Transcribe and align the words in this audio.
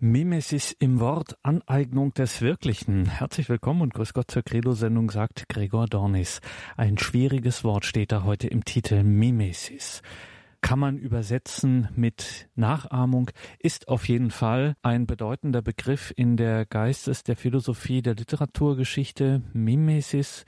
Mimesis 0.00 0.76
im 0.78 1.00
Wort, 1.00 1.36
Aneignung 1.42 2.14
des 2.14 2.40
Wirklichen. 2.40 3.06
Herzlich 3.06 3.48
willkommen 3.48 3.80
und 3.80 3.94
grüß 3.94 4.12
Gott 4.12 4.30
zur 4.30 4.44
Credo-Sendung, 4.44 5.10
sagt 5.10 5.48
Gregor 5.48 5.86
Dornis. 5.86 6.40
Ein 6.76 6.98
schwieriges 6.98 7.64
Wort 7.64 7.84
steht 7.84 8.12
da 8.12 8.22
heute 8.22 8.46
im 8.46 8.64
Titel 8.64 9.02
Mimesis. 9.02 10.02
Kann 10.60 10.78
man 10.78 10.98
übersetzen 10.98 11.88
mit 11.96 12.48
Nachahmung, 12.54 13.32
ist 13.58 13.88
auf 13.88 14.06
jeden 14.06 14.30
Fall 14.30 14.76
ein 14.82 15.08
bedeutender 15.08 15.62
Begriff 15.62 16.12
in 16.14 16.36
der 16.36 16.64
Geistes-, 16.64 17.24
der 17.24 17.34
Philosophie, 17.34 18.00
der 18.00 18.14
Literaturgeschichte. 18.14 19.42
Mimesis 19.52 20.44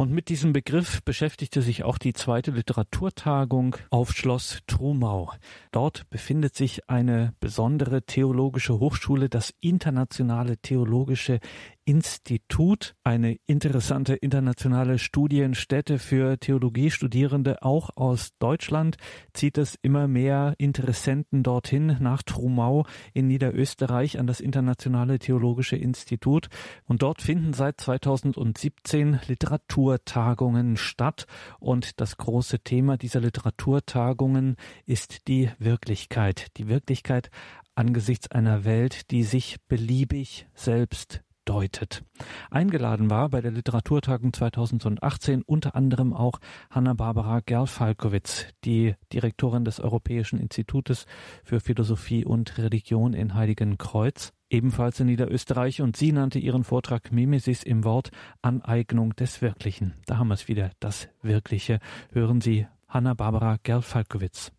und 0.00 0.12
mit 0.12 0.30
diesem 0.30 0.54
Begriff 0.54 1.02
beschäftigte 1.02 1.60
sich 1.60 1.84
auch 1.84 1.98
die 1.98 2.14
zweite 2.14 2.52
Literaturtagung 2.52 3.76
auf 3.90 4.12
Schloss 4.12 4.60
Trumau. 4.66 5.30
Dort 5.72 6.08
befindet 6.08 6.56
sich 6.56 6.88
eine 6.88 7.34
besondere 7.38 8.00
theologische 8.00 8.80
Hochschule, 8.80 9.28
das 9.28 9.52
Internationale 9.60 10.56
Theologische 10.56 11.38
Institut, 11.84 12.94
eine 13.04 13.36
interessante 13.46 14.14
internationale 14.14 14.98
Studienstätte 14.98 15.98
für 15.98 16.38
Theologiestudierende, 16.38 17.62
auch 17.62 17.90
aus 17.96 18.30
Deutschland 18.38 18.96
zieht 19.32 19.58
es 19.58 19.78
immer 19.82 20.06
mehr 20.06 20.54
Interessenten 20.58 21.42
dorthin 21.42 21.96
nach 22.00 22.22
Trumau 22.22 22.86
in 23.12 23.26
Niederösterreich 23.26 24.18
an 24.18 24.26
das 24.26 24.40
Internationale 24.40 25.18
Theologische 25.18 25.76
Institut. 25.76 26.48
Und 26.84 27.02
dort 27.02 27.22
finden 27.22 27.54
seit 27.54 27.80
2017 27.80 29.20
Literaturtagungen 29.26 30.76
statt. 30.76 31.26
Und 31.58 32.00
das 32.00 32.16
große 32.16 32.60
Thema 32.60 32.98
dieser 32.98 33.20
Literaturtagungen 33.20 34.56
ist 34.86 35.28
die 35.28 35.50
Wirklichkeit, 35.58 36.56
die 36.56 36.68
Wirklichkeit 36.68 37.30
angesichts 37.74 38.30
einer 38.30 38.64
Welt, 38.64 39.10
die 39.10 39.22
sich 39.22 39.56
beliebig 39.68 40.46
selbst 40.54 41.22
deutet. 41.44 42.02
Eingeladen 42.50 43.10
war 43.10 43.28
bei 43.28 43.40
der 43.40 43.50
Literaturtagung 43.50 44.32
2018 44.32 45.42
unter 45.42 45.74
anderem 45.74 46.12
auch 46.12 46.40
Hanna-Barbara 46.70 47.40
Gerl-Falkowitz, 47.40 48.46
die 48.64 48.94
Direktorin 49.12 49.64
des 49.64 49.80
Europäischen 49.80 50.38
Institutes 50.38 51.06
für 51.44 51.60
Philosophie 51.60 52.24
und 52.24 52.58
Religion 52.58 53.14
in 53.14 53.34
Heiligenkreuz, 53.34 54.32
ebenfalls 54.48 55.00
in 55.00 55.06
Niederösterreich, 55.06 55.80
und 55.80 55.96
sie 55.96 56.12
nannte 56.12 56.38
ihren 56.38 56.64
Vortrag 56.64 57.12
Mimesis 57.12 57.62
im 57.62 57.84
Wort 57.84 58.10
Aneignung 58.42 59.14
des 59.16 59.42
Wirklichen. 59.42 59.94
Da 60.06 60.18
haben 60.18 60.28
wir 60.28 60.34
es 60.34 60.48
wieder, 60.48 60.70
das 60.80 61.08
Wirkliche. 61.22 61.80
Hören 62.12 62.40
Sie 62.40 62.66
Hanna-Barbara 62.88 63.58
Gerl-Falkowitz. 63.62 64.52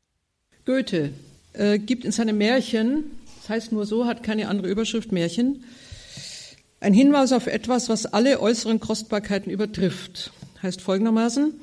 Goethe 0.66 1.11
äh, 1.53 1.80
gibt 1.80 2.05
in 2.05 2.11
seinem 2.11 2.38
Märchen, 2.38 3.03
das 3.42 3.50
heißt 3.50 3.72
nur 3.72 3.86
so, 3.86 4.05
hat 4.05 4.23
keine 4.23 4.48
andere 4.48 4.70
Überschrift, 4.70 5.11
Märchen, 5.11 5.64
ein 6.81 6.93
Hinweis 6.93 7.31
auf 7.31 7.47
etwas, 7.47 7.87
was 7.89 8.07
alle 8.07 8.41
äußeren 8.41 8.79
Kostbarkeiten 8.79 9.51
übertrifft. 9.51 10.31
Heißt 10.61 10.81
folgendermaßen, 10.81 11.53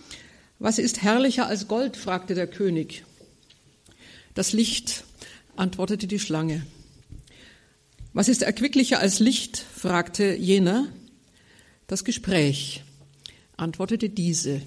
was 0.60 0.78
ist 0.78 1.02
herrlicher 1.02 1.46
als 1.46 1.68
Gold? 1.68 1.96
fragte 1.96 2.34
der 2.34 2.46
König. 2.46 3.04
Das 4.34 4.52
Licht, 4.52 5.04
antwortete 5.56 6.06
die 6.06 6.20
Schlange. 6.20 6.64
Was 8.12 8.28
ist 8.28 8.42
erquicklicher 8.42 9.00
als 9.00 9.18
Licht? 9.18 9.58
fragte 9.58 10.34
jener. 10.36 10.88
Das 11.88 12.04
Gespräch, 12.04 12.84
antwortete 13.56 14.08
diese. 14.08 14.62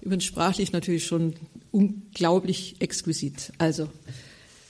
Übrigens 0.00 0.24
sprachlich 0.24 0.72
natürlich 0.72 1.06
schon 1.06 1.34
unglaublich 1.70 2.76
exquisit. 2.80 3.52
Also, 3.58 3.88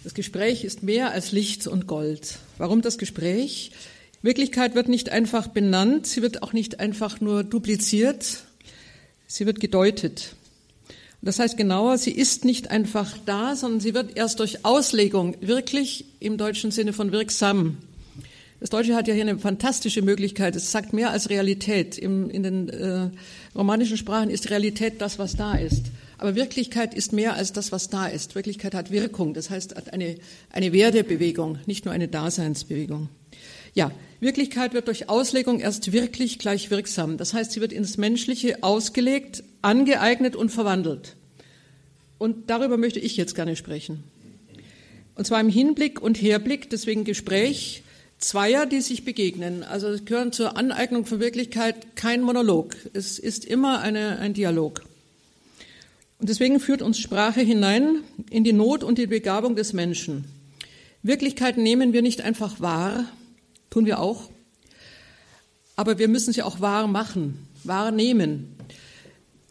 das 0.04 0.12
Gespräch 0.12 0.64
ist 0.64 0.82
mehr 0.82 1.10
als 1.12 1.32
Licht 1.32 1.66
und 1.66 1.86
Gold. 1.86 2.38
Warum 2.58 2.82
das 2.82 2.98
Gespräch? 2.98 3.72
Wirklichkeit 4.22 4.76
wird 4.76 4.88
nicht 4.88 5.10
einfach 5.10 5.48
benannt, 5.48 6.06
sie 6.06 6.22
wird 6.22 6.42
auch 6.42 6.52
nicht 6.52 6.78
einfach 6.78 7.20
nur 7.20 7.42
dupliziert, 7.42 8.44
sie 9.26 9.46
wird 9.46 9.58
gedeutet. 9.58 10.36
Das 11.22 11.38
heißt 11.38 11.56
genauer, 11.56 11.98
sie 11.98 12.10
ist 12.10 12.44
nicht 12.44 12.70
einfach 12.70 13.16
da, 13.26 13.54
sondern 13.54 13.80
sie 13.80 13.94
wird 13.94 14.16
erst 14.16 14.40
durch 14.40 14.64
Auslegung 14.64 15.36
wirklich 15.40 16.04
im 16.20 16.36
deutschen 16.36 16.70
Sinne 16.70 16.92
von 16.92 17.12
wirksam. 17.12 17.78
Das 18.58 18.70
Deutsche 18.70 18.94
hat 18.94 19.08
ja 19.08 19.14
hier 19.14 19.24
eine 19.24 19.38
fantastische 19.38 20.02
Möglichkeit. 20.02 20.54
Es 20.54 20.70
sagt 20.70 20.92
mehr 20.92 21.10
als 21.10 21.30
Realität. 21.30 21.98
Im, 21.98 22.30
in 22.30 22.44
den 22.44 22.68
äh, 22.68 23.10
romanischen 23.56 23.96
Sprachen 23.96 24.30
ist 24.30 24.50
Realität 24.50 25.00
das, 25.00 25.18
was 25.18 25.34
da 25.34 25.54
ist. 25.54 25.86
Aber 26.16 26.36
Wirklichkeit 26.36 26.94
ist 26.94 27.12
mehr 27.12 27.34
als 27.34 27.52
das, 27.52 27.72
was 27.72 27.88
da 27.88 28.06
ist. 28.06 28.36
Wirklichkeit 28.36 28.74
hat 28.74 28.92
Wirkung. 28.92 29.34
Das 29.34 29.50
heißt, 29.50 29.74
hat 29.74 29.92
eine, 29.92 30.14
eine 30.50 30.72
Werdebewegung, 30.72 31.58
nicht 31.66 31.84
nur 31.84 31.92
eine 31.92 32.06
Daseinsbewegung. 32.06 33.08
Ja, 33.74 33.90
Wirklichkeit 34.22 34.72
wird 34.72 34.86
durch 34.86 35.08
Auslegung 35.08 35.58
erst 35.58 35.92
wirklich 35.92 36.38
gleich 36.38 36.70
wirksam. 36.70 37.16
Das 37.16 37.34
heißt, 37.34 37.50
sie 37.50 37.60
wird 37.60 37.72
ins 37.72 37.96
Menschliche 37.96 38.62
ausgelegt, 38.62 39.42
angeeignet 39.62 40.36
und 40.36 40.50
verwandelt. 40.50 41.16
Und 42.18 42.48
darüber 42.48 42.76
möchte 42.76 43.00
ich 43.00 43.16
jetzt 43.16 43.34
gerne 43.34 43.56
sprechen. 43.56 44.04
Und 45.16 45.26
zwar 45.26 45.40
im 45.40 45.48
Hinblick 45.48 46.00
und 46.00 46.22
Herblick, 46.22 46.70
deswegen 46.70 47.02
Gespräch 47.02 47.82
zweier, 48.18 48.64
die 48.64 48.80
sich 48.80 49.04
begegnen. 49.04 49.64
Also 49.64 49.88
es 49.88 50.04
gehören 50.04 50.30
zur 50.30 50.56
Aneignung 50.56 51.04
von 51.04 51.18
Wirklichkeit 51.18 51.96
kein 51.96 52.22
Monolog. 52.22 52.76
Es 52.92 53.18
ist 53.18 53.44
immer 53.44 53.80
eine, 53.80 54.20
ein 54.20 54.34
Dialog. 54.34 54.84
Und 56.20 56.28
deswegen 56.28 56.60
führt 56.60 56.80
uns 56.80 57.00
Sprache 57.00 57.40
hinein 57.40 58.04
in 58.30 58.44
die 58.44 58.52
Not 58.52 58.84
und 58.84 58.98
die 58.98 59.08
Begabung 59.08 59.56
des 59.56 59.72
Menschen. 59.72 60.26
Wirklichkeit 61.02 61.56
nehmen 61.56 61.92
wir 61.92 62.02
nicht 62.02 62.20
einfach 62.20 62.60
wahr, 62.60 63.08
Tun 63.72 63.86
wir 63.86 64.00
auch. 64.00 64.28
Aber 65.76 65.98
wir 65.98 66.06
müssen 66.06 66.34
sie 66.34 66.42
auch 66.42 66.60
wahr 66.60 66.86
machen, 66.86 67.48
wahrnehmen. 67.64 68.54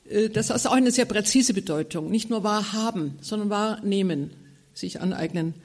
Äh, 0.07 0.29
das 0.29 0.51
ist 0.51 0.67
auch 0.67 0.73
eine 0.73 0.91
sehr 0.91 1.05
präzise 1.05 1.55
Bedeutung. 1.55 2.11
Nicht 2.11 2.29
nur 2.29 2.43
wahrhaben, 2.43 3.17
sondern 3.21 3.49
wahrnehmen, 3.49 4.29
sich 4.75 5.01
aneignen. 5.01 5.55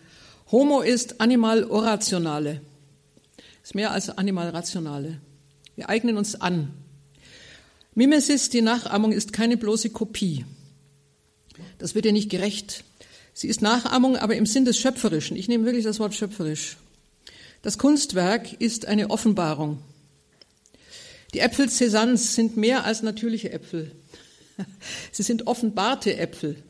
Homo 0.50 0.80
ist 0.80 1.20
animal 1.20 1.64
orationale. 1.64 2.62
Ist 3.62 3.74
mehr 3.74 3.90
als 3.90 4.08
animal 4.08 4.48
rationale. 4.48 5.20
Wir 5.74 5.90
eignen 5.90 6.16
uns 6.16 6.40
an. 6.40 6.72
Mimesis, 7.94 8.48
die 8.48 8.62
Nachahmung, 8.62 9.12
ist 9.12 9.34
keine 9.34 9.58
bloße 9.58 9.90
Kopie. 9.90 10.46
Das 11.76 11.94
wird 11.94 12.06
ihr 12.06 12.12
nicht 12.14 12.30
gerecht. 12.30 12.84
Sie 13.34 13.48
ist 13.48 13.60
Nachahmung, 13.60 14.16
aber 14.16 14.34
im 14.34 14.46
Sinn 14.46 14.64
des 14.64 14.78
Schöpferischen. 14.78 15.36
Ich 15.36 15.46
nehme 15.46 15.66
wirklich 15.66 15.84
das 15.84 16.00
Wort 16.00 16.14
schöpferisch. 16.14 16.78
Das 17.66 17.78
Kunstwerk 17.78 18.52
ist 18.60 18.86
eine 18.86 19.10
Offenbarung. 19.10 19.82
Die 21.34 21.40
Äpfel 21.40 21.66
Cézannes 21.66 22.36
sind 22.36 22.56
mehr 22.56 22.84
als 22.84 23.02
natürliche 23.02 23.50
Äpfel. 23.50 23.90
Sie 25.10 25.24
sind 25.24 25.48
offenbarte 25.48 26.16
Äpfel. 26.16 26.62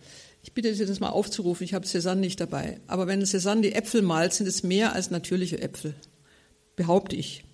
Ich 0.43 0.55
bitte 0.55 0.75
Sie, 0.75 0.87
das 0.87 0.99
mal 0.99 1.11
aufzurufen. 1.11 1.65
Ich 1.65 1.75
habe 1.75 1.85
Cézanne 1.85 2.21
nicht 2.21 2.41
dabei. 2.41 2.81
Aber 2.87 3.07
wenn 3.07 3.23
Cézanne 3.23 3.61
die 3.61 3.75
Äpfel 3.75 4.01
malt, 4.01 4.33
sind 4.33 4.47
es 4.47 4.63
mehr 4.63 4.95
als 4.95 5.11
natürliche 5.11 5.61
Äpfel. 5.61 5.95
Behaupte 6.77 7.15
ich. 7.15 7.45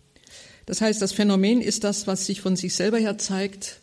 Das 0.67 0.81
heißt, 0.81 1.03
das 1.03 1.11
Phänomen 1.11 1.61
ist 1.63 1.83
das, 1.83 2.07
was 2.07 2.27
sich 2.27 2.41
von 2.41 2.55
sich 2.55 2.77
selber 2.77 2.99
her 2.99 3.19
zeigt. 3.19 3.81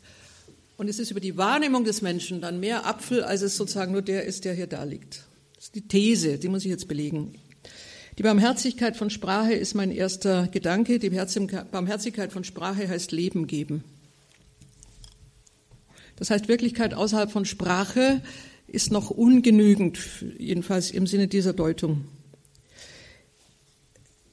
Und 0.78 0.88
es 0.88 1.00
ist 1.00 1.12
über 1.12 1.20
die 1.20 1.36
Wahrnehmung 1.36 1.84
des 1.84 2.02
Menschen 2.02 2.40
dann 2.40 2.62
mehr 2.62 2.86
Apfel, 2.86 3.26
als 3.26 3.42
es 3.42 3.58
sozusagen 3.58 3.92
nur 3.92 4.04
der 4.04 4.24
ist, 4.24 4.46
der 4.46 4.54
hier 4.54 4.68
da 4.68 4.86
liegt. 4.86 5.26
Das 5.56 5.66
ist 5.66 5.76
die 5.76 5.86
These, 5.86 6.38
die 6.38 6.48
muss 6.48 6.64
ich 6.64 6.72
jetzt 6.72 6.88
belegen. 6.88 7.36
Die 8.20 8.24
Barmherzigkeit 8.24 8.98
von 8.98 9.10
Sprache 9.10 9.54
ist 9.54 9.76
mein 9.76 9.92
erster 9.92 10.50
Gedanke. 10.50 11.00
Die 11.00 11.10
Barmherzigkeit 11.10 12.34
von 12.34 12.44
Sprache 12.44 12.90
heißt 12.90 13.14
Leben 13.14 13.48
geben. 13.48 13.86
Das 16.18 16.30
heißt, 16.30 16.50
Wirklichkeit 16.50 16.94
außerhalb 16.94 17.32
von 17.32 17.46
Sprache 17.46 18.22
ist 18.68 18.92
noch 18.92 19.10
ungenügend, 19.10 20.00
jedenfalls 20.38 20.92
im 20.92 21.08
Sinne 21.08 21.30
dieser 21.30 21.54
Deutung. 21.54 22.10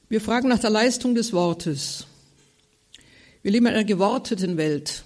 Wir 0.09 0.19
fragen 0.19 0.49
nach 0.49 0.59
der 0.59 0.69
Leistung 0.69 1.15
des 1.15 1.31
Wortes. 1.31 2.07
Wir 3.41 3.51
leben 3.51 3.67
in 3.67 3.73
einer 3.73 3.85
geworteten 3.85 4.57
Welt. 4.57 5.05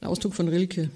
Ein 0.00 0.08
Ausdruck 0.08 0.32
von 0.32 0.48
Rilke. 0.48 0.88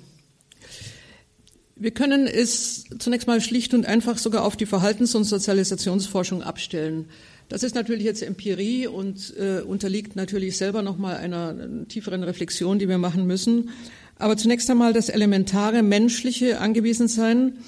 Wir 1.81 1.93
können 1.93 2.27
es 2.27 2.87
zunächst 2.99 3.29
mal 3.29 3.41
schlicht 3.41 3.73
und 3.73 3.87
einfach 3.87 4.19
sogar 4.19 4.45
auf 4.45 4.57
die 4.57 4.67
Verhaltens- 4.67 5.15
und 5.15 5.23
Sozialisationsforschung 5.23 6.43
abstellen. 6.43 7.07
Das 7.49 7.63
ist 7.63 7.77
natürlich 7.77 8.03
jetzt 8.03 8.21
Empirie 8.23 8.89
und 8.89 9.33
äh, 9.39 9.61
unterliegt 9.61 10.17
natürlich 10.17 10.57
selber 10.57 10.83
nochmal 10.83 11.19
einer 11.19 11.87
tieferen 11.87 12.25
Reflexion, 12.25 12.81
die 12.81 12.89
wir 12.89 12.99
machen 12.99 13.29
müssen. 13.29 13.71
Aber 14.19 14.37
zunächst 14.37 14.69
einmal 14.69 14.93
das 14.93 15.09
elementare 15.09 15.85
menschliche 15.85 16.59
Angewiesensein 16.59 17.59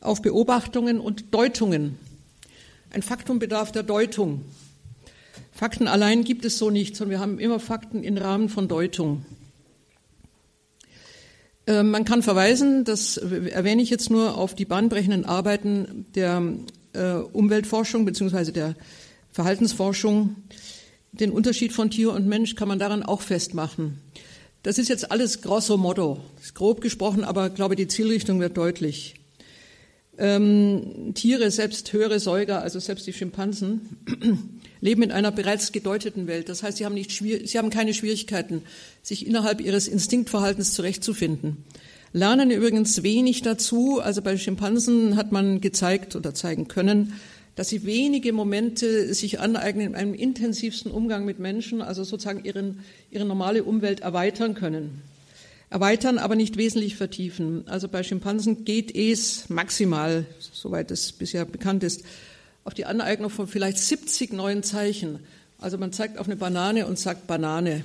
auf 0.00 0.20
Beobachtungen 0.20 0.98
und 0.98 1.32
Deutungen. 1.32 1.96
Ein 2.90 3.02
Faktum 3.02 3.38
bedarf 3.38 3.70
der 3.70 3.84
Deutung. 3.84 4.42
Fakten 5.52 5.86
allein 5.86 6.24
gibt 6.24 6.44
es 6.44 6.58
so 6.58 6.70
nicht, 6.70 6.96
sondern 6.96 7.10
wir 7.12 7.20
haben 7.20 7.38
immer 7.38 7.60
Fakten 7.60 8.02
im 8.02 8.16
Rahmen 8.16 8.48
von 8.48 8.66
Deutung. 8.66 9.24
Äh, 11.66 11.82
man 11.82 12.04
kann 12.04 12.22
verweisen, 12.22 12.84
das 12.84 13.16
erwähne 13.16 13.82
ich 13.82 13.90
jetzt 13.90 14.10
nur 14.10 14.36
auf 14.36 14.54
die 14.54 14.64
bahnbrechenden 14.64 15.24
Arbeiten 15.24 16.06
der 16.14 16.42
äh, 16.92 17.12
Umweltforschung 17.12 18.04
beziehungsweise 18.04 18.52
der 18.52 18.74
Verhaltensforschung. 19.32 20.36
Den 21.12 21.32
Unterschied 21.32 21.72
von 21.72 21.90
Tier 21.90 22.12
und 22.12 22.26
Mensch 22.26 22.54
kann 22.54 22.68
man 22.68 22.78
daran 22.78 23.02
auch 23.02 23.20
festmachen. 23.20 24.00
Das 24.62 24.78
ist 24.78 24.88
jetzt 24.88 25.10
alles 25.10 25.40
grosso 25.40 25.76
modo, 25.76 26.20
grob 26.54 26.80
gesprochen, 26.80 27.24
aber 27.24 27.48
ich 27.48 27.54
glaube, 27.54 27.76
die 27.76 27.88
Zielrichtung 27.88 28.40
wird 28.40 28.56
deutlich. 28.56 29.14
Ähm, 30.18 31.12
Tiere, 31.14 31.50
selbst 31.50 31.92
höhere 31.94 32.20
Säuger, 32.20 32.60
also 32.60 32.78
selbst 32.78 33.06
die 33.06 33.14
Schimpansen, 33.14 33.80
leben 34.80 35.02
in 35.02 35.12
einer 35.12 35.32
bereits 35.32 35.72
gedeuteten 35.72 36.26
Welt. 36.26 36.48
Das 36.48 36.62
heißt, 36.62 36.78
sie 36.78 36.84
haben, 36.84 36.94
nicht, 36.94 37.10
sie 37.12 37.58
haben 37.58 37.70
keine 37.70 37.94
Schwierigkeiten, 37.94 38.62
sich 39.02 39.26
innerhalb 39.26 39.60
ihres 39.60 39.88
Instinktverhaltens 39.88 40.74
zurechtzufinden. 40.74 41.64
Lernen 42.12 42.50
übrigens 42.50 43.02
wenig 43.02 43.42
dazu. 43.42 44.00
Also 44.00 44.22
bei 44.22 44.36
Schimpansen 44.36 45.16
hat 45.16 45.32
man 45.32 45.60
gezeigt 45.60 46.16
oder 46.16 46.34
zeigen 46.34 46.66
können, 46.66 47.14
dass 47.54 47.68
sie 47.68 47.84
wenige 47.84 48.32
Momente 48.32 49.14
sich 49.14 49.38
aneignen 49.38 49.88
in 49.88 49.94
einem 49.94 50.14
intensivsten 50.14 50.90
Umgang 50.90 51.24
mit 51.24 51.38
Menschen, 51.38 51.82
also 51.82 52.02
sozusagen 52.04 52.44
ihren, 52.44 52.80
ihre 53.10 53.24
normale 53.24 53.64
Umwelt 53.64 54.00
erweitern 54.00 54.54
können. 54.54 55.02
Erweitern, 55.68 56.18
aber 56.18 56.34
nicht 56.34 56.56
wesentlich 56.56 56.96
vertiefen. 56.96 57.62
Also 57.66 57.86
bei 57.86 58.02
Schimpansen 58.02 58.64
geht 58.64 58.94
es 58.96 59.48
maximal, 59.48 60.26
soweit 60.40 60.90
es 60.90 61.12
bisher 61.12 61.44
bekannt 61.44 61.84
ist, 61.84 62.02
auf 62.64 62.74
die 62.74 62.84
Aneignung 62.84 63.30
von 63.30 63.46
vielleicht 63.46 63.78
70 63.78 64.32
neuen 64.32 64.62
Zeichen. 64.62 65.20
Also 65.58 65.78
man 65.78 65.92
zeigt 65.92 66.18
auf 66.18 66.26
eine 66.26 66.36
Banane 66.36 66.86
und 66.86 66.98
sagt 66.98 67.26
Banane. 67.26 67.84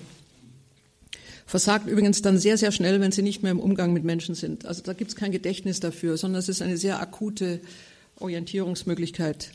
Versagt 1.45 1.87
übrigens 1.87 2.21
dann 2.21 2.39
sehr, 2.39 2.57
sehr 2.57 2.71
schnell, 2.71 2.99
wenn 3.01 3.11
sie 3.11 3.21
nicht 3.21 3.43
mehr 3.43 3.51
im 3.51 3.59
Umgang 3.59 3.93
mit 3.93 4.03
Menschen 4.03 4.33
sind. 4.33 4.65
Also 4.65 4.81
da 4.81 4.93
gibt 4.93 5.11
es 5.11 5.15
kein 5.15 5.31
Gedächtnis 5.31 5.79
dafür, 5.79 6.17
sondern 6.17 6.39
es 6.39 6.49
ist 6.49 6.61
eine 6.61 6.77
sehr 6.77 6.99
akute 6.99 7.61
Orientierungsmöglichkeit. 8.19 9.51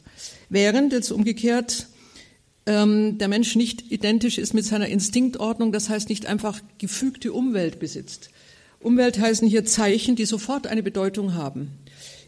Während 0.48 0.92
jetzt 0.92 1.10
umgekehrt 1.10 1.88
ähm, 2.66 3.18
der 3.18 3.28
Mensch 3.28 3.56
nicht 3.56 3.90
identisch 3.90 4.38
ist 4.38 4.54
mit 4.54 4.64
seiner 4.64 4.86
Instinktordnung, 4.88 5.72
das 5.72 5.88
heißt 5.88 6.08
nicht 6.08 6.26
einfach 6.26 6.60
gefügte 6.78 7.32
Umwelt 7.32 7.80
besitzt. 7.80 8.30
Umwelt 8.78 9.18
heißen 9.18 9.48
hier 9.48 9.64
Zeichen, 9.64 10.14
die 10.14 10.26
sofort 10.26 10.66
eine 10.66 10.82
Bedeutung 10.82 11.34
haben. 11.34 11.70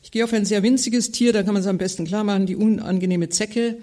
Ich 0.03 0.11
gehe 0.11 0.25
auf 0.25 0.33
ein 0.33 0.45
sehr 0.45 0.65
winziges 0.65 1.13
Tier, 1.13 1.33
da 1.33 1.45
kann 1.45 1.55
man 1.55 1.63
es 1.63 1.69
am 1.69 1.79
besten 1.79 2.05
klar 2.05 2.25
machen, 2.25 2.47
die 2.47 2.57
unangenehme 2.57 3.29
Zecke. 3.29 3.79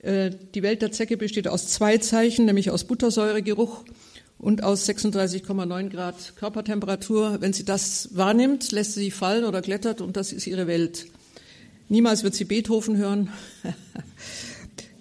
Äh, 0.00 0.30
die 0.54 0.62
Welt 0.62 0.82
der 0.82 0.92
Zecke 0.92 1.16
besteht 1.16 1.48
aus 1.48 1.68
zwei 1.68 1.96
Zeichen, 1.96 2.44
nämlich 2.44 2.70
aus 2.70 2.84
Buttersäuregeruch 2.84 3.84
und 4.38 4.62
aus 4.62 4.86
36,9 4.86 5.88
Grad 5.88 6.36
Körpertemperatur. 6.36 7.38
Wenn 7.40 7.54
sie 7.54 7.64
das 7.64 8.10
wahrnimmt, 8.12 8.70
lässt 8.70 8.94
sie 8.94 9.10
fallen 9.10 9.44
oder 9.44 9.62
klettert 9.62 10.02
und 10.02 10.18
das 10.18 10.32
ist 10.32 10.46
ihre 10.46 10.66
Welt. 10.66 11.06
Niemals 11.88 12.22
wird 12.22 12.34
sie 12.34 12.44
Beethoven 12.44 12.98
hören. 12.98 13.30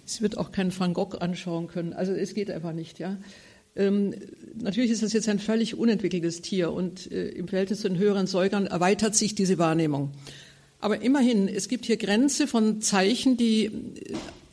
sie 0.06 0.22
wird 0.22 0.38
auch 0.38 0.54
keinen 0.54 0.78
Van 0.78 0.94
Gogh 0.94 1.18
anschauen 1.18 1.68
können. 1.68 1.92
Also 1.92 2.14
es 2.14 2.34
geht 2.34 2.50
einfach 2.50 2.74
nicht, 2.74 2.98
ja. 2.98 3.18
Ähm, 3.76 4.14
natürlich 4.56 4.92
ist 4.92 5.04
das 5.04 5.14
jetzt 5.14 5.28
ein 5.28 5.40
völlig 5.40 5.76
unentwickeltes 5.76 6.42
Tier 6.42 6.72
und 6.72 7.12
äh, 7.12 7.30
im 7.30 7.48
Verhältnis 7.50 7.82
zu 7.82 7.90
den 7.90 7.98
höheren 7.98 8.28
Säugern 8.28 8.68
erweitert 8.68 9.16
sich 9.16 9.36
diese 9.36 9.58
Wahrnehmung. 9.58 10.12
Aber 10.82 11.02
immerhin, 11.02 11.48
es 11.48 11.68
gibt 11.68 11.86
hier 11.86 11.98
Grenze 11.98 12.48
von 12.48 12.82
Zeichen, 12.82 13.38
die 13.38 13.66
äh, 13.66 13.72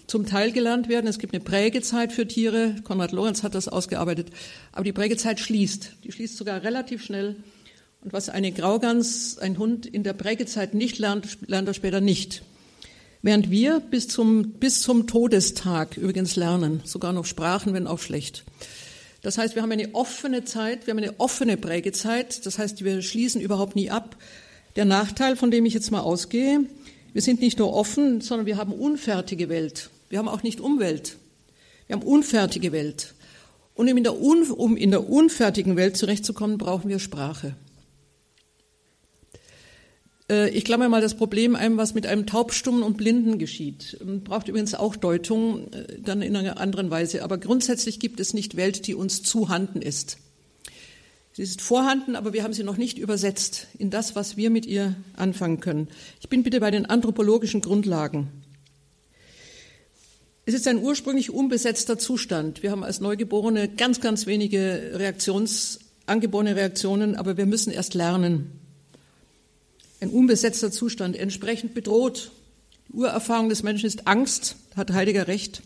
zum 0.07 0.27
Teil 0.27 0.53
gelernt 0.53 0.89
werden. 0.89 1.07
Es 1.07 1.19
gibt 1.19 1.35
eine 1.35 1.43
Prägezeit 1.43 2.13
für 2.13 2.29
Tiere. 2.29 2.77
Konrad 2.85 3.13
Lorenz 3.13 3.43
hat 3.43 3.55
das 3.55 3.69
ausgearbeitet. 3.69 4.29
Aber 4.73 4.85
die 4.85 4.93
Prägezeit 4.93 5.41
schließt. 5.41 5.93
Die 6.05 6.13
schließt 6.13 6.37
sogar 6.37 6.63
relativ 6.63 7.03
schnell. 7.03 7.37
Und 8.03 8.13
was 8.13 8.29
eine 8.29 8.53
Graugans, 8.53 9.39
ein 9.39 9.59
Hund 9.59 9.87
in 9.87 10.05
der 10.05 10.13
Prägezeit 10.13 10.75
nicht 10.75 10.99
lernt, 10.99 11.49
lernt 11.49 11.69
er 11.69 11.75
später 11.75 12.01
nicht. 12.01 12.43
Während 13.23 13.51
wir 13.51 13.81
bis 13.81 14.07
zum, 14.07 14.53
bis 14.53 14.81
zum 14.81 15.07
Todestag 15.07 15.97
übrigens 15.97 16.37
lernen, 16.37 16.81
sogar 16.85 17.13
noch 17.13 17.25
Sprachen, 17.25 17.75
wenn 17.75 17.87
auch 17.87 17.99
schlecht. 17.99 18.45
Das 19.23 19.37
heißt, 19.37 19.57
wir 19.57 19.63
haben 19.63 19.73
eine 19.73 19.95
offene 19.95 20.45
Zeit, 20.45 20.87
wir 20.87 20.93
haben 20.93 21.03
eine 21.03 21.19
offene 21.19 21.57
Prägezeit. 21.57 22.47
Das 22.47 22.59
heißt, 22.59 22.85
wir 22.85 23.03
schließen 23.03 23.41
überhaupt 23.41 23.75
nie 23.75 23.91
ab. 23.91 24.17
Der 24.79 24.85
Nachteil, 24.85 25.35
von 25.35 25.51
dem 25.51 25.67
ich 25.67 25.75
jetzt 25.75 25.91
mal 25.91 26.03
ausgehe, 26.03 26.61
wir 27.13 27.21
sind 27.21 27.41
nicht 27.41 27.59
nur 27.59 27.75
offen, 27.75 28.21
sondern 28.21 28.47
wir 28.47 28.57
haben 28.57 28.73
unfertige 28.73 29.49
Welt. 29.49 29.91
Wir 30.09 30.21
haben 30.21 30.29
auch 30.29 30.45
nicht 30.45 30.61
Umwelt. 30.61 31.17
Wir 31.89 31.97
haben 31.97 32.07
unfertige 32.07 32.71
Welt. 32.71 33.15
Und 33.75 33.91
um 33.91 33.97
in 33.97 34.05
der, 34.05 34.23
un, 34.23 34.49
um 34.49 34.77
in 34.77 34.93
der 34.93 35.11
unfertigen 35.11 35.75
Welt 35.75 35.97
zurechtzukommen, 35.97 36.59
brauchen 36.59 36.89
wir 36.89 37.01
Sprache. 37.01 37.57
Äh, 40.31 40.51
ich 40.51 40.65
klammer 40.65 40.89
mal 40.89 41.01
das 41.01 41.17
Problem 41.17 41.57
ein, 41.57 41.77
was 41.77 41.95
mit 41.95 42.07
einem 42.07 42.27
Taubstummen 42.27 42.85
und 42.85 42.97
Blinden 42.97 43.39
geschieht. 43.39 43.99
Braucht 44.23 44.47
übrigens 44.47 44.77
auch 44.77 44.95
Deutung, 44.95 45.73
äh, 45.73 46.01
dann 46.01 46.23
in 46.23 46.37
einer 46.37 46.61
anderen 46.61 46.89
Weise. 46.89 47.25
Aber 47.25 47.39
grundsätzlich 47.39 47.99
gibt 47.99 48.21
es 48.21 48.33
nicht 48.33 48.57
Welt, 48.57 48.87
die 48.87 48.95
uns 48.95 49.25
zuhanden 49.25 49.83
ist. 49.83 50.19
Sie 51.39 51.45
ist 51.45 51.61
vorhanden, 51.63 52.17
aber 52.17 52.33
wir 52.33 52.43
haben 52.43 52.53
sie 52.53 52.65
noch 52.65 52.79
nicht 52.79 52.99
übersetzt 52.99 53.69
in 53.79 53.91
das, 53.91 54.17
was 54.17 54.37
wir 54.37 54.51
mit 54.51 54.67
ihr 54.67 54.97
anfangen 55.15 55.61
können. 55.61 55.87
Ich 56.21 56.29
bin 56.29 56.43
bitte 56.43 56.59
bei 56.59 56.73
den 56.73 56.85
anthropologischen 56.85 57.61
Grundlagen. 57.61 58.27
Es 60.47 60.55
ist 60.55 60.67
ein 60.67 60.83
ursprünglich 60.83 61.31
unbesetzter 61.31 61.97
Zustand. 61.97 62.65
Wir 62.65 62.73
haben 62.73 62.83
als 62.83 62.99
Neugeborene 62.99 63.69
ganz, 63.69 64.01
ganz 64.01 64.27
wenige 64.27 64.95
Reaktions, 64.95 65.79
angeborene 66.07 66.57
Reaktionen, 66.57 67.15
aber 67.15 67.37
wir 67.37 67.47
müssen 67.47 67.73
erst 67.73 67.95
lernen 67.95 68.51
ein 70.01 70.11
unbesetzter 70.11 70.73
Zustand, 70.73 71.15
entsprechend 71.17 71.73
bedroht. 71.73 72.33
Die 72.89 72.95
Urerfahrung 72.95 73.49
des 73.49 73.63
Menschen 73.63 73.87
ist 73.87 74.09
Angst, 74.09 74.57
hat 74.75 74.91
Heidegger 74.91 75.29
recht. 75.29 75.63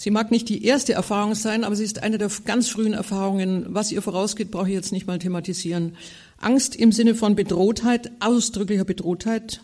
Sie 0.00 0.12
mag 0.12 0.30
nicht 0.30 0.48
die 0.48 0.64
erste 0.64 0.92
Erfahrung 0.92 1.34
sein, 1.34 1.64
aber 1.64 1.74
sie 1.74 1.82
ist 1.82 2.04
eine 2.04 2.18
der 2.18 2.30
ganz 2.44 2.68
frühen 2.68 2.92
Erfahrungen. 2.92 3.66
Was 3.70 3.90
ihr 3.90 4.00
vorausgeht, 4.00 4.52
brauche 4.52 4.68
ich 4.68 4.74
jetzt 4.74 4.92
nicht 4.92 5.08
mal 5.08 5.18
thematisieren. 5.18 5.96
Angst 6.36 6.76
im 6.76 6.92
Sinne 6.92 7.16
von 7.16 7.34
Bedrohtheit, 7.34 8.12
ausdrücklicher 8.20 8.84
Bedrohtheit. 8.84 9.60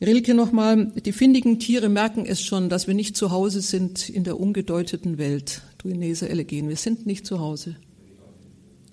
Rilke 0.00 0.34
nochmal, 0.34 0.92
die 0.94 1.10
findigen 1.10 1.58
Tiere 1.58 1.88
merken 1.88 2.24
es 2.24 2.40
schon, 2.40 2.68
dass 2.68 2.86
wir 2.86 2.94
nicht 2.94 3.16
zu 3.16 3.32
Hause 3.32 3.60
sind 3.62 4.08
in 4.08 4.22
der 4.22 4.38
ungedeuteten 4.38 5.18
Welt. 5.18 5.62
Duinese 5.78 6.28
Elegen, 6.28 6.68
wir 6.68 6.76
sind 6.76 7.04
nicht 7.04 7.26
zu 7.26 7.40
Hause. 7.40 7.74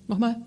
Nochmal? 0.08 0.42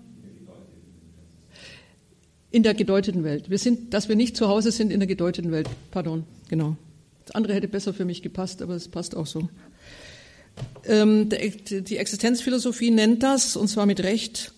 In 2.50 2.62
der 2.62 2.74
gedeuteten 2.74 3.24
Welt. 3.24 3.48
Wir 3.48 3.58
sind, 3.58 3.94
dass 3.94 4.10
wir 4.10 4.16
nicht 4.16 4.36
zu 4.36 4.48
Hause 4.48 4.70
sind 4.70 4.92
in 4.92 5.00
der 5.00 5.06
gedeuteten 5.06 5.50
Welt. 5.50 5.70
Pardon, 5.90 6.24
genau. 6.48 6.76
Das 7.28 7.34
andere 7.34 7.52
hätte 7.52 7.68
besser 7.68 7.92
für 7.92 8.06
mich 8.06 8.22
gepasst, 8.22 8.62
aber 8.62 8.74
es 8.74 8.88
passt 8.88 9.14
auch 9.14 9.26
so. 9.26 9.50
Ähm, 10.86 11.28
die 11.28 11.98
Existenzphilosophie 11.98 12.90
nennt 12.90 13.22
das, 13.22 13.54
und 13.54 13.68
zwar 13.68 13.84
mit 13.84 14.02
Recht, 14.02 14.54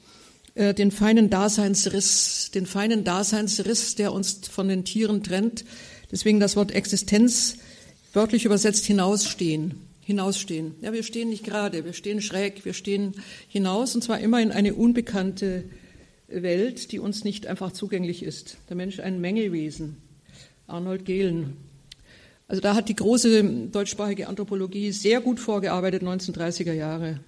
äh, 0.54 0.72
den 0.72 0.92
feinen 0.92 1.30
Daseinsriss, 1.30 2.52
den 2.54 2.66
feinen 2.66 3.02
Daseinsriss, 3.02 3.96
der 3.96 4.12
uns 4.12 4.46
von 4.48 4.68
den 4.68 4.84
Tieren 4.84 5.24
trennt. 5.24 5.64
Deswegen 6.12 6.38
das 6.38 6.54
Wort 6.54 6.70
Existenz 6.70 7.56
wörtlich 8.12 8.44
übersetzt 8.44 8.86
hinausstehen. 8.86 9.74
Hinausstehen. 10.02 10.76
Ja, 10.80 10.92
wir 10.92 11.02
stehen 11.02 11.30
nicht 11.30 11.42
gerade, 11.42 11.84
wir 11.84 11.92
stehen 11.92 12.22
schräg, 12.22 12.64
wir 12.64 12.72
stehen 12.72 13.14
hinaus, 13.48 13.96
und 13.96 14.04
zwar 14.04 14.20
immer 14.20 14.40
in 14.40 14.52
eine 14.52 14.74
unbekannte 14.74 15.64
Welt, 16.28 16.92
die 16.92 17.00
uns 17.00 17.24
nicht 17.24 17.48
einfach 17.48 17.72
zugänglich 17.72 18.22
ist. 18.22 18.58
Der 18.68 18.76
Mensch 18.76 19.00
ein 19.00 19.20
Mengewesen. 19.20 19.96
Arnold 20.68 21.04
Gehlen. 21.04 21.69
Also 22.50 22.60
da 22.62 22.74
hat 22.74 22.88
die 22.88 22.96
große 22.96 23.44
deutschsprachige 23.70 24.26
Anthropologie 24.26 24.90
sehr 24.90 25.20
gut 25.20 25.38
vorgearbeitet, 25.38 26.02
1930er 26.02 26.72
Jahre. 26.72 27.20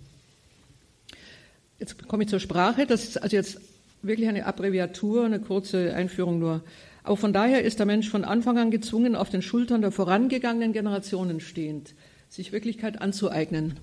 Jetzt 1.78 2.08
komme 2.08 2.24
ich 2.24 2.28
zur 2.28 2.40
Sprache. 2.40 2.86
Das 2.86 3.04
ist 3.04 3.22
also 3.22 3.36
jetzt 3.36 3.60
wirklich 4.02 4.28
eine 4.28 4.46
Abbreviatur, 4.46 5.24
eine 5.24 5.38
kurze 5.38 5.94
Einführung 5.94 6.40
nur. 6.40 6.64
Aber 7.04 7.16
von 7.16 7.32
daher 7.32 7.62
ist 7.62 7.78
der 7.78 7.86
Mensch 7.86 8.10
von 8.10 8.24
Anfang 8.24 8.58
an 8.58 8.72
gezwungen, 8.72 9.14
auf 9.14 9.30
den 9.30 9.42
Schultern 9.42 9.80
der 9.80 9.92
vorangegangenen 9.92 10.72
Generationen 10.72 11.38
stehend, 11.38 11.94
sich 12.28 12.50
Wirklichkeit 12.50 13.00
anzueignen. 13.00 13.74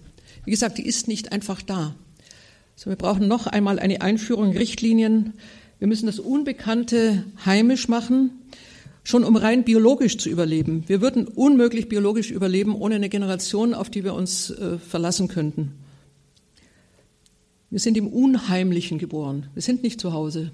Wie 0.44 0.52
gesagt, 0.52 0.78
die 0.78 0.86
ist 0.86 1.08
nicht 1.08 1.32
einfach 1.32 1.62
da. 1.62 1.96
So, 2.76 2.90
wir 2.90 2.98
brauchen 2.98 3.30
noch 3.30 3.48
einmal 3.48 3.80
eine 3.80 4.02
Einführung, 4.02 4.52
Richtlinien. 4.52 5.36
Wir 5.80 5.88
müssen 5.88 6.08
das 6.08 6.20
Unbekannte 6.20 7.24
heimisch 7.46 7.88
machen, 7.88 8.32
schon 9.04 9.24
um 9.24 9.36
rein 9.36 9.64
biologisch 9.64 10.18
zu 10.18 10.30
überleben. 10.30 10.84
Wir 10.88 11.02
würden 11.02 11.28
unmöglich 11.28 11.90
biologisch 11.90 12.32
überleben 12.32 12.76
ohne 12.76 12.96
eine 12.96 13.10
Generation, 13.10 13.74
auf 13.74 13.90
die 13.90 14.04
wir 14.04 14.14
uns 14.14 14.50
äh, 14.52 14.78
verlassen 14.78 15.28
könnten. 15.28 15.74
Wir 17.70 17.80
sind 17.80 17.98
im 17.98 18.08
Unheimlichen 18.08 18.98
geboren. 18.98 19.48
Wir 19.54 19.62
sind 19.62 19.84
nicht 19.84 20.02
zu 20.02 20.14
Hause. 20.14 20.52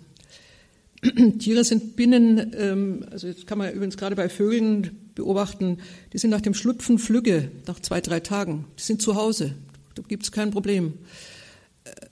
Tiere 1.40 1.64
sind 1.64 1.96
binnen, 1.96 2.54
ähm, 2.58 3.06
also 3.12 3.28
jetzt 3.28 3.48
kann 3.48 3.58
man 3.58 3.74
übrigens 3.74 3.98
gerade 3.98 4.16
bei 4.16 4.30
Vögeln 4.30 5.12
beobachten, 5.16 5.78
die 6.14 6.18
sind 6.18 6.30
nach 6.30 6.42
dem 6.42 6.54
Schlüpfen 6.54 7.00
flügge, 7.00 7.52
nach 7.68 7.80
zwei, 7.80 8.02
drei 8.02 8.20
Tagen. 8.20 8.66
Die 8.78 8.84
sind 8.84 9.02
zu 9.02 9.16
Hause. 9.16 9.56
Da 9.96 10.04
gibt 10.08 10.24
es 10.24 10.32
kein 10.32 10.52
Problem 10.52 10.94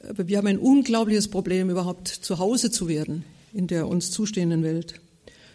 aber 0.07 0.27
wir 0.27 0.37
haben 0.37 0.47
ein 0.47 0.59
unglaubliches 0.59 1.27
Problem, 1.27 1.69
überhaupt 1.69 2.07
zu 2.07 2.39
Hause 2.39 2.71
zu 2.71 2.87
werden 2.87 3.23
in 3.53 3.67
der 3.67 3.87
uns 3.87 4.11
zustehenden 4.11 4.63
Welt. 4.63 4.99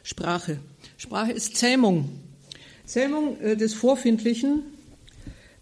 Sprache. 0.08 0.56
Sprache 0.96 1.32
ist 1.32 1.58
Zähmung. 1.58 2.08
Zähmung 2.86 3.38
äh, 3.42 3.58
des 3.58 3.74
Vorfindlichen, 3.74 4.62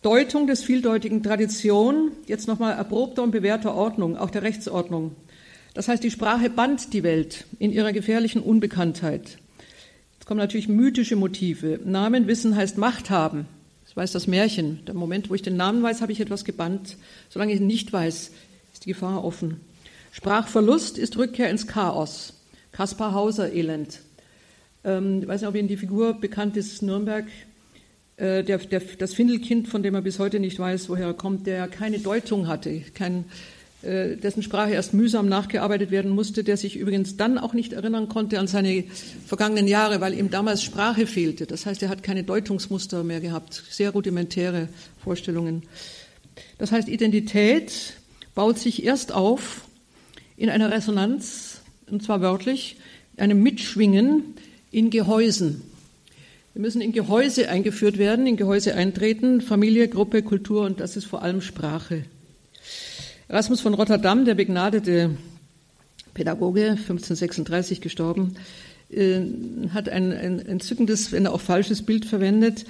Deutung 0.02 0.46
des 0.46 0.62
vieldeutigen 0.62 1.24
Tradition, 1.24 2.12
jetzt 2.28 2.46
nochmal 2.46 2.76
erprobter 2.76 3.24
und 3.24 3.32
bewährter 3.32 3.74
Ordnung, 3.74 4.16
auch 4.16 4.30
der 4.30 4.42
Rechtsordnung. 4.42 5.16
Das 5.74 5.88
heißt, 5.88 6.04
die 6.04 6.12
Sprache 6.12 6.48
band 6.48 6.92
die 6.92 7.02
Welt 7.02 7.44
in 7.58 7.72
ihrer 7.72 7.92
gefährlichen 7.92 8.40
Unbekanntheit. 8.40 9.38
Jetzt 10.14 10.26
kommen 10.26 10.38
natürlich 10.38 10.68
mythische 10.68 11.16
Motive. 11.16 11.80
Namen 11.84 12.28
wissen 12.28 12.54
heißt 12.54 12.78
Macht 12.78 13.10
haben. 13.10 13.48
Das 13.84 13.96
weiß 13.96 14.12
das 14.12 14.28
Märchen. 14.28 14.78
Der 14.86 14.94
Moment, 14.94 15.28
wo 15.28 15.34
ich 15.34 15.42
den 15.42 15.56
Namen 15.56 15.82
weiß, 15.82 16.02
habe 16.02 16.12
ich 16.12 16.20
etwas 16.20 16.44
gebannt. 16.44 16.96
Solange 17.30 17.52
ich 17.52 17.60
ihn 17.60 17.66
nicht 17.66 17.92
weiß, 17.92 18.30
ist 18.72 18.84
die 18.84 18.90
Gefahr 18.90 19.24
offen. 19.24 19.60
Sprachverlust 20.12 20.98
ist 20.98 21.16
Rückkehr 21.16 21.50
ins 21.50 21.66
Chaos. 21.66 22.34
Kaspar 22.70 23.12
Hauser 23.12 23.52
Elend. 23.52 24.05
Ähm, 24.86 25.22
ich 25.22 25.28
weiß 25.28 25.40
nicht, 25.40 25.48
ob 25.48 25.56
Ihnen 25.56 25.68
die 25.68 25.76
Figur 25.76 26.14
bekannt 26.14 26.56
ist, 26.56 26.80
Nürnberg. 26.80 27.26
Äh, 28.16 28.44
der, 28.44 28.58
der, 28.58 28.80
das 28.98 29.12
Findelkind, 29.12 29.68
von 29.68 29.82
dem 29.82 29.94
er 29.94 30.00
bis 30.00 30.18
heute 30.18 30.38
nicht 30.38 30.58
weiß, 30.58 30.88
woher 30.88 31.06
er 31.06 31.14
kommt, 31.14 31.46
der 31.46 31.66
keine 31.66 31.98
Deutung 31.98 32.46
hatte, 32.46 32.82
kein, 32.94 33.24
äh, 33.82 34.16
dessen 34.16 34.44
Sprache 34.44 34.70
erst 34.70 34.94
mühsam 34.94 35.28
nachgearbeitet 35.28 35.90
werden 35.90 36.12
musste, 36.12 36.44
der 36.44 36.56
sich 36.56 36.76
übrigens 36.76 37.16
dann 37.16 37.36
auch 37.36 37.52
nicht 37.52 37.72
erinnern 37.72 38.08
konnte 38.08 38.38
an 38.38 38.46
seine 38.46 38.84
vergangenen 39.26 39.66
Jahre, 39.66 40.00
weil 40.00 40.14
ihm 40.14 40.30
damals 40.30 40.62
Sprache 40.62 41.06
fehlte. 41.06 41.46
Das 41.46 41.66
heißt, 41.66 41.82
er 41.82 41.88
hat 41.88 42.04
keine 42.04 42.22
Deutungsmuster 42.22 43.02
mehr 43.02 43.20
gehabt, 43.20 43.64
sehr 43.68 43.90
rudimentäre 43.90 44.68
Vorstellungen. 45.02 45.64
Das 46.58 46.70
heißt, 46.70 46.88
Identität 46.88 47.94
baut 48.34 48.58
sich 48.58 48.84
erst 48.84 49.12
auf 49.12 49.62
in 50.36 50.48
einer 50.48 50.70
Resonanz, 50.70 51.60
und 51.90 52.02
zwar 52.02 52.20
wörtlich, 52.20 52.76
einem 53.16 53.42
Mitschwingen 53.42 54.34
in 54.70 54.90
Gehäusen. 54.90 55.62
Wir 56.54 56.62
müssen 56.62 56.80
in 56.80 56.92
Gehäuse 56.92 57.48
eingeführt 57.48 57.98
werden, 57.98 58.26
in 58.26 58.36
Gehäuse 58.36 58.74
eintreten, 58.74 59.40
Familie, 59.42 59.88
Gruppe, 59.88 60.22
Kultur 60.22 60.64
und 60.64 60.80
das 60.80 60.96
ist 60.96 61.04
vor 61.04 61.22
allem 61.22 61.42
Sprache. 61.42 62.04
Erasmus 63.28 63.60
von 63.60 63.74
Rotterdam, 63.74 64.24
der 64.24 64.34
begnadete 64.34 65.16
Pädagoge, 66.14 66.70
1536 66.70 67.80
gestorben, 67.80 68.36
äh, 68.90 69.20
hat 69.74 69.88
ein, 69.88 70.12
ein 70.12 70.38
entzückendes, 70.38 71.12
wenn 71.12 71.26
auch 71.26 71.40
falsches 71.40 71.82
Bild 71.82 72.04
verwendet. 72.04 72.64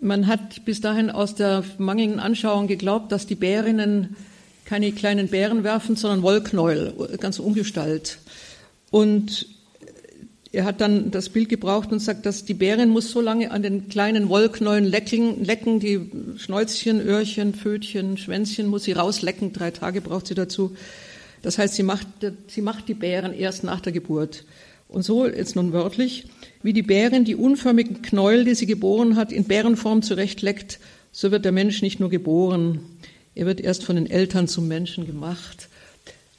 Man 0.00 0.26
hat 0.26 0.64
bis 0.64 0.80
dahin 0.80 1.10
aus 1.10 1.34
der 1.34 1.64
mangelnden 1.78 2.18
Anschauung 2.18 2.66
geglaubt, 2.66 3.12
dass 3.12 3.26
die 3.26 3.34
Bärinnen 3.34 4.16
keine 4.64 4.92
kleinen 4.92 5.28
Bären 5.28 5.64
werfen, 5.64 5.96
sondern 5.96 6.22
Wollknäuel, 6.22 7.18
ganz 7.20 7.38
Ungestalt. 7.38 8.18
Und 8.90 9.46
er 10.52 10.64
hat 10.64 10.82
dann 10.82 11.10
das 11.10 11.30
Bild 11.30 11.48
gebraucht 11.48 11.92
und 11.92 12.00
sagt, 12.00 12.26
dass 12.26 12.44
die 12.44 12.52
Bärin 12.52 12.90
muss 12.90 13.10
so 13.10 13.22
lange 13.22 13.50
an 13.50 13.62
den 13.62 13.88
kleinen 13.88 14.28
Wollknäulen 14.28 14.84
lecken, 14.84 15.42
lecken, 15.42 15.80
die 15.80 16.10
Schnäuzchen, 16.36 17.00
Öhrchen, 17.00 17.54
Pfötchen, 17.54 18.18
Schwänzchen 18.18 18.66
muss 18.66 18.84
sie 18.84 18.92
rauslecken, 18.92 19.54
drei 19.54 19.70
Tage 19.70 20.02
braucht 20.02 20.26
sie 20.26 20.34
dazu. 20.34 20.76
Das 21.40 21.56
heißt, 21.56 21.74
sie 21.74 21.82
macht, 21.82 22.06
sie 22.48 22.60
macht 22.60 22.88
die 22.88 22.94
Bären 22.94 23.32
erst 23.32 23.64
nach 23.64 23.80
der 23.80 23.92
Geburt. 23.92 24.44
Und 24.88 25.04
so, 25.04 25.26
jetzt 25.26 25.56
nun 25.56 25.72
wörtlich, 25.72 26.26
wie 26.62 26.74
die 26.74 26.82
Bärin 26.82 27.24
die 27.24 27.34
unförmigen 27.34 28.02
Knäuel, 28.02 28.44
die 28.44 28.54
sie 28.54 28.66
geboren 28.66 29.16
hat, 29.16 29.32
in 29.32 29.44
Bärenform 29.44 30.02
zurechtleckt, 30.02 30.80
so 31.12 31.30
wird 31.30 31.46
der 31.46 31.52
Mensch 31.52 31.80
nicht 31.80 31.98
nur 31.98 32.10
geboren, 32.10 32.80
er 33.34 33.46
wird 33.46 33.60
erst 33.60 33.84
von 33.84 33.96
den 33.96 34.10
Eltern 34.10 34.48
zum 34.48 34.68
Menschen 34.68 35.06
gemacht. 35.06 35.68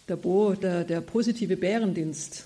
Der, 0.08 0.18
Bo, 0.18 0.54
der, 0.54 0.84
der 0.84 1.02
positive 1.02 1.58
Bärendienst, 1.58 2.46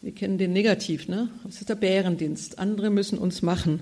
wir 0.00 0.12
kennen 0.12 0.38
den 0.38 0.52
negativ, 0.52 1.08
ne? 1.08 1.28
Das 1.44 1.60
ist 1.60 1.68
der 1.68 1.74
Bärendienst. 1.74 2.58
Andere 2.58 2.90
müssen 2.90 3.18
uns 3.18 3.42
machen. 3.42 3.80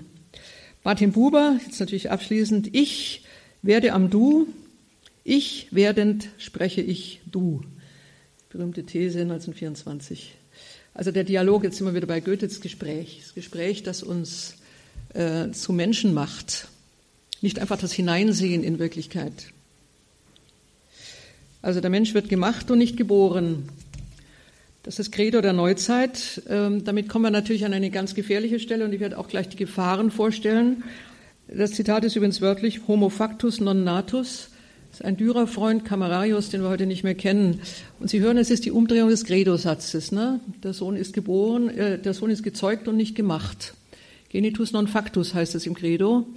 Martin 0.83 1.11
Buber, 1.11 1.59
jetzt 1.65 1.79
natürlich 1.79 2.09
abschließend, 2.09 2.73
ich 2.73 3.23
werde 3.61 3.93
am 3.93 4.09
Du, 4.09 4.47
ich 5.23 5.67
werdend 5.71 6.29
spreche 6.37 6.81
ich 6.81 7.19
Du. 7.29 7.61
Berühmte 8.49 8.83
These 8.83 9.21
1924. 9.21 10.33
Also 10.93 11.11
der 11.11 11.25
Dialog, 11.25 11.63
jetzt 11.63 11.77
sind 11.77 11.85
wir 11.85 11.93
wieder 11.93 12.07
bei 12.07 12.21
Goethes 12.21 12.61
Gespräch. 12.61 13.19
Das 13.21 13.35
Gespräch, 13.35 13.83
das 13.83 14.01
uns 14.01 14.55
äh, 15.13 15.51
zu 15.51 15.73
Menschen 15.73 16.13
macht. 16.13 16.69
Nicht 17.41 17.59
einfach 17.59 17.77
das 17.77 17.93
Hineinsehen 17.93 18.63
in 18.63 18.79
Wirklichkeit. 18.79 19.51
Also 21.61 21.81
der 21.81 21.89
Mensch 21.89 22.13
wird 22.13 22.29
gemacht 22.29 22.71
und 22.71 22.77
nicht 22.77 22.97
geboren. 22.97 23.69
Das 24.87 24.99
ist 24.99 25.11
Credo 25.11 25.41
der 25.41 25.51
Neuzeit. 25.51 26.41
Ähm, 26.47 26.85
damit 26.85 27.09
kommen 27.09 27.25
wir 27.25 27.29
natürlich 27.29 27.65
an 27.65 27.73
eine 27.73 27.89
ganz 27.89 28.15
gefährliche 28.15 28.57
Stelle 28.57 28.85
und 28.85 28.93
ich 28.93 29.01
werde 29.01 29.17
auch 29.17 29.27
gleich 29.27 29.49
die 29.49 29.57
Gefahren 29.57 30.11
vorstellen. 30.11 30.85
Das 31.49 31.71
Zitat 31.71 32.05
ist 32.05 32.15
übrigens 32.15 32.39
wörtlich 32.39 32.87
Homo 32.87 33.09
factus 33.09 33.59
non 33.59 33.83
natus. 33.83 34.47
Das 34.89 35.01
ist 35.01 35.05
ein 35.05 35.17
Dürerfreund, 35.17 35.83
Camerarius, 35.83 36.51
den 36.51 36.61
wir 36.61 36.69
heute 36.69 36.85
nicht 36.85 37.03
mehr 37.03 37.15
kennen. 37.15 37.59
Und 37.99 38.09
Sie 38.09 38.21
hören, 38.21 38.37
es 38.37 38.49
ist 38.49 38.63
die 38.63 38.71
Umdrehung 38.71 39.09
des 39.09 39.25
Credo-Satzes. 39.25 40.13
Ne? 40.13 40.39
Der 40.63 40.71
Sohn 40.71 40.95
ist 40.95 41.11
geboren, 41.11 41.67
äh, 41.67 41.99
der 41.99 42.13
Sohn 42.13 42.29
ist 42.29 42.43
gezeugt 42.43 42.87
und 42.87 42.95
nicht 42.95 43.13
gemacht. 43.13 43.73
Genitus 44.29 44.71
non 44.71 44.87
factus 44.87 45.33
heißt 45.33 45.53
es 45.55 45.65
im 45.65 45.73
Credo. 45.73 46.27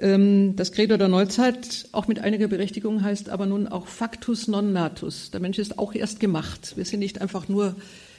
Ähm, 0.00 0.56
das 0.56 0.72
Credo 0.72 0.96
der 0.96 1.08
Neuzeit, 1.08 1.86
auch 1.92 2.08
mit 2.08 2.20
einiger 2.20 2.48
Berechtigung, 2.48 3.02
heißt 3.02 3.28
aber 3.28 3.44
nun 3.44 3.68
auch 3.68 3.86
factus 3.86 4.48
non 4.48 4.72
natus. 4.72 5.30
Der 5.30 5.40
Mensch 5.40 5.58
ist 5.58 5.78
auch 5.78 5.94
erst 5.94 6.20
gemacht. 6.20 6.72
Wir 6.76 6.86
sind 6.86 7.00
nicht 7.00 7.20
einfach 7.20 7.48
nur 7.48 7.76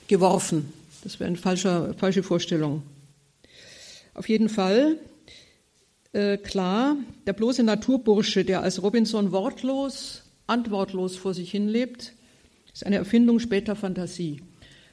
geworfen. 0.07 0.71
Das 1.03 1.19
wäre 1.19 1.27
eine 1.27 1.37
falsche, 1.37 1.95
falsche 1.97 2.21
Vorstellung. 2.21 2.83
Auf 4.13 4.29
jeden 4.29 4.49
Fall 4.49 4.97
äh, 6.13 6.37
klar, 6.37 6.97
der 7.25 7.33
bloße 7.33 7.63
Naturbursche, 7.63 8.45
der 8.45 8.61
als 8.61 8.83
Robinson 8.83 9.31
wortlos, 9.31 10.21
antwortlos 10.45 11.15
vor 11.15 11.33
sich 11.33 11.49
hinlebt, 11.49 12.13
ist 12.71 12.85
eine 12.85 12.97
Erfindung 12.97 13.39
später 13.39 13.75
Fantasie. 13.75 14.41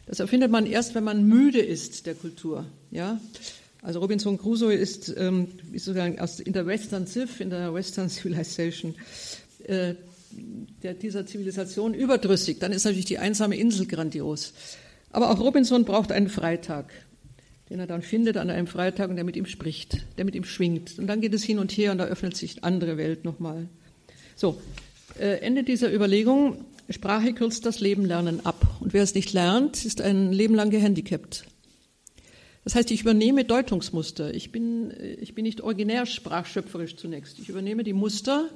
Das 0.07 0.21
erfindet 0.21 0.51
man 0.51 0.65
erst, 0.65 0.95
wenn 0.95 1.05
man 1.05 1.25
müde 1.25 1.61
ist 1.61 2.07
der 2.07 2.15
Kultur. 2.15 2.65
Ja? 2.91 3.21
Also 3.83 4.01
Robinson 4.01 4.39
Crusoe 4.39 4.75
ist, 4.75 5.15
ähm, 5.17 5.49
ist 5.73 5.85
sozusagen 5.85 6.19
aus, 6.19 6.41
in 6.41 6.53
der 6.53 6.67
Western 6.67 7.07
Civ, 7.07 7.41
in 7.41 7.51
der 7.51 7.73
Western 7.73 8.09
Civilization, 8.09 8.95
äh, 9.65 9.95
der, 10.83 10.95
dieser 10.95 11.27
Zivilisation 11.27 11.95
überdrüssig. 11.95 12.59
Dann 12.59 12.73
ist 12.73 12.85
natürlich 12.85 13.05
die 13.05 13.19
einsame 13.19 13.57
Insel 13.57 13.87
grandios. 13.87 14.53
Aber 15.11 15.31
auch 15.31 15.41
Robinson 15.41 15.85
braucht 15.85 16.13
einen 16.13 16.29
Freitag, 16.29 16.93
den 17.71 17.79
er 17.79 17.87
dann 17.87 18.03
findet 18.03 18.37
an 18.37 18.51
einem 18.51 18.67
Freitag 18.67 19.11
und 19.11 19.17
der 19.17 19.25
mit 19.25 19.37
ihm 19.37 19.47
spricht, 19.47 20.05
der 20.19 20.25
mit 20.25 20.35
ihm 20.35 20.45
schwingt. 20.45 20.99
Und 20.99 21.07
dann 21.07 21.21
geht 21.21 21.33
es 21.33 21.45
hin 21.45 21.59
und 21.59 21.73
her 21.73 21.93
und 21.93 21.99
da 21.99 22.05
öffnet 22.05 22.37
sich 22.37 22.65
andere 22.65 22.97
Welt 22.97 23.25
nochmal. 23.25 23.69
So, 24.37 24.61
äh, 25.19 25.39
Ende 25.41 25.63
dieser 25.63 25.93
Überlegung. 25.93 26.65
Sprache 26.91 27.35
kürzt 27.35 27.67
das 27.67 27.81
Leben 27.81 28.05
lernen 28.05 28.47
ab. 28.47 28.79
Und 28.81 28.95
wer 28.95 29.03
es 29.03 29.15
nicht 29.15 29.33
lernt, 29.35 29.85
ist 29.85 30.01
ein 30.01 30.33
Leben 30.33 30.55
lang 30.55 30.71
gehandicapt. 30.71 31.45
Das 32.65 32.75
heißt, 32.75 32.91
ich 32.91 33.03
übernehme 33.03 33.45
Deutungsmuster. 33.45 34.35
Ich 34.35 34.53
bin, 34.53 34.93
ich 35.21 35.35
bin 35.35 35.45
nicht 35.45 35.61
originär 35.61 36.07
sprachschöpferisch 36.07 36.97
zunächst. 36.97 37.39
Ich 37.39 37.49
übernehme 37.49 37.85
die 37.85 37.93
Muster 37.93 38.49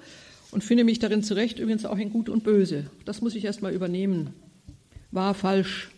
und 0.51 0.63
finde 0.63 0.85
mich 0.85 0.99
darin 0.99 1.23
zurecht, 1.23 1.59
übrigens 1.59 1.85
auch 1.85 1.99
in 1.99 2.11
Gut 2.11 2.29
und 2.29 2.45
Böse. 2.45 2.87
Das 3.05 3.23
muss 3.23 3.35
ich 3.35 3.45
erstmal 3.45 3.73
übernehmen. 3.73 4.35
Wahr, 5.11 5.35
falsch. 5.35 5.91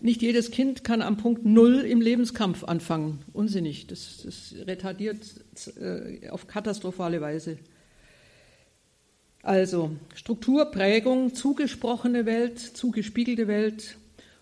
Nicht 0.00 0.22
jedes 0.22 0.50
Kind 0.50 0.84
kann 0.84 1.02
am 1.02 1.16
Punkt 1.16 1.44
Null 1.44 1.80
im 1.80 2.00
Lebenskampf 2.00 2.64
anfangen. 2.64 3.20
Unsinnig. 3.32 3.86
Das, 3.86 4.22
das 4.24 4.54
retardiert 4.66 5.18
äh, 5.80 6.28
auf 6.28 6.46
katastrophale 6.46 7.20
Weise. 7.20 7.58
Also 9.42 9.92
Struktur, 10.14 10.66
Prägung, 10.66 11.34
zugesprochene 11.34 12.26
Welt, 12.26 12.58
zugespiegelte 12.58 13.48
Welt, 13.48 13.96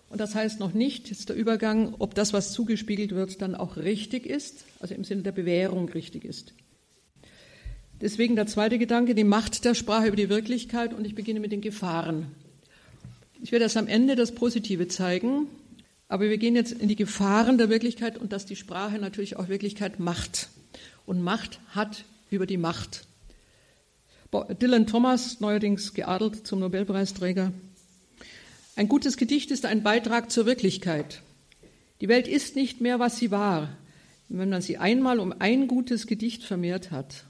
und 0.09 0.19
das 0.19 0.33
heißt 0.33 0.59
noch 0.59 0.73
nicht, 0.73 1.09
jetzt 1.09 1.29
der 1.29 1.35
Übergang, 1.35 1.95
ob 1.99 2.15
das, 2.15 2.33
was 2.33 2.51
zugespiegelt 2.51 3.13
wird, 3.13 3.41
dann 3.41 3.55
auch 3.55 3.77
richtig 3.77 4.25
ist, 4.25 4.65
also 4.79 4.95
im 4.95 5.03
Sinne 5.03 5.21
der 5.21 5.31
Bewährung 5.31 5.89
richtig 5.89 6.25
ist. 6.25 6.53
Deswegen 8.01 8.35
der 8.35 8.47
zweite 8.47 8.79
Gedanke, 8.79 9.13
die 9.13 9.23
Macht 9.23 9.65
der 9.65 9.75
Sprache 9.75 10.07
über 10.07 10.15
die 10.15 10.29
Wirklichkeit 10.29 10.93
und 10.93 11.05
ich 11.05 11.15
beginne 11.15 11.39
mit 11.39 11.51
den 11.51 11.61
Gefahren. 11.61 12.27
Ich 13.41 13.51
werde 13.51 13.63
erst 13.63 13.77
am 13.77 13.87
Ende 13.87 14.15
das 14.15 14.33
Positive 14.33 14.87
zeigen, 14.87 15.47
aber 16.07 16.29
wir 16.29 16.37
gehen 16.37 16.55
jetzt 16.55 16.71
in 16.71 16.87
die 16.87 16.95
Gefahren 16.95 17.57
der 17.57 17.69
Wirklichkeit 17.69 18.17
und 18.17 18.33
dass 18.33 18.45
die 18.45 18.55
Sprache 18.55 18.97
natürlich 18.97 19.37
auch 19.37 19.47
Wirklichkeit 19.47 19.99
macht. 19.99 20.49
Und 21.05 21.21
Macht 21.21 21.59
hat 21.69 22.03
über 22.31 22.45
die 22.45 22.57
Macht. 22.57 23.05
Dylan 24.61 24.87
Thomas, 24.87 25.39
neuerdings 25.39 25.93
geadelt 25.93 26.47
zum 26.47 26.59
Nobelpreisträger, 26.59 27.51
ein 28.79 28.87
gutes 28.87 29.17
Gedicht 29.17 29.51
ist 29.51 29.65
ein 29.65 29.83
Beitrag 29.83 30.31
zur 30.31 30.45
Wirklichkeit. 30.45 31.21
Die 31.99 32.07
Welt 32.07 32.29
ist 32.29 32.55
nicht 32.55 32.79
mehr, 32.79 32.97
was 32.97 33.17
sie 33.17 33.29
war, 33.29 33.77
wenn 34.29 34.47
man 34.47 34.61
sie 34.61 34.77
einmal 34.77 35.19
um 35.19 35.33
ein 35.37 35.67
gutes 35.67 36.07
Gedicht 36.07 36.45
vermehrt 36.45 36.89
hat. 36.89 37.25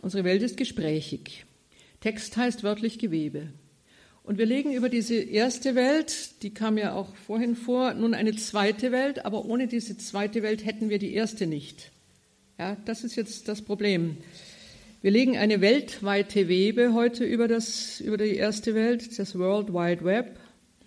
Unsere 0.00 0.24
Welt 0.24 0.42
ist 0.42 0.56
gesprächig. 0.56 1.44
Text 2.00 2.38
heißt 2.38 2.62
wörtlich 2.62 2.98
Gewebe. 2.98 3.48
Und 4.22 4.38
wir 4.38 4.46
legen 4.46 4.72
über 4.72 4.88
diese 4.88 5.16
erste 5.16 5.74
Welt, 5.74 6.42
die 6.42 6.54
kam 6.54 6.78
ja 6.78 6.94
auch 6.94 7.14
vorhin 7.26 7.56
vor, 7.56 7.92
nun 7.92 8.14
eine 8.14 8.34
zweite 8.34 8.92
Welt, 8.92 9.26
aber 9.26 9.44
ohne 9.44 9.66
diese 9.66 9.98
zweite 9.98 10.42
Welt 10.42 10.64
hätten 10.64 10.88
wir 10.88 10.98
die 10.98 11.12
erste 11.12 11.46
nicht. 11.46 11.90
Ja, 12.58 12.78
das 12.86 13.04
ist 13.04 13.14
jetzt 13.14 13.46
das 13.46 13.60
Problem. 13.60 14.16
Wir 15.02 15.12
legen 15.12 15.38
eine 15.38 15.62
weltweite 15.62 16.46
Webe 16.48 16.92
heute 16.92 17.24
über, 17.24 17.48
das, 17.48 18.00
über 18.00 18.18
die 18.18 18.36
erste 18.36 18.74
Welt, 18.74 19.18
das 19.18 19.38
World 19.38 19.72
Wide 19.72 20.04
Web. 20.04 20.38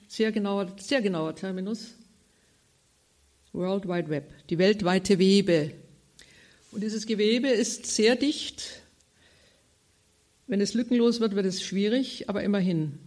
Sehr 0.08 0.32
genauer, 0.32 0.72
sehr 0.78 1.02
genauer 1.02 1.36
Terminus. 1.36 1.96
World 3.54 3.88
Wide 3.88 4.10
Web, 4.10 4.32
die 4.52 4.60
weltweite 4.60 5.18
Webe. 5.18 5.72
Und 6.72 6.84
dieses 6.84 7.08
Gewebe 7.08 7.48
ist 7.48 7.88
sehr 7.88 8.16
dicht. 8.16 8.84
Wenn 10.46 10.62
es 10.62 10.76
lückenlos 10.76 11.20
wird, 11.20 11.34
wird 11.34 11.48
es 11.48 11.64
schwierig, 11.64 12.30
aber 12.30 12.44
immerhin. 12.44 13.00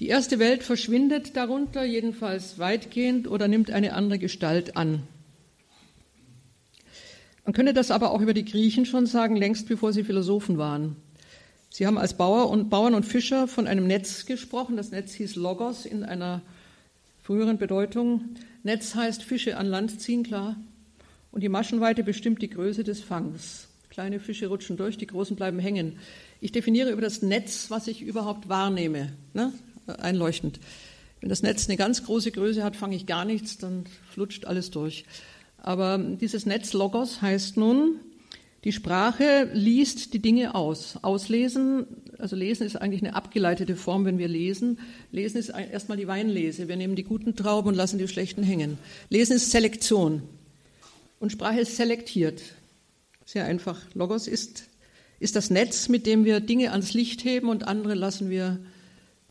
Die 0.00 0.08
erste 0.08 0.40
Welt 0.40 0.64
verschwindet 0.64 1.36
darunter, 1.36 1.84
jedenfalls 1.84 2.58
weitgehend, 2.58 3.28
oder 3.28 3.46
nimmt 3.46 3.70
eine 3.70 3.92
andere 3.92 4.18
Gestalt 4.18 4.76
an. 4.76 5.06
Man 7.46 7.52
könnte 7.52 7.72
das 7.72 7.92
aber 7.92 8.10
auch 8.10 8.20
über 8.20 8.34
die 8.34 8.44
Griechen 8.44 8.86
schon 8.86 9.06
sagen, 9.06 9.36
längst 9.36 9.68
bevor 9.68 9.92
sie 9.92 10.02
Philosophen 10.02 10.58
waren. 10.58 10.96
Sie 11.70 11.86
haben 11.86 11.96
als 11.96 12.14
Bauer 12.14 12.50
und, 12.50 12.70
Bauern 12.70 12.94
und 12.94 13.04
Fischer 13.04 13.46
von 13.46 13.68
einem 13.68 13.86
Netz 13.86 14.26
gesprochen. 14.26 14.76
Das 14.76 14.90
Netz 14.90 15.12
hieß 15.12 15.36
Logos 15.36 15.86
in 15.86 16.02
einer 16.02 16.42
früheren 17.22 17.56
Bedeutung. 17.56 18.24
Netz 18.64 18.96
heißt 18.96 19.22
Fische 19.22 19.56
an 19.58 19.66
Land 19.66 20.00
ziehen, 20.00 20.24
klar. 20.24 20.56
Und 21.30 21.42
die 21.42 21.48
Maschenweite 21.48 22.02
bestimmt 22.02 22.42
die 22.42 22.50
Größe 22.50 22.82
des 22.82 23.00
Fangs. 23.00 23.68
Kleine 23.90 24.18
Fische 24.18 24.48
rutschen 24.48 24.76
durch, 24.76 24.98
die 24.98 25.06
großen 25.06 25.36
bleiben 25.36 25.60
hängen. 25.60 25.98
Ich 26.40 26.50
definiere 26.50 26.90
über 26.90 27.02
das 27.02 27.22
Netz, 27.22 27.70
was 27.70 27.86
ich 27.86 28.02
überhaupt 28.02 28.48
wahrnehme, 28.48 29.12
ne? 29.34 29.52
einleuchtend. 29.86 30.58
Wenn 31.20 31.28
das 31.28 31.42
Netz 31.42 31.68
eine 31.68 31.76
ganz 31.76 32.04
große 32.04 32.32
Größe 32.32 32.64
hat, 32.64 32.74
fange 32.74 32.96
ich 32.96 33.06
gar 33.06 33.24
nichts, 33.24 33.56
dann 33.58 33.84
flutscht 34.10 34.46
alles 34.46 34.72
durch. 34.72 35.04
Aber 35.66 35.98
dieses 35.98 36.46
Netz 36.46 36.72
Logos 36.74 37.22
heißt 37.22 37.56
nun, 37.56 37.98
die 38.62 38.70
Sprache 38.70 39.50
liest 39.52 40.14
die 40.14 40.20
Dinge 40.20 40.54
aus. 40.54 40.96
Auslesen, 41.02 41.86
also 42.18 42.36
lesen 42.36 42.64
ist 42.64 42.76
eigentlich 42.76 43.02
eine 43.02 43.16
abgeleitete 43.16 43.74
Form, 43.74 44.04
wenn 44.04 44.16
wir 44.16 44.28
lesen. 44.28 44.78
Lesen 45.10 45.38
ist 45.38 45.48
erstmal 45.48 45.98
die 45.98 46.06
Weinlese. 46.06 46.68
Wir 46.68 46.76
nehmen 46.76 46.94
die 46.94 47.02
guten 47.02 47.34
Trauben 47.34 47.68
und 47.68 47.74
lassen 47.74 47.98
die 47.98 48.06
schlechten 48.06 48.44
hängen. 48.44 48.78
Lesen 49.10 49.34
ist 49.34 49.50
Selektion. 49.50 50.22
Und 51.18 51.32
Sprache 51.32 51.58
ist 51.58 51.76
selektiert. 51.76 52.42
Sehr 53.24 53.44
einfach. 53.44 53.80
Logos 53.94 54.28
ist, 54.28 54.68
ist 55.18 55.34
das 55.34 55.50
Netz, 55.50 55.88
mit 55.88 56.06
dem 56.06 56.24
wir 56.24 56.38
Dinge 56.38 56.70
ans 56.70 56.94
Licht 56.94 57.24
heben 57.24 57.48
und 57.48 57.66
andere 57.66 57.94
lassen 57.94 58.30
wir 58.30 58.60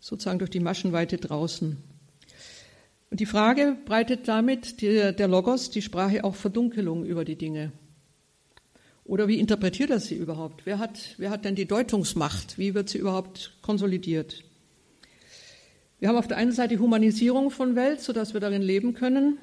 sozusagen 0.01 0.39
durch 0.39 0.51
die 0.51 0.59
Maschenweite 0.59 1.15
draußen. 1.15 1.77
Die 3.15 3.25
Frage 3.25 3.77
breitet 3.85 4.27
damit 4.27 4.81
der, 4.81 5.13
der 5.13 5.29
Logos, 5.29 5.69
die 5.69 5.81
Sprache, 5.81 6.25
auch 6.25 6.35
Verdunkelung 6.35 7.05
über 7.05 7.23
die 7.23 7.37
Dinge. 7.37 7.71
Oder 9.05 9.29
wie 9.29 9.39
interpretiert 9.39 9.89
er 9.89 10.01
sie 10.01 10.15
überhaupt? 10.15 10.65
Wer 10.65 10.79
hat, 10.79 11.15
wer 11.17 11.29
hat 11.29 11.45
denn 11.45 11.55
die 11.55 11.65
Deutungsmacht? 11.65 12.57
Wie 12.57 12.73
wird 12.73 12.89
sie 12.89 12.97
überhaupt 12.97 13.53
konsolidiert? 13.61 14.43
Wir 15.97 16.09
haben 16.09 16.17
auf 16.17 16.27
der 16.27 16.35
einen 16.35 16.51
Seite 16.51 16.75
die 16.75 16.81
Humanisierung 16.81 17.51
von 17.51 17.77
Welt, 17.77 18.01
sodass 18.01 18.33
wir 18.33 18.41
darin 18.41 18.61
leben 18.61 18.93
können. 18.93 19.37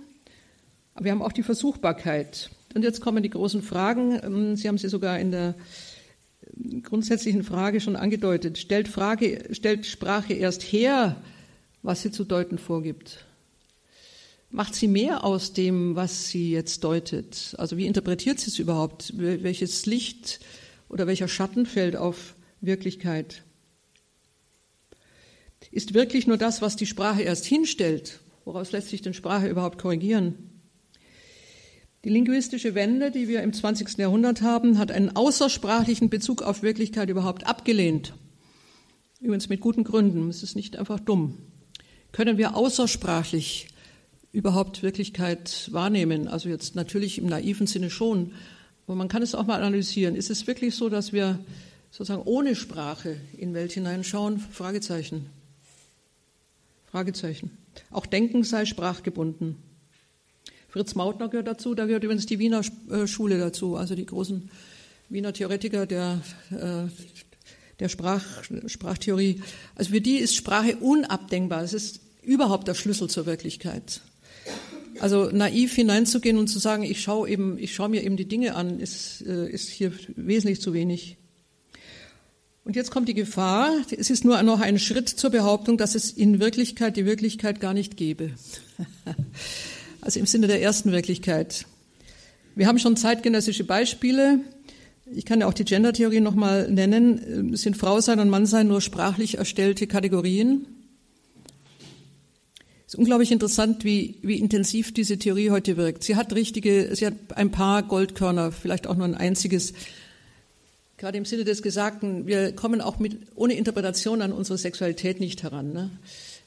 Aber 0.94 1.06
wir 1.06 1.12
haben 1.12 1.22
auch 1.22 1.32
die 1.32 1.42
Versuchbarkeit. 1.42 2.50
Und 2.74 2.82
jetzt 2.82 3.00
kommen 3.00 3.22
die 3.22 3.30
großen 3.30 3.62
Fragen. 3.62 4.20
Ähm, 4.22 4.54
sie 4.54 4.68
haben 4.68 4.76
sie 4.76 4.90
sogar 4.90 5.18
in 5.18 5.30
der 5.30 5.54
grundsätzlichen 6.82 7.42
Frage 7.42 7.80
schon 7.80 7.96
angedeutet. 7.96 8.58
Stellt, 8.58 8.86
Frage, 8.86 9.48
stellt 9.52 9.86
Sprache 9.86 10.34
erst 10.34 10.62
her, 10.62 11.22
was 11.82 12.02
sie 12.02 12.10
zu 12.10 12.24
deuten 12.24 12.58
vorgibt? 12.58 13.24
Macht 14.52 14.74
sie 14.74 14.88
mehr 14.88 15.24
aus 15.24 15.52
dem, 15.52 15.96
was 15.96 16.28
sie 16.28 16.52
jetzt 16.52 16.84
deutet? 16.84 17.54
Also 17.58 17.76
wie 17.76 17.86
interpretiert 17.86 18.38
sie 18.38 18.50
es 18.50 18.58
überhaupt? 18.58 19.14
Welches 19.16 19.86
Licht 19.86 20.40
oder 20.88 21.06
welcher 21.06 21.28
Schatten 21.28 21.66
fällt 21.66 21.96
auf 21.96 22.34
Wirklichkeit? 22.60 23.42
Ist 25.70 25.94
wirklich 25.94 26.26
nur 26.26 26.36
das, 26.36 26.60
was 26.60 26.76
die 26.76 26.86
Sprache 26.86 27.22
erst 27.22 27.46
hinstellt? 27.46 28.20
Woraus 28.44 28.72
lässt 28.72 28.88
sich 28.88 29.00
denn 29.00 29.14
Sprache 29.14 29.48
überhaupt 29.48 29.78
korrigieren? 29.78 30.34
Die 32.04 32.10
linguistische 32.10 32.74
Wende, 32.74 33.10
die 33.10 33.28
wir 33.28 33.42
im 33.42 33.52
20. 33.52 33.96
Jahrhundert 33.96 34.42
haben, 34.42 34.78
hat 34.78 34.90
einen 34.90 35.14
außersprachlichen 35.14 36.10
Bezug 36.10 36.42
auf 36.42 36.62
Wirklichkeit 36.62 37.08
überhaupt 37.08 37.46
abgelehnt. 37.46 38.12
Übrigens 39.20 39.48
mit 39.48 39.60
guten 39.60 39.84
Gründen. 39.84 40.28
Es 40.28 40.42
ist 40.42 40.56
nicht 40.56 40.76
einfach 40.76 40.98
dumm. 40.98 41.38
Können 42.10 42.38
wir 42.38 42.56
außersprachlich 42.56 43.68
überhaupt 44.32 44.82
Wirklichkeit 44.82 45.68
wahrnehmen. 45.72 46.26
Also 46.26 46.48
jetzt 46.48 46.74
natürlich 46.74 47.18
im 47.18 47.26
naiven 47.26 47.66
Sinne 47.66 47.90
schon, 47.90 48.32
aber 48.86 48.96
man 48.96 49.08
kann 49.08 49.22
es 49.22 49.34
auch 49.34 49.46
mal 49.46 49.62
analysieren. 49.62 50.16
Ist 50.16 50.30
es 50.30 50.46
wirklich 50.46 50.74
so, 50.74 50.88
dass 50.88 51.12
wir 51.12 51.38
sozusagen 51.90 52.22
ohne 52.22 52.56
Sprache 52.56 53.16
in 53.36 53.54
Welt 53.54 53.72
hineinschauen? 53.72 54.40
Fragezeichen. 54.40 55.26
Fragezeichen. 56.90 57.56
Auch 57.90 58.06
Denken 58.06 58.42
sei 58.42 58.64
sprachgebunden. 58.64 59.56
Fritz 60.68 60.94
Mautner 60.94 61.28
gehört 61.28 61.48
dazu, 61.48 61.74
da 61.74 61.84
gehört 61.84 62.02
übrigens 62.02 62.26
die 62.26 62.38
Wiener 62.38 62.62
äh, 62.90 63.06
Schule 63.06 63.38
dazu, 63.38 63.76
also 63.76 63.94
die 63.94 64.06
großen 64.06 64.50
Wiener 65.10 65.34
Theoretiker 65.34 65.84
der, 65.84 66.22
äh, 66.50 66.88
der 67.78 67.88
Sprach, 67.90 68.24
Sprachtheorie. 68.66 69.42
Also 69.74 69.90
für 69.90 70.00
die 70.00 70.16
ist 70.16 70.34
Sprache 70.34 70.76
unabdenkbar. 70.76 71.62
Es 71.62 71.74
ist 71.74 72.00
überhaupt 72.22 72.68
der 72.68 72.74
Schlüssel 72.74 73.10
zur 73.10 73.26
Wirklichkeit. 73.26 74.00
Also 75.00 75.30
naiv 75.30 75.74
hineinzugehen 75.74 76.36
und 76.38 76.48
zu 76.48 76.58
sagen, 76.58 76.82
ich 76.82 77.00
schaue 77.00 77.28
eben, 77.28 77.58
ich 77.58 77.74
schaue 77.74 77.88
mir 77.88 78.02
eben 78.02 78.16
die 78.16 78.28
Dinge 78.28 78.54
an, 78.54 78.78
ist, 78.78 79.22
äh, 79.26 79.50
ist 79.50 79.68
hier 79.68 79.92
wesentlich 80.16 80.60
zu 80.60 80.74
wenig. 80.74 81.16
Und 82.64 82.76
jetzt 82.76 82.90
kommt 82.90 83.08
die 83.08 83.14
Gefahr, 83.14 83.72
es 83.90 84.10
ist 84.10 84.24
nur 84.24 84.40
noch 84.42 84.60
ein 84.60 84.78
Schritt 84.78 85.08
zur 85.08 85.30
Behauptung, 85.30 85.78
dass 85.78 85.96
es 85.96 86.12
in 86.12 86.38
Wirklichkeit 86.38 86.96
die 86.96 87.06
Wirklichkeit 87.06 87.60
gar 87.60 87.74
nicht 87.74 87.96
gäbe. 87.96 88.30
Also 90.04 90.18
im 90.18 90.26
Sinne 90.26 90.48
der 90.48 90.60
ersten 90.60 90.90
Wirklichkeit. 90.90 91.64
Wir 92.56 92.66
haben 92.66 92.80
schon 92.80 92.96
zeitgenössische 92.96 93.62
Beispiele. 93.62 94.40
Ich 95.06 95.24
kann 95.24 95.40
ja 95.40 95.46
auch 95.46 95.54
die 95.54 95.64
Gender-Theorie 95.64 96.18
nochmal 96.18 96.68
nennen. 96.72 97.54
Es 97.54 97.62
sind 97.62 97.76
Frau 97.76 98.00
sein 98.00 98.18
und 98.18 98.28
Mann 98.28 98.44
sein 98.44 98.66
nur 98.66 98.80
sprachlich 98.80 99.38
erstellte 99.38 99.86
Kategorien. 99.86 100.66
Es 102.92 102.96
ist 102.96 102.98
unglaublich 102.98 103.32
interessant, 103.32 103.84
wie, 103.84 104.16
wie 104.20 104.38
intensiv 104.38 104.92
diese 104.92 105.16
Theorie 105.16 105.48
heute 105.48 105.78
wirkt. 105.78 106.04
Sie 106.04 106.14
hat 106.14 106.34
richtige, 106.34 106.94
sie 106.94 107.06
hat 107.06 107.14
ein 107.34 107.50
paar 107.50 107.82
Goldkörner, 107.84 108.52
vielleicht 108.52 108.86
auch 108.86 108.96
nur 108.96 109.06
ein 109.06 109.14
einziges. 109.14 109.72
Gerade 110.98 111.16
im 111.16 111.24
Sinne 111.24 111.44
des 111.44 111.62
Gesagten, 111.62 112.26
wir 112.26 112.52
kommen 112.52 112.82
auch 112.82 112.98
mit, 112.98 113.16
ohne 113.34 113.54
Interpretation 113.54 114.20
an 114.20 114.30
unsere 114.30 114.58
Sexualität 114.58 115.20
nicht 115.20 115.42
heran. 115.42 115.72
Ne? 115.72 115.88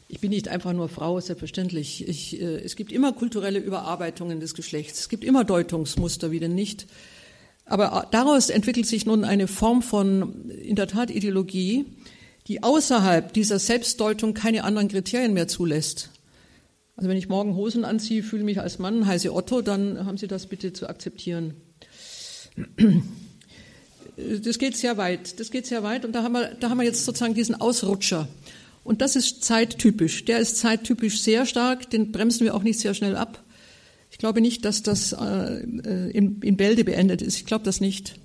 Ich 0.07 0.19
bin 0.19 0.29
nicht 0.29 0.47
einfach 0.47 0.73
nur 0.73 0.87
Frau, 0.87 1.19
selbstverständlich. 1.19 2.07
Ich, 2.07 2.39
äh, 2.39 2.57
es 2.63 2.75
gibt 2.75 2.91
immer 2.91 3.11
kulturelle 3.13 3.57
Überarbeitungen 3.57 4.39
des 4.39 4.53
Geschlechts. 4.53 4.99
Es 4.99 5.09
gibt 5.09 5.23
immer 5.23 5.45
Deutungsmuster, 5.45 6.29
wie 6.29 6.39
denn 6.39 6.53
nicht. 6.53 6.85
Aber 7.65 8.07
daraus 8.11 8.51
entwickelt 8.51 8.85
sich 8.85 9.07
nun 9.07 9.23
eine 9.23 9.47
Form 9.47 9.81
von, 9.81 10.51
in 10.51 10.75
der 10.75 10.85
Tat, 10.85 11.09
Ideologie, 11.09 11.85
die 12.47 12.61
außerhalb 12.61 13.33
dieser 13.33 13.57
Selbstdeutung 13.57 14.35
keine 14.35 14.63
anderen 14.63 14.89
Kriterien 14.89 15.33
mehr 15.33 15.47
zulässt. 15.47 16.11
Also 16.95 17.09
wenn 17.09 17.17
ich 17.17 17.27
morgen 17.27 17.55
Hosen 17.55 17.83
anziehe, 17.83 18.23
fühle 18.23 18.43
mich 18.43 18.61
als 18.61 18.79
Mann, 18.79 19.05
heiße 19.05 19.33
Otto, 19.33 19.61
dann 19.61 20.05
haben 20.05 20.17
Sie 20.17 20.27
das 20.27 20.47
bitte 20.47 20.73
zu 20.73 20.87
akzeptieren. 20.87 21.53
Das 24.17 24.59
geht 24.59 24.77
sehr 24.77 24.95
weit. 24.95 25.41
Das 25.41 25.51
geht 25.51 25.65
sehr 25.65 25.83
weit. 25.83 26.05
Und 26.05 26.13
da 26.13 26.23
haben 26.23 26.31
wir, 26.31 26.55
da 26.57 26.69
haben 26.69 26.77
wir 26.77 26.85
jetzt 26.85 27.03
sozusagen 27.03 27.33
diesen 27.33 27.55
Ausrutscher. 27.55 28.29
Und 28.85 29.01
das 29.01 29.17
ist 29.17 29.43
zeittypisch. 29.43 30.23
Der 30.23 30.39
ist 30.39 30.57
zeittypisch 30.57 31.19
sehr 31.19 31.45
stark. 31.45 31.89
Den 31.89 32.13
bremsen 32.13 32.45
wir 32.45 32.55
auch 32.55 32.63
nicht 32.63 32.79
sehr 32.79 32.93
schnell 32.93 33.17
ab. 33.17 33.43
Ich 34.11 34.17
glaube 34.17 34.39
nicht, 34.39 34.63
dass 34.63 34.83
das 34.83 35.11
äh, 35.11 35.59
in, 36.11 36.39
in 36.41 36.55
Bälde 36.55 36.85
beendet 36.85 37.21
ist. 37.21 37.35
Ich 37.35 37.45
glaube 37.45 37.65
das 37.65 37.81
nicht. 37.81 38.15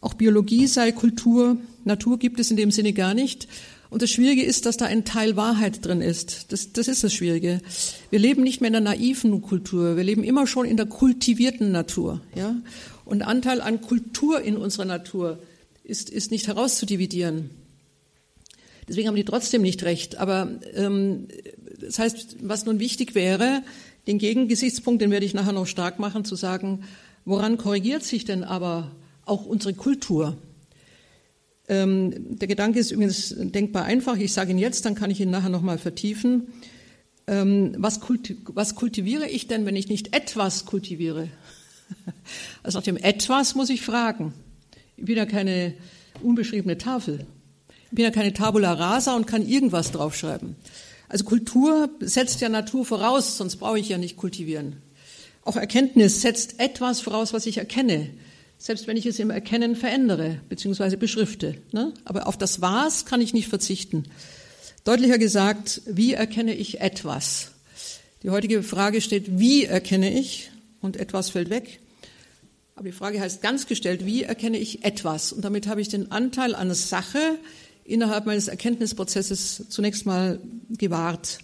Auch 0.00 0.14
Biologie 0.14 0.66
sei 0.66 0.92
Kultur. 0.92 1.58
Natur 1.84 2.18
gibt 2.18 2.40
es 2.40 2.50
in 2.50 2.56
dem 2.56 2.70
Sinne 2.70 2.94
gar 2.94 3.12
nicht. 3.12 3.46
Und 3.90 4.02
das 4.02 4.10
Schwierige 4.10 4.44
ist, 4.44 4.66
dass 4.66 4.76
da 4.76 4.86
ein 4.86 5.04
Teil 5.04 5.36
Wahrheit 5.36 5.84
drin 5.84 6.00
ist. 6.00 6.52
Das, 6.52 6.72
das 6.72 6.86
ist 6.86 7.02
das 7.02 7.12
Schwierige. 7.12 7.60
Wir 8.10 8.20
leben 8.20 8.44
nicht 8.44 8.60
mehr 8.60 8.68
in 8.68 8.74
der 8.74 8.80
naiven 8.80 9.42
Kultur. 9.42 9.96
Wir 9.96 10.04
leben 10.04 10.22
immer 10.22 10.46
schon 10.46 10.64
in 10.64 10.76
der 10.76 10.86
kultivierten 10.86 11.72
Natur. 11.72 12.20
Ja? 12.36 12.54
Und 13.04 13.22
Anteil 13.22 13.60
an 13.60 13.80
Kultur 13.80 14.40
in 14.40 14.56
unserer 14.56 14.84
Natur 14.84 15.40
ist, 15.82 16.08
ist 16.08 16.30
nicht 16.30 16.46
herauszudividieren. 16.46 17.50
Deswegen 18.88 19.08
haben 19.08 19.16
die 19.16 19.24
trotzdem 19.24 19.62
nicht 19.62 19.82
recht. 19.82 20.18
Aber 20.18 20.48
ähm, 20.74 21.26
das 21.80 21.98
heißt, 21.98 22.36
was 22.42 22.66
nun 22.66 22.78
wichtig 22.78 23.16
wäre, 23.16 23.62
den 24.06 24.18
Gegengesichtspunkt, 24.18 25.02
den 25.02 25.10
werde 25.10 25.26
ich 25.26 25.34
nachher 25.34 25.52
noch 25.52 25.66
stark 25.66 25.98
machen, 25.98 26.24
zu 26.24 26.36
sagen, 26.36 26.84
woran 27.24 27.56
korrigiert 27.56 28.04
sich 28.04 28.24
denn 28.24 28.44
aber 28.44 28.92
auch 29.24 29.46
unsere 29.46 29.74
Kultur? 29.74 30.36
Ähm, 31.70 32.36
der 32.36 32.48
Gedanke 32.48 32.80
ist 32.80 32.90
übrigens 32.90 33.32
denkbar 33.38 33.84
einfach. 33.84 34.16
Ich 34.16 34.32
sage 34.32 34.50
ihn 34.50 34.58
jetzt, 34.58 34.84
dann 34.86 34.96
kann 34.96 35.08
ich 35.08 35.20
ihn 35.20 35.30
nachher 35.30 35.50
nochmal 35.50 35.78
vertiefen. 35.78 36.48
Ähm, 37.28 37.76
was, 37.78 38.00
kulti 38.00 38.38
was 38.46 38.74
kultiviere 38.74 39.28
ich 39.28 39.46
denn, 39.46 39.66
wenn 39.66 39.76
ich 39.76 39.88
nicht 39.88 40.14
etwas 40.14 40.66
kultiviere? 40.66 41.28
Also 42.62 42.78
nach 42.78 42.84
dem 42.84 42.96
etwas 42.96 43.56
muss 43.56 43.68
ich 43.68 43.82
fragen. 43.82 44.32
Ich 44.96 45.06
bin 45.06 45.16
ja 45.16 45.26
keine 45.26 45.74
unbeschriebene 46.22 46.78
Tafel. 46.78 47.26
Ich 47.86 47.96
bin 47.96 48.04
ja 48.04 48.12
keine 48.12 48.32
Tabula 48.32 48.72
rasa 48.72 49.16
und 49.16 49.26
kann 49.26 49.44
irgendwas 49.44 49.90
draufschreiben. 49.90 50.54
Also 51.08 51.24
Kultur 51.24 51.90
setzt 51.98 52.40
ja 52.40 52.48
Natur 52.48 52.84
voraus, 52.84 53.36
sonst 53.36 53.56
brauche 53.56 53.80
ich 53.80 53.88
ja 53.88 53.98
nicht 53.98 54.16
kultivieren. 54.16 54.76
Auch 55.42 55.56
Erkenntnis 55.56 56.20
setzt 56.20 56.60
etwas 56.60 57.00
voraus, 57.00 57.32
was 57.32 57.46
ich 57.46 57.58
erkenne, 57.58 58.10
selbst 58.60 58.86
wenn 58.86 58.98
ich 58.98 59.06
es 59.06 59.18
im 59.18 59.30
Erkennen 59.30 59.74
verändere 59.74 60.38
bzw. 60.50 60.96
beschrifte. 60.96 61.56
Ne? 61.72 61.94
Aber 62.04 62.28
auf 62.28 62.36
das 62.36 62.60
Was 62.60 63.06
kann 63.06 63.22
ich 63.22 63.32
nicht 63.32 63.48
verzichten. 63.48 64.04
Deutlicher 64.84 65.16
gesagt, 65.16 65.80
wie 65.86 66.12
erkenne 66.12 66.54
ich 66.54 66.80
etwas? 66.80 67.52
Die 68.22 68.28
heutige 68.28 68.62
Frage 68.62 69.00
steht, 69.00 69.38
wie 69.38 69.64
erkenne 69.64 70.12
ich? 70.12 70.50
Und 70.82 70.98
etwas 70.98 71.30
fällt 71.30 71.48
weg. 71.48 71.80
Aber 72.74 72.84
die 72.84 72.94
Frage 72.94 73.18
heißt 73.18 73.40
ganz 73.40 73.66
gestellt, 73.66 74.04
wie 74.04 74.24
erkenne 74.24 74.58
ich 74.58 74.84
etwas? 74.84 75.32
Und 75.32 75.42
damit 75.44 75.66
habe 75.66 75.80
ich 75.80 75.88
den 75.88 76.12
Anteil 76.12 76.54
an 76.54 76.72
Sache 76.74 77.38
innerhalb 77.84 78.26
meines 78.26 78.48
Erkenntnisprozesses 78.48 79.68
zunächst 79.70 80.04
mal 80.04 80.38
gewahrt. 80.68 81.38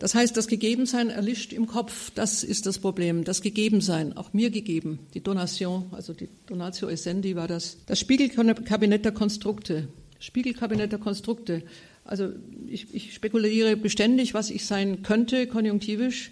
Das 0.00 0.14
heißt, 0.14 0.34
das 0.34 0.48
Gegebensein 0.48 1.10
erlischt 1.10 1.52
im 1.52 1.66
Kopf, 1.66 2.10
das 2.14 2.42
ist 2.42 2.64
das 2.64 2.78
Problem. 2.78 3.22
Das 3.22 3.42
Gegebensein, 3.42 4.16
auch 4.16 4.32
mir 4.32 4.50
gegeben, 4.50 4.98
die 5.12 5.20
Donation, 5.20 5.90
also 5.92 6.14
die 6.14 6.30
Donatio 6.46 6.88
Essendi 6.88 7.36
war 7.36 7.46
das. 7.46 7.76
Das 7.84 8.00
Spiegelkabinett 8.00 9.04
der 9.04 9.12
Konstrukte. 9.12 9.88
Spiegelkabinett 10.18 10.90
der 10.90 10.98
Konstrukte. 10.98 11.62
Also 12.04 12.30
ich, 12.66 12.94
ich 12.94 13.12
spekuliere 13.12 13.76
beständig, 13.76 14.32
was 14.32 14.48
ich 14.48 14.64
sein 14.64 15.02
könnte, 15.02 15.46
konjunktivisch. 15.46 16.30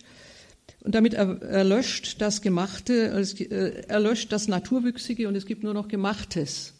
Und 0.80 0.94
damit 0.94 1.12
erlöscht 1.12 2.22
das 2.22 2.40
Gemachte, 2.40 3.12
äh, 3.20 3.84
erlöscht 3.86 4.32
das 4.32 4.48
Naturwüchsige 4.48 5.28
und 5.28 5.34
es 5.34 5.44
gibt 5.44 5.62
nur 5.62 5.74
noch 5.74 5.88
Gemachtes. 5.88 6.72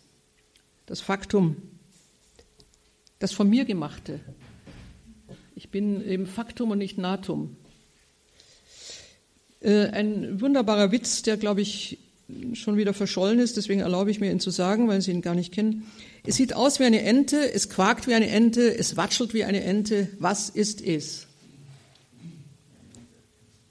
Das 0.87 1.03
Faktum. 1.03 1.57
Das 3.19 3.33
von 3.33 3.51
mir 3.51 3.67
Gemachte. 3.67 4.21
Ich 5.59 5.71
bin 5.71 6.09
eben 6.09 6.29
Faktum 6.29 6.71
und 6.71 6.79
nicht 6.79 6.99
Natum. 6.99 7.57
Äh, 9.61 9.89
ein 9.89 10.41
wunderbarer 10.41 10.93
Witz, 10.93 11.23
der, 11.23 11.37
glaube 11.37 11.63
ich, 11.63 11.99
schon 12.53 12.77
wieder 12.77 12.95
verschollen 12.95 13.41
ist, 13.41 13.57
deswegen 13.57 13.81
erlaube 13.81 14.13
ich 14.13 14.21
mir 14.21 14.31
ihn 14.31 14.39
zu 14.39 14.51
sagen, 14.51 14.87
weil 14.87 15.01
Sie 15.01 15.11
ihn 15.11 15.21
gar 15.21 15.35
nicht 15.35 15.53
kennen. 15.53 15.91
Es 16.25 16.37
sieht 16.37 16.55
aus 16.55 16.79
wie 16.79 16.85
eine 16.85 17.03
Ente, 17.03 17.53
es 17.53 17.69
quakt 17.69 18.07
wie 18.07 18.15
eine 18.15 18.29
Ente, 18.29 18.73
es 18.79 18.97
watschelt 18.97 19.35
wie 19.35 19.43
eine 19.43 19.65
Ente. 19.65 20.07
Was 20.21 20.49
ist 20.49 20.81
es? 20.81 21.27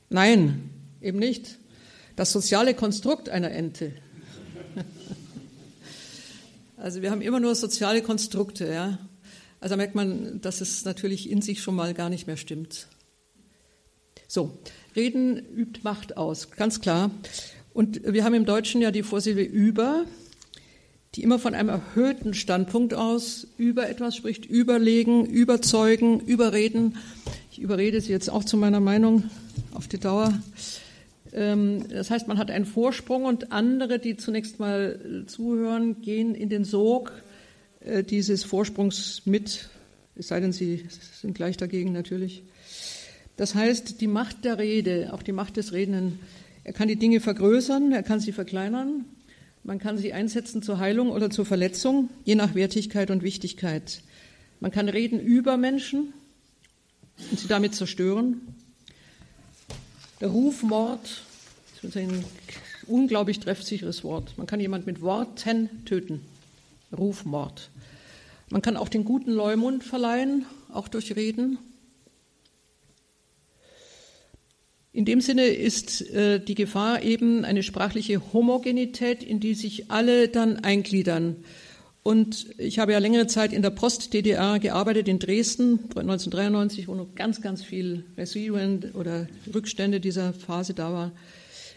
Nein, 0.10 0.70
eben 1.02 1.20
nicht. 1.20 1.58
Das 2.18 2.34
soziale 2.34 2.74
Konstrukt 2.74 3.30
einer 3.30 3.52
Ente. 3.52 3.94
Also 6.80 7.02
wir 7.02 7.10
haben 7.10 7.22
immer 7.22 7.40
nur 7.40 7.56
soziale 7.56 8.04
Konstrukte, 8.04 8.68
ja. 8.68 9.00
Also 9.60 9.76
merkt 9.76 9.96
man, 9.96 10.40
dass 10.42 10.62
es 10.62 10.86
natürlich 10.86 11.30
in 11.30 11.42
sich 11.42 11.62
schon 11.62 11.76
mal 11.76 11.94
gar 11.94 12.10
nicht 12.10 12.28
mehr 12.28 12.38
stimmt. 12.38 12.88
So, 14.28 14.58
Reden 14.96 15.38
übt 15.56 15.82
Macht 15.84 16.18
aus, 16.18 16.52
ganz 16.52 16.82
klar. 16.82 17.12
Und 17.74 18.02
wir 18.04 18.24
haben 18.24 18.34
im 18.34 18.46
Deutschen 18.46 18.82
ja 18.82 18.92
die 18.92 19.04
Vorsilbe 19.04 19.42
über, 19.42 20.06
die 21.16 21.24
immer 21.24 21.40
von 21.40 21.56
einem 21.56 21.70
erhöhten 21.70 22.34
Standpunkt 22.34 22.94
aus 22.94 23.48
über 23.58 23.90
etwas 23.90 24.16
spricht, 24.16 24.46
überlegen, 24.46 25.26
überzeugen, 25.26 26.20
überreden. 26.20 26.98
Ich 27.52 27.60
überrede 27.60 28.02
Sie 28.02 28.12
jetzt 28.12 28.30
auch 28.30 28.44
zu 28.44 28.58
meiner 28.58 28.80
Meinung 28.80 29.24
auf 29.74 29.88
die 29.88 30.00
Dauer. 30.00 30.34
Ähm, 31.34 31.88
das 31.90 32.10
heißt, 32.12 32.28
man 32.28 32.38
hat 32.38 32.52
einen 32.52 32.66
Vorsprung 32.66 33.26
und 33.26 33.52
andere, 33.52 34.00
die 34.00 34.18
zunächst 34.18 34.60
mal 34.60 35.24
zuhören, 35.28 36.02
gehen 36.02 36.36
in 36.36 36.50
den 36.50 36.66
Sog 36.66 37.12
dieses 38.10 38.44
Vorsprungs 38.44 39.22
mit, 39.26 39.70
es 40.16 40.28
sei 40.28 40.40
denn, 40.40 40.52
sie 40.52 40.86
sind 41.22 41.36
gleich 41.36 41.58
dagegen 41.58 41.92
natürlich. 41.92 42.44
Das 43.38 43.56
heißt, 43.56 44.02
die 44.02 44.08
Macht 44.08 44.46
der 44.46 44.58
Rede, 44.58 45.14
auch 45.14 45.22
die 45.22 45.32
Macht 45.32 45.58
des 45.58 45.72
Redenden, 45.72 46.20
er 46.64 46.74
kann 46.74 46.88
die 46.88 46.98
Dinge 46.98 47.22
vergrößern, 47.22 47.94
er 47.94 48.04
kann 48.04 48.20
sie 48.20 48.32
verkleinern, 48.32 49.06
man 49.64 49.80
kann 49.80 49.98
sie 49.98 50.14
einsetzen 50.14 50.62
zur 50.62 50.80
Heilung 50.80 51.12
oder 51.12 51.30
zur 51.30 51.46
Verletzung, 51.46 52.10
je 52.26 52.36
nach 52.36 52.56
Wertigkeit 52.56 53.12
und 53.12 53.24
Wichtigkeit. 53.24 54.02
Man 54.60 54.72
kann 54.72 54.90
reden 54.90 55.20
über 55.20 55.58
Menschen 55.58 56.14
und 57.32 57.40
sie 57.40 57.48
damit 57.48 57.76
zerstören. 57.76 58.42
Der 60.20 60.30
Rufmord 60.30 61.24
ist 61.84 61.96
ein 61.96 62.24
unglaublich 62.88 63.40
treffsicheres 63.40 64.04
Wort. 64.04 64.38
Man 64.38 64.48
kann 64.48 64.60
jemand 64.60 64.88
mit 64.88 65.02
Worten 65.02 65.70
töten. 65.86 66.22
Rufmord. 66.96 67.70
Man 68.50 68.62
kann 68.62 68.78
auch 68.78 68.90
den 68.90 69.04
guten 69.04 69.32
Leumund 69.32 69.84
verleihen, 69.84 70.46
auch 70.72 70.88
durch 70.88 71.16
Reden. 71.16 71.58
In 74.94 75.06
dem 75.06 75.22
Sinne 75.22 75.46
ist 75.46 76.10
äh, 76.10 76.40
die 76.40 76.56
Gefahr 76.56 77.04
eben 77.04 77.46
eine 77.46 77.62
sprachliche 77.62 78.34
Homogenität, 78.34 79.22
in 79.22 79.40
die 79.40 79.54
sich 79.54 79.92
alle 79.92 80.28
dann 80.28 80.58
eingliedern. 80.64 81.36
Und 82.04 82.48
ich 82.58 82.80
habe 82.80 82.94
ja 82.94 83.00
längere 83.00 83.28
Zeit 83.28 83.52
in 83.52 83.62
der 83.62 83.70
Post-DDR 83.70 84.60
gearbeitet, 84.60 85.10
in 85.10 85.20
Dresden, 85.20 85.74
1993, 85.90 86.88
wo 86.88 86.96
noch 86.96 87.14
ganz, 87.16 87.42
ganz 87.42 87.64
viel 87.64 88.06
Residuen 88.18 88.92
oder 88.94 89.28
Rückstände 89.54 90.00
dieser 90.00 90.32
Phase 90.32 90.74
da 90.74 90.94
waren. 90.94 91.12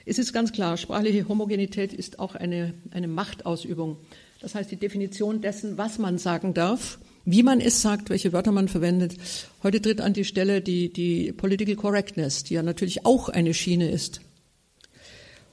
Es 0.06 0.20
ist 0.20 0.33
ganz 0.33 0.52
klar, 0.52 0.76
sprachliche 0.76 1.28
Homogenität 1.28 1.92
ist 1.92 2.20
auch 2.20 2.37
eine, 2.37 2.74
eine 2.92 3.09
Machtausübung. 3.09 3.96
Das 4.40 4.55
heißt, 4.55 4.70
die 4.70 4.76
Definition 4.76 5.42
dessen, 5.42 5.76
was 5.76 5.98
man 5.98 6.16
sagen 6.16 6.55
darf, 6.55 6.98
wie 7.26 7.42
man 7.42 7.61
es 7.61 7.83
sagt, 7.83 8.09
welche 8.09 8.33
Wörter 8.33 8.53
man 8.53 8.68
verwendet. 8.68 9.16
Heute 9.62 9.83
tritt 9.83 10.00
an 10.00 10.14
die 10.14 10.24
Stelle 10.24 10.62
die, 10.62 10.90
die 10.92 11.33
Political 11.33 11.76
Correctness, 11.76 12.44
die 12.44 12.55
ja 12.55 12.62
natürlich 12.62 13.05
auch 13.05 13.29
eine 13.29 13.53
Schiene 13.53 13.90
ist. 13.90 14.22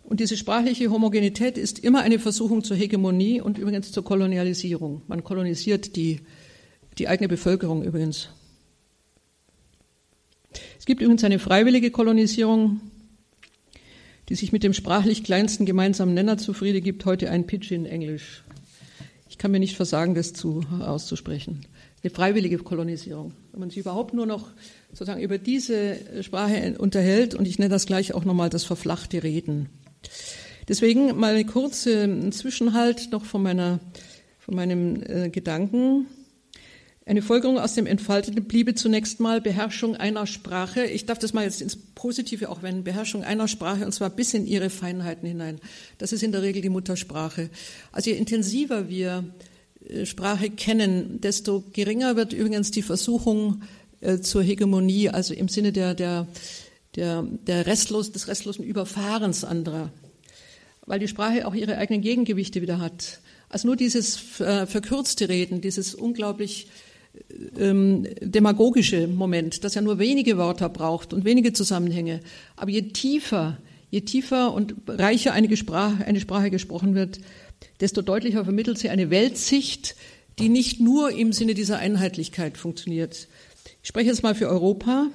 Und 0.04 0.22
diese 0.22 0.38
sprachliche 0.38 0.90
Homogenität 0.90 1.58
ist 1.58 1.80
immer 1.80 2.02
eine 2.02 2.18
Versuchung 2.18 2.64
zur 2.64 2.78
Hegemonie 2.78 3.42
und 3.42 3.58
übrigens 3.58 3.92
zur 3.92 4.06
Kolonialisierung. 4.06 5.02
Man 5.08 5.26
kolonisiert 5.26 5.98
die, 5.98 6.22
die 6.98 7.10
eigene 7.10 7.28
Bevölkerung 7.28 7.84
übrigens. 7.84 8.30
Es 10.80 10.86
gibt 10.86 11.02
übrigens 11.02 11.26
eine 11.26 11.40
freiwillige 11.40 11.92
Kolonisierung, 11.92 12.80
die 14.30 14.36
sich 14.36 14.54
mit 14.54 14.64
dem 14.64 14.74
sprachlich 14.74 15.26
kleinsten 15.26 15.66
gemeinsamen 15.66 16.14
Nenner 16.14 16.38
zufrieden 16.38 16.82
gibt, 16.82 17.04
heute 17.04 17.30
ein 17.30 17.46
Pidgin-Englisch. 17.46 18.44
Ich 19.38 19.40
kann 19.40 19.52
mir 19.52 19.60
nicht 19.60 19.76
versagen, 19.76 20.16
das 20.16 20.34
zu, 20.34 20.64
auszusprechen. 20.80 21.68
Eine 22.02 22.10
freiwillige 22.10 22.58
Kolonisierung. 22.58 23.34
Wenn 23.52 23.60
man 23.60 23.70
sich 23.70 23.78
überhaupt 23.78 24.16
nur 24.16 24.26
noch 24.26 24.50
sozusagen 24.90 25.22
über 25.22 25.38
diese 25.38 26.24
Sprache 26.24 26.74
unterhält, 26.80 27.36
und 27.36 27.48
ich 27.48 27.60
nenne 27.60 27.70
das 27.70 27.86
gleich 27.86 28.16
auch 28.16 28.26
nochmal 28.26 28.50
das 28.50 28.64
verflachte 28.64 29.22
Reden. 29.22 29.70
Deswegen 30.68 31.20
mal 31.20 31.36
eine 31.36 31.46
kurze 31.46 32.32
Zwischenhalt 32.32 33.12
noch 33.12 33.26
von 33.26 33.44
meiner, 33.44 33.80
von 34.40 34.56
meinem 34.56 35.04
äh, 35.04 35.30
Gedanken. 35.30 36.08
Eine 37.08 37.22
Folgerung 37.22 37.58
aus 37.58 37.74
dem 37.74 37.86
Entfalteten 37.88 38.44
bliebe 38.44 38.76
zunächst 38.76 39.22
mal 39.22 39.40
Beherrschung 39.40 39.96
einer 39.96 40.28
Sprache. 40.28 40.84
Ich 40.84 41.06
darf 41.06 41.18
das 41.18 41.32
mal 41.32 41.46
jetzt 41.46 41.62
ins 41.62 41.78
Positive 41.78 42.50
auch 42.50 42.64
wenden. 42.64 42.84
Beherrschung 42.84 43.24
einer 43.24 43.48
Sprache 43.48 43.86
und 43.86 43.94
zwar 43.94 44.10
bis 44.10 44.34
in 44.34 44.46
ihre 44.46 44.70
Feinheiten 44.70 45.26
hinein. 45.26 45.62
Das 46.00 46.12
ist 46.12 46.22
in 46.22 46.34
der 46.34 46.42
Regel 46.42 46.62
die 46.62 46.68
Muttersprache. 46.68 47.50
Also 47.94 48.10
je 48.10 48.18
intensiver 48.18 48.90
wir 48.90 49.24
äh, 49.88 50.06
Sprache 50.06 50.50
kennen, 50.50 51.22
desto 51.22 51.64
geringer 51.72 52.18
wird 52.18 52.34
übrigens 52.34 52.72
die 52.72 52.82
Versuchung 52.82 53.62
äh, 54.02 54.20
zur 54.20 54.44
Hegemonie, 54.44 55.08
also 55.08 55.34
im 55.34 55.48
Sinne 55.48 55.72
der, 55.72 55.94
der, 55.94 56.28
der, 56.98 57.24
der 57.24 57.68
restlos, 57.68 58.12
des 58.12 58.28
restlosen 58.28 58.66
Überfahrens 58.66 59.46
anderer. 59.46 59.94
Weil 60.86 61.00
die 61.00 61.08
Sprache 61.08 61.48
auch 61.48 61.56
ihre 61.56 61.78
eigenen 61.78 62.02
Gegengewichte 62.02 62.62
wieder 62.62 62.80
hat. 62.80 63.22
Also 63.48 63.68
nur 63.68 63.78
dieses 63.78 64.42
äh, 64.42 64.66
verkürzte 64.66 65.30
Reden, 65.30 65.62
dieses 65.62 65.96
unglaublich 65.96 66.68
ähm, 67.58 68.08
demagogische 68.22 69.08
Moment, 69.08 69.64
das 69.64 69.76
ja 69.76 69.82
nur 69.82 70.00
wenige 70.00 70.38
Wörter 70.38 70.70
braucht 70.70 71.14
und 71.14 71.26
wenige 71.26 71.54
Zusammenhänge. 71.54 72.20
Aber 72.56 72.72
je 72.72 72.84
tiefer, 72.84 73.58
je 73.90 74.02
tiefer 74.02 74.54
und 74.54 74.76
reicher 74.88 75.34
eine 75.34 75.56
Sprache, 75.56 76.06
eine 76.06 76.20
Sprache 76.20 76.52
gesprochen 76.52 76.96
wird, 76.96 77.20
desto 77.80 78.02
deutlicher 78.02 78.44
vermittelt 78.44 78.78
sie 78.78 78.90
eine 78.90 79.10
Weltsicht, 79.10 79.96
die 80.40 80.50
nicht 80.50 80.80
nur 80.80 81.12
im 81.12 81.34
Sinne 81.34 81.54
dieser 81.54 81.80
Einheitlichkeit 81.80 82.58
funktioniert. 82.58 83.28
Ich 83.82 83.90
spreche 83.90 84.10
jetzt 84.10 84.24
mal 84.24 84.36
für 84.36 84.48
Europa. 84.48 85.08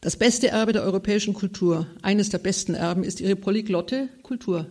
Das 0.00 0.16
beste 0.16 0.48
Erbe 0.48 0.72
der 0.72 0.84
europäischen 0.84 1.34
Kultur, 1.34 1.88
eines 2.02 2.28
der 2.28 2.38
besten 2.38 2.74
Erben, 2.74 3.02
ist 3.02 3.20
ihre 3.20 3.34
polyglotte 3.34 4.08
Kultur. 4.22 4.66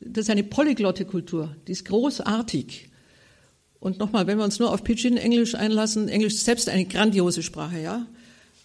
das 0.00 0.24
ist 0.24 0.30
eine 0.30 0.44
polyglotte 0.44 1.04
Kultur, 1.04 1.54
die 1.66 1.72
ist 1.72 1.84
großartig. 1.84 2.88
Und 3.80 3.98
nochmal, 3.98 4.26
wenn 4.26 4.38
wir 4.38 4.44
uns 4.44 4.58
nur 4.58 4.72
auf 4.72 4.82
Pidgin-Englisch 4.84 5.54
einlassen, 5.54 6.08
Englisch 6.08 6.34
ist 6.34 6.44
selbst 6.44 6.68
eine 6.68 6.86
grandiose 6.86 7.42
Sprache, 7.42 7.80
ja. 7.80 8.06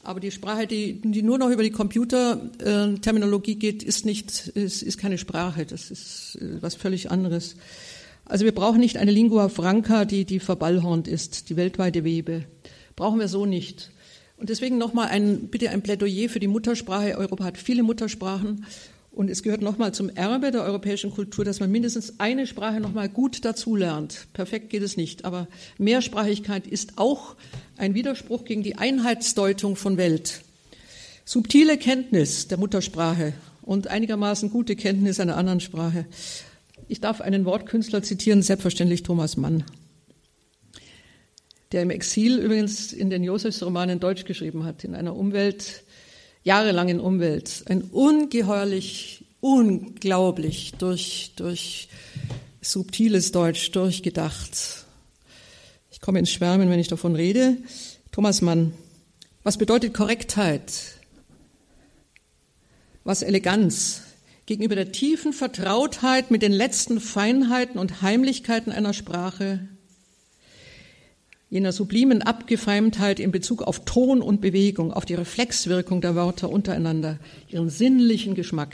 Aber 0.03 0.19
die 0.19 0.31
Sprache, 0.31 0.65
die, 0.65 0.99
die 1.01 1.21
nur 1.21 1.37
noch 1.37 1.49
über 1.49 1.61
die 1.63 1.69
Computerterminologie 1.69 3.55
geht, 3.55 3.83
ist 3.83 4.05
nicht, 4.05 4.47
ist, 4.47 4.81
ist 4.81 4.97
keine 4.97 5.17
Sprache. 5.19 5.65
Das 5.65 5.91
ist 5.91 6.39
äh, 6.41 6.61
was 6.61 6.75
völlig 6.75 7.11
anderes. 7.11 7.55
Also 8.25 8.45
wir 8.45 8.53
brauchen 8.53 8.79
nicht 8.79 8.97
eine 8.97 9.11
Lingua 9.11 9.49
franca, 9.49 10.05
die, 10.05 10.25
die 10.25 10.39
verballhornt 10.39 11.07
ist, 11.07 11.49
die 11.49 11.55
weltweite 11.55 12.03
Webe. 12.03 12.45
Brauchen 12.95 13.19
wir 13.19 13.27
so 13.27 13.45
nicht. 13.45 13.91
Und 14.37 14.49
deswegen 14.49 14.79
nochmal 14.79 15.09
ein, 15.09 15.49
bitte 15.49 15.69
ein 15.69 15.83
Plädoyer 15.83 16.29
für 16.29 16.39
die 16.39 16.47
Muttersprache. 16.47 17.15
Europa 17.17 17.43
hat 17.43 17.57
viele 17.59 17.83
Muttersprachen. 17.83 18.65
Und 19.11 19.29
es 19.29 19.43
gehört 19.43 19.61
nochmal 19.61 19.93
zum 19.93 20.09
Erbe 20.09 20.51
der 20.51 20.63
europäischen 20.63 21.11
Kultur, 21.11 21.43
dass 21.43 21.59
man 21.59 21.69
mindestens 21.69 22.19
eine 22.19 22.47
Sprache 22.47 22.79
nochmal 22.79 23.09
gut 23.09 23.43
dazulernt. 23.43 24.27
Perfekt 24.31 24.69
geht 24.69 24.83
es 24.83 24.95
nicht, 24.95 25.25
aber 25.25 25.47
Mehrsprachigkeit 25.77 26.65
ist 26.65 26.93
auch 26.95 27.35
ein 27.77 27.93
Widerspruch 27.93 28.45
gegen 28.45 28.63
die 28.63 28.77
Einheitsdeutung 28.77 29.75
von 29.75 29.97
Welt. 29.97 30.41
Subtile 31.25 31.77
Kenntnis 31.77 32.47
der 32.47 32.57
Muttersprache 32.57 33.33
und 33.61 33.87
einigermaßen 33.87 34.49
gute 34.49 34.77
Kenntnis 34.77 35.19
einer 35.19 35.37
anderen 35.37 35.59
Sprache. 35.59 36.05
Ich 36.87 37.01
darf 37.01 37.19
einen 37.21 37.45
Wortkünstler 37.45 38.01
zitieren, 38.03 38.41
selbstverständlich 38.41 39.03
Thomas 39.03 39.37
Mann, 39.37 39.63
der 41.73 41.83
im 41.83 41.89
Exil 41.89 42.39
übrigens 42.39 42.93
in 42.93 43.09
den 43.09 43.23
Josefsromanen 43.23 43.99
Deutsch 43.99 44.25
geschrieben 44.25 44.63
hat, 44.63 44.83
in 44.83 44.95
einer 44.95 45.15
Umwelt, 45.15 45.83
jahrelangen 46.43 46.99
Umwelt. 46.99 47.63
Ein 47.67 47.83
ungeheuerlich, 47.83 49.25
unglaublich 49.39 50.73
durch, 50.77 51.33
durch 51.35 51.89
subtiles 52.61 53.31
Deutsch 53.31 53.71
durchgedacht. 53.71 54.85
Ich 55.91 56.01
komme 56.01 56.19
ins 56.19 56.31
Schwärmen, 56.31 56.69
wenn 56.69 56.79
ich 56.79 56.87
davon 56.87 57.15
rede. 57.15 57.57
Thomas 58.11 58.41
Mann, 58.41 58.73
was 59.43 59.57
bedeutet 59.57 59.93
Korrektheit? 59.93 60.97
Was 63.03 63.23
Eleganz? 63.23 64.03
Gegenüber 64.45 64.75
der 64.75 64.91
tiefen 64.91 65.33
Vertrautheit 65.33 66.29
mit 66.29 66.41
den 66.41 66.51
letzten 66.51 66.99
Feinheiten 66.99 67.79
und 67.79 68.01
Heimlichkeiten 68.01 68.71
einer 68.71 68.93
Sprache 68.93 69.67
jener 71.51 71.73
sublimen 71.73 72.21
Abgefeimtheit 72.21 73.19
in 73.19 73.31
Bezug 73.31 73.61
auf 73.61 73.83
Ton 73.83 74.21
und 74.21 74.39
Bewegung, 74.39 74.93
auf 74.93 75.03
die 75.05 75.15
Reflexwirkung 75.15 75.99
der 75.99 76.15
Wörter 76.15 76.49
untereinander, 76.49 77.19
ihren 77.49 77.69
sinnlichen 77.69 78.35
Geschmack, 78.35 78.73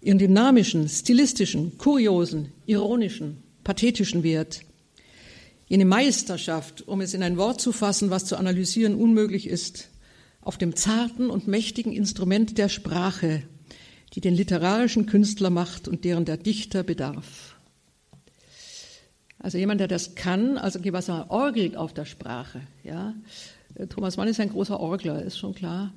ihren 0.00 0.18
dynamischen, 0.18 0.88
stilistischen, 0.88 1.78
kuriosen, 1.78 2.48
ironischen, 2.66 3.44
pathetischen 3.62 4.24
Wert, 4.24 4.62
jene 5.68 5.84
Meisterschaft, 5.84 6.86
um 6.88 7.00
es 7.00 7.14
in 7.14 7.22
ein 7.22 7.36
Wort 7.36 7.60
zu 7.60 7.70
fassen, 7.70 8.10
was 8.10 8.24
zu 8.24 8.36
analysieren 8.36 8.96
unmöglich 8.96 9.46
ist, 9.46 9.88
auf 10.40 10.58
dem 10.58 10.74
zarten 10.74 11.30
und 11.30 11.46
mächtigen 11.46 11.92
Instrument 11.92 12.58
der 12.58 12.68
Sprache, 12.68 13.44
die 14.12 14.20
den 14.20 14.34
literarischen 14.34 15.06
Künstler 15.06 15.50
macht 15.50 15.86
und 15.86 16.04
deren 16.04 16.24
der 16.24 16.36
Dichter 16.36 16.82
bedarf. 16.82 17.55
Also 19.46 19.58
jemand, 19.58 19.78
der 19.78 19.86
das 19.86 20.16
kann, 20.16 20.58
also 20.58 20.80
was 20.86 21.08
er 21.08 21.30
orgelt 21.30 21.76
auf 21.76 21.94
der 21.94 22.04
Sprache. 22.04 22.62
Ja. 22.82 23.14
Thomas 23.90 24.16
Mann 24.16 24.26
ist 24.26 24.40
ein 24.40 24.48
großer 24.48 24.80
Orgler, 24.80 25.22
ist 25.22 25.38
schon 25.38 25.54
klar. 25.54 25.94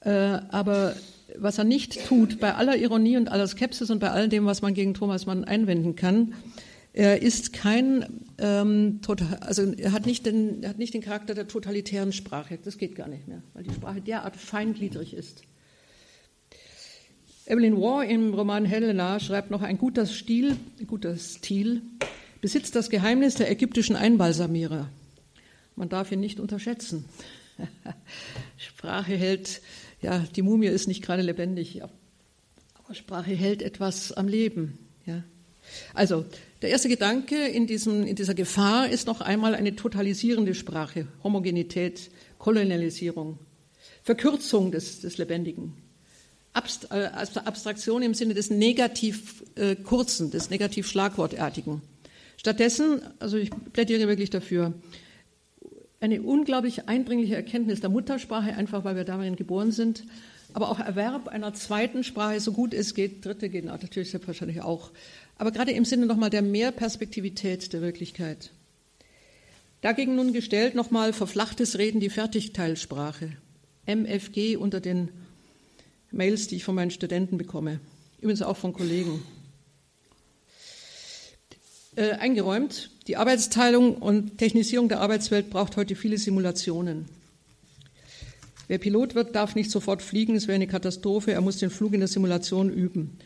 Äh, 0.00 0.10
aber 0.10 0.94
was 1.38 1.56
er 1.56 1.64
nicht 1.64 2.06
tut, 2.06 2.40
bei 2.40 2.54
aller 2.54 2.76
Ironie 2.76 3.16
und 3.16 3.30
aller 3.30 3.46
Skepsis 3.46 3.88
und 3.90 3.98
bei 3.98 4.10
all 4.10 4.28
dem, 4.28 4.44
was 4.44 4.60
man 4.60 4.74
gegen 4.74 4.92
Thomas 4.92 5.24
Mann 5.24 5.44
einwenden 5.44 5.96
kann, 5.96 6.34
er 6.92 7.22
ist 7.22 7.54
kein, 7.54 8.26
ähm, 8.36 9.00
total, 9.00 9.38
also 9.38 9.72
er 9.72 9.92
hat, 9.92 10.04
nicht 10.04 10.26
den, 10.26 10.62
er 10.64 10.68
hat 10.68 10.78
nicht 10.78 10.92
den 10.92 11.00
Charakter 11.00 11.32
der 11.32 11.48
totalitären 11.48 12.12
Sprache. 12.12 12.58
Das 12.62 12.76
geht 12.76 12.94
gar 12.94 13.08
nicht 13.08 13.26
mehr, 13.26 13.42
weil 13.54 13.62
die 13.62 13.72
Sprache 13.72 14.02
derart 14.02 14.36
feingliedrig 14.36 15.14
ist. 15.14 15.44
Evelyn 17.46 17.78
Waugh 17.78 18.04
im 18.06 18.34
Roman 18.34 18.66
Helena 18.66 19.18
schreibt 19.18 19.50
noch 19.50 19.62
ein 19.62 19.78
guter 19.78 20.04
Stil, 20.04 20.58
guter 20.86 21.16
Stil 21.16 21.80
besitzt 22.44 22.76
das 22.76 22.90
Geheimnis 22.90 23.36
der 23.36 23.50
ägyptischen 23.50 23.96
Einbalsamierer. 23.96 24.90
Man 25.76 25.88
darf 25.88 26.12
ihn 26.12 26.20
nicht 26.20 26.40
unterschätzen. 26.40 27.06
Sprache 28.58 29.16
hält, 29.16 29.62
ja, 30.02 30.18
die 30.36 30.42
Mumie 30.42 30.66
ist 30.66 30.86
nicht 30.86 31.02
gerade 31.02 31.22
lebendig, 31.22 31.82
aber 31.82 32.94
Sprache 32.94 33.30
hält 33.30 33.62
etwas 33.62 34.12
am 34.12 34.28
Leben. 34.28 34.78
Ja. 35.06 35.24
Also, 35.94 36.26
der 36.60 36.68
erste 36.68 36.90
Gedanke 36.90 37.46
in, 37.46 37.66
diesem, 37.66 38.06
in 38.06 38.14
dieser 38.14 38.34
Gefahr 38.34 38.90
ist 38.90 39.06
noch 39.06 39.22
einmal 39.22 39.54
eine 39.54 39.74
totalisierende 39.74 40.54
Sprache, 40.54 41.08
Homogenität, 41.22 42.10
Kolonialisierung, 42.36 43.38
Verkürzung 44.02 44.70
des, 44.70 45.00
des 45.00 45.16
Lebendigen, 45.16 45.72
Abst, 46.52 46.88
äh, 46.90 47.06
Abstraktion 47.06 48.02
im 48.02 48.12
Sinne 48.12 48.34
des 48.34 48.50
negativ 48.50 49.42
äh, 49.54 49.76
kurzen, 49.76 50.30
des 50.30 50.50
negativ 50.50 50.86
schlagwortartigen. 50.86 51.80
Stattdessen, 52.44 53.00
also 53.20 53.38
ich 53.38 53.48
plädiere 53.72 54.06
wirklich 54.06 54.28
dafür, 54.28 54.74
eine 55.98 56.20
unglaublich 56.20 56.90
eindringliche 56.90 57.36
Erkenntnis 57.36 57.80
der 57.80 57.88
Muttersprache, 57.88 58.54
einfach 58.54 58.84
weil 58.84 58.96
wir 58.96 59.04
darin 59.04 59.34
geboren 59.34 59.72
sind, 59.72 60.04
aber 60.52 60.68
auch 60.68 60.78
Erwerb 60.78 61.28
einer 61.28 61.54
zweiten 61.54 62.04
Sprache, 62.04 62.38
so 62.40 62.52
gut 62.52 62.74
es 62.74 62.92
geht, 62.92 63.24
dritte 63.24 63.48
geht 63.48 63.64
natürlich 63.64 64.10
selbstverständlich 64.10 64.60
auch, 64.60 64.90
aber 65.38 65.52
gerade 65.52 65.72
im 65.72 65.86
Sinne 65.86 66.04
nochmal 66.04 66.28
der 66.28 66.42
Mehrperspektivität 66.42 67.72
der 67.72 67.80
Wirklichkeit. 67.80 68.50
Dagegen 69.80 70.14
nun 70.14 70.34
gestellt 70.34 70.74
nochmal 70.74 71.14
verflachtes 71.14 71.78
Reden, 71.78 71.98
die 71.98 72.10
Fertigteilsprache, 72.10 73.38
MFG 73.86 74.56
unter 74.56 74.80
den 74.80 75.08
Mails, 76.10 76.48
die 76.48 76.56
ich 76.56 76.64
von 76.64 76.74
meinen 76.74 76.90
Studenten 76.90 77.38
bekomme, 77.38 77.80
übrigens 78.20 78.42
auch 78.42 78.58
von 78.58 78.74
Kollegen 78.74 79.22
äh, 81.96 82.12
eingeräumt. 82.12 82.90
Die 83.06 83.16
Arbeitsteilung 83.16 83.96
und 83.96 84.38
Technisierung 84.38 84.88
der 84.88 85.00
Arbeitswelt 85.00 85.50
braucht 85.50 85.76
heute 85.76 85.94
viele 85.94 86.18
Simulationen. 86.18 87.06
Wer 88.66 88.78
Pilot 88.78 89.14
wird, 89.14 89.34
darf 89.34 89.54
nicht 89.54 89.70
sofort 89.70 90.00
fliegen, 90.00 90.34
es 90.36 90.48
wäre 90.48 90.56
eine 90.56 90.66
Katastrophe. 90.66 91.32
Er 91.32 91.40
muss 91.40 91.58
den 91.58 91.70
Flug 91.70 91.92
in 91.92 92.00
der 92.00 92.08
Simulation 92.08 92.70
üben. 92.70 93.18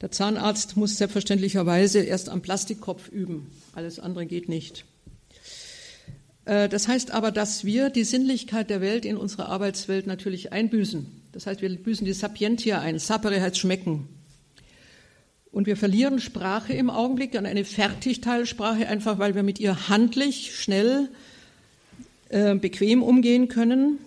Der 0.00 0.10
Zahnarzt 0.10 0.76
muss 0.76 0.98
selbstverständlicherweise 0.98 2.00
erst 2.00 2.28
am 2.28 2.42
Plastikkopf 2.42 3.08
üben. 3.08 3.50
Alles 3.72 3.98
andere 4.00 4.26
geht 4.26 4.48
nicht. 4.48 4.84
Äh, 6.44 6.68
das 6.68 6.88
heißt 6.88 7.12
aber, 7.12 7.30
dass 7.30 7.64
wir 7.64 7.88
die 7.88 8.04
Sinnlichkeit 8.04 8.68
der 8.68 8.80
Welt 8.80 9.04
in 9.04 9.16
unserer 9.16 9.48
Arbeitswelt 9.48 10.06
natürlich 10.06 10.52
einbüßen. 10.52 11.06
Das 11.32 11.46
heißt, 11.46 11.62
wir 11.62 11.70
büßen 11.70 12.04
die 12.04 12.12
Sapientia 12.12 12.80
ein. 12.80 12.98
Sapere 12.98 13.40
heißt 13.40 13.58
schmecken. 13.58 14.08
Und 15.52 15.66
wir 15.66 15.76
verlieren 15.76 16.18
Sprache 16.18 16.72
im 16.72 16.88
Augenblick 16.88 17.36
an 17.36 17.44
eine 17.44 17.66
Fertigteilsprache, 17.66 18.88
einfach 18.88 19.18
weil 19.18 19.34
wir 19.34 19.42
mit 19.42 19.60
ihr 19.60 19.90
handlich, 19.90 20.56
schnell, 20.56 21.10
äh, 22.30 22.54
bequem 22.54 23.02
umgehen 23.02 23.48
können. 23.48 23.98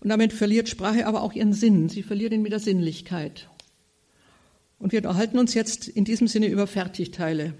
Und 0.00 0.10
damit 0.10 0.32
verliert 0.32 0.68
Sprache 0.68 1.06
aber 1.06 1.22
auch 1.22 1.32
ihren 1.32 1.52
Sinn. 1.52 1.88
Sie 1.88 2.02
verliert 2.02 2.32
ihn 2.32 2.42
mit 2.42 2.50
der 2.50 2.58
Sinnlichkeit. 2.58 3.48
Und 4.80 4.90
wir 4.90 4.98
unterhalten 4.98 5.38
uns 5.38 5.54
jetzt 5.54 5.86
in 5.86 6.04
diesem 6.04 6.26
Sinne 6.26 6.48
über 6.48 6.66
Fertigteile. 6.66 7.54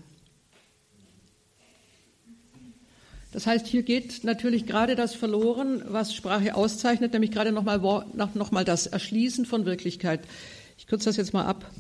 Das 3.33 3.47
heißt, 3.47 3.67
hier 3.67 3.83
geht 3.85 4.25
natürlich 4.25 4.67
gerade 4.67 4.97
das 4.97 5.15
verloren, 5.15 5.83
was 5.87 6.15
Sprache 6.15 6.57
auszeichnet, 6.57 7.13
nämlich 7.13 7.31
gerade 7.31 7.53
nochmal 7.53 7.79
noch 8.35 8.51
mal 8.51 8.65
das 8.65 8.89
Erschließen 8.89 9.47
von 9.47 9.67
Wirklichkeit. 9.67 10.21
Ich 10.79 10.89
kürze 10.89 11.05
das 11.05 11.17
jetzt 11.17 11.33
mal 11.33 11.45
ab. 11.45 11.71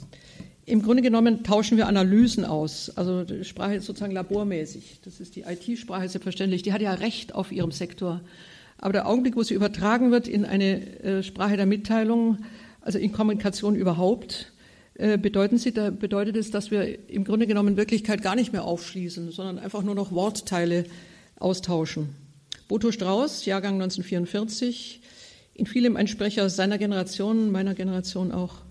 Im 0.68 0.83
Grunde 0.83 1.02
genommen 1.02 1.44
tauschen 1.44 1.78
wir 1.78 1.87
Analysen 1.87 2.44
aus. 2.44 2.90
Also 2.94 3.24
Sprache 3.42 3.76
ist 3.76 3.87
sozusagen 3.87 4.12
labormäßig. 4.12 5.00
Das 5.02 5.18
ist 5.18 5.35
die 5.35 5.44
IT-Sprache 5.48 6.11
selbstverständlich. 6.11 6.62
Die 6.62 6.74
hat 6.74 6.83
ja 6.83 6.92
Recht 6.92 7.35
auf 7.35 7.52
ihrem 7.52 7.72
Sektor. 7.72 8.20
Aber 8.76 8.92
der 8.92 9.09
Augenblick, 9.09 9.35
wo 9.35 9.42
sie 9.42 9.54
übertragen 9.54 10.11
wird 10.11 10.28
in 10.28 10.44
eine 10.44 11.02
äh, 11.02 11.22
Sprache 11.22 11.57
der 11.57 11.64
Mitteilung, 11.64 12.37
also 12.83 12.98
in 12.98 13.12
Kommunikation 13.12 13.76
überhaupt, 13.76 14.52
äh, 14.92 15.16
bedeuten 15.16 15.57
sie, 15.57 15.72
da 15.72 15.88
bedeutet 15.88 16.37
es, 16.37 16.50
dass 16.50 16.70
wir 16.70 17.09
im 17.09 17.24
Grunde 17.24 17.46
genommen 17.46 17.78
Wirklichkeit 17.78 18.20
gar 18.20 18.35
nicht 18.35 18.52
mehr 18.52 18.64
aufschließen, 18.64 19.31
sondern 19.31 19.59
einfach 19.59 19.83
nur 19.83 19.94
noch 19.94 20.12
Wortteile 20.12 20.85
austauschen. 21.40 22.11
Boto 22.68 22.92
Strauß, 22.92 23.46
Jahrgang 23.46 23.74
1944, 23.81 25.00
in 25.54 25.64
vielem 25.64 25.96
ein 25.96 26.09
Sprecher 26.09 26.50
seiner 26.50 26.76
Generation, 26.76 27.50
meiner 27.50 27.74
Generation 27.74 28.33
auch 28.33 28.67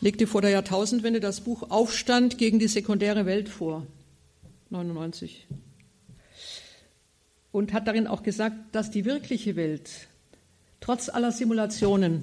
legte 0.00 0.26
vor 0.26 0.42
der 0.42 0.50
Jahrtausendwende 0.50 1.20
das 1.20 1.40
Buch 1.40 1.70
Aufstand 1.70 2.38
gegen 2.38 2.58
die 2.58 2.68
sekundäre 2.68 3.26
Welt 3.26 3.48
vor, 3.48 3.86
99. 4.70 5.46
Und 7.50 7.72
hat 7.72 7.88
darin 7.88 8.06
auch 8.06 8.22
gesagt, 8.22 8.56
dass 8.72 8.90
die 8.90 9.04
wirkliche 9.04 9.56
Welt 9.56 9.90
trotz 10.80 11.08
aller 11.08 11.32
Simulationen 11.32 12.22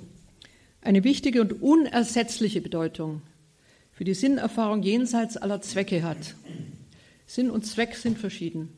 eine 0.81 1.03
wichtige 1.03 1.41
und 1.41 1.61
unersetzliche 1.61 2.61
Bedeutung 2.61 3.21
für 3.91 4.03
die 4.03 4.13
Sinnerfahrung 4.13 4.83
jenseits 4.83 5.35
aller 5.35 5.61
Zwecke 5.61 6.03
hat. 6.03 6.35
Sinn 7.25 7.49
und 7.49 7.65
Zweck 7.65 7.95
sind 7.95 8.19
verschieden. 8.19 8.69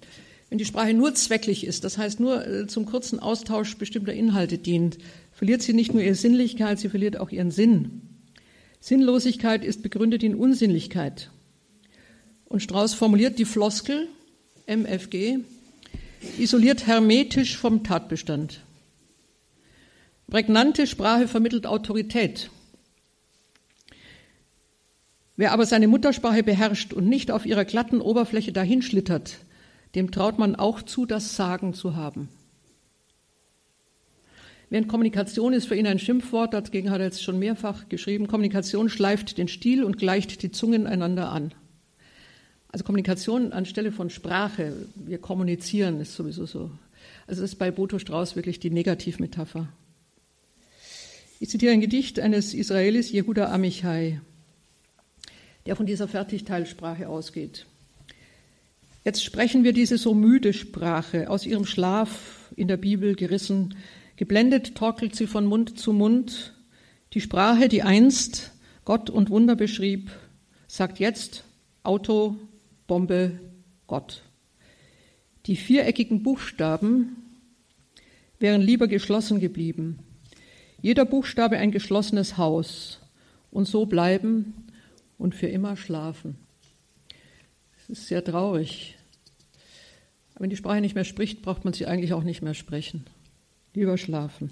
Wenn 0.49 0.57
die 0.57 0.65
Sprache 0.65 0.93
nur 0.93 1.13
zwecklich 1.13 1.65
ist, 1.65 1.83
das 1.83 1.97
heißt 1.97 2.21
nur 2.21 2.47
äh, 2.47 2.67
zum 2.67 2.85
kurzen 2.85 3.19
Austausch 3.19 3.77
bestimmter 3.77 4.13
Inhalte 4.13 4.57
dient, 4.57 4.97
verliert 5.33 5.61
sie 5.61 5.73
nicht 5.73 5.93
nur 5.93 6.01
ihre 6.01 6.15
Sinnlichkeit, 6.15 6.79
sie 6.79 6.87
verliert 6.87 7.19
auch 7.19 7.31
ihren 7.31 7.51
Sinn. 7.51 8.06
Sinnlosigkeit 8.79 9.63
ist 9.63 9.83
begründet 9.83 10.23
in 10.23 10.35
Unsinnlichkeit. 10.35 11.31
Und 12.45 12.61
Strauß 12.61 12.93
formuliert 12.93 13.39
die 13.39 13.45
Floskel, 13.45 14.07
MFG, 14.65 15.39
isoliert 16.37 16.87
hermetisch 16.87 17.57
vom 17.57 17.83
Tatbestand. 17.83 18.61
Prägnante 20.29 20.87
Sprache 20.87 21.27
vermittelt 21.27 21.65
Autorität. 21.65 22.49
Wer 25.37 25.51
aber 25.51 25.65
seine 25.65 25.87
Muttersprache 25.87 26.43
beherrscht 26.43 26.93
und 26.93 27.07
nicht 27.07 27.31
auf 27.31 27.45
ihrer 27.45 27.63
glatten 27.63 28.01
Oberfläche 28.01 28.51
dahinschlittert, 28.51 29.37
dem 29.95 30.11
traut 30.11 30.39
man 30.39 30.55
auch 30.55 30.81
zu, 30.81 31.05
das 31.05 31.35
Sagen 31.35 31.73
zu 31.73 31.95
haben. 31.95 32.27
Während 34.69 34.89
Kommunikation 34.89 35.53
ist 35.53 35.67
für 35.67 35.75
ihn 35.75 35.87
ein 35.87 35.99
Schimpfwort, 35.99 36.53
dagegen 36.53 36.89
hat 36.89 36.99
er 36.99 37.05
jetzt 37.05 37.23
schon 37.23 37.39
mehrfach 37.39 37.87
geschrieben, 37.87 38.27
Kommunikation 38.27 38.89
schleift 38.89 39.37
den 39.37 39.47
Stil 39.47 39.83
und 39.83 39.97
gleicht 39.97 40.43
die 40.43 40.51
Zungen 40.51 40.87
einander 40.87 41.31
an. 41.31 41.53
Also 42.69 42.83
Kommunikation 42.83 43.53
anstelle 43.53 43.93
von 43.93 44.09
Sprache, 44.09 44.73
wir 44.95 45.19
kommunizieren, 45.19 46.01
ist 46.01 46.15
sowieso 46.15 46.45
so. 46.45 46.69
Also 47.27 47.41
das 47.41 47.51
ist 47.51 47.55
bei 47.55 47.71
Boto 47.71 47.97
Strauß 47.97 48.35
wirklich 48.35 48.59
die 48.59 48.69
Negativmetapher. 48.69 49.69
Ich 51.39 51.49
zitiere 51.49 51.71
ein 51.71 51.81
Gedicht 51.81 52.19
eines 52.19 52.53
Israelis, 52.53 53.11
Yehuda 53.11 53.53
Amichai, 53.53 54.19
der 55.65 55.75
von 55.77 55.85
dieser 55.85 56.09
Fertigteilsprache 56.09 57.07
ausgeht. 57.07 57.65
Jetzt 59.05 59.23
sprechen 59.23 59.63
wir 59.63 59.71
diese 59.71 59.97
so 59.97 60.13
müde 60.13 60.51
Sprache, 60.51 61.29
aus 61.29 61.45
ihrem 61.45 61.65
Schlaf 61.65 62.36
in 62.57 62.67
der 62.67 62.75
Bibel 62.75 63.15
gerissen, 63.15 63.75
geblendet 64.17 64.75
torkelt 64.75 65.15
sie 65.15 65.27
von 65.27 65.45
Mund 65.45 65.79
zu 65.79 65.93
Mund. 65.93 66.53
Die 67.13 67.21
Sprache, 67.21 67.69
die 67.69 67.83
einst 67.83 68.51
Gott 68.83 69.09
und 69.09 69.29
Wunder 69.29 69.55
beschrieb, 69.55 70.11
sagt 70.67 70.99
jetzt 70.99 71.45
Auto, 71.83 72.35
Bombe, 72.87 73.39
Gott. 73.85 74.23
Die 75.45 75.55
viereckigen 75.55 76.23
Buchstaben 76.23 77.15
wären 78.39 78.61
lieber 78.61 78.87
geschlossen 78.87 79.39
geblieben. 79.39 79.99
Jeder 80.81 81.05
Buchstabe 81.05 81.57
ein 81.57 81.71
geschlossenes 81.71 82.37
Haus 82.37 82.99
und 83.51 83.65
so 83.65 83.85
bleiben 83.85 84.67
und 85.17 85.35
für 85.35 85.47
immer 85.47 85.77
schlafen. 85.77 86.37
Es 87.77 87.89
ist 87.89 88.07
sehr 88.07 88.23
traurig. 88.23 88.96
Wenn 90.39 90.49
die 90.49 90.55
Sprache 90.55 90.81
nicht 90.81 90.95
mehr 90.95 91.03
spricht, 91.03 91.41
braucht 91.41 91.65
man 91.65 91.73
sie 91.73 91.87
eigentlich 91.87 92.13
auch 92.13 92.23
nicht 92.23 92.41
mehr 92.41 92.53
sprechen. 92.53 93.05
Lieber 93.73 93.97
schlafen. 93.97 94.51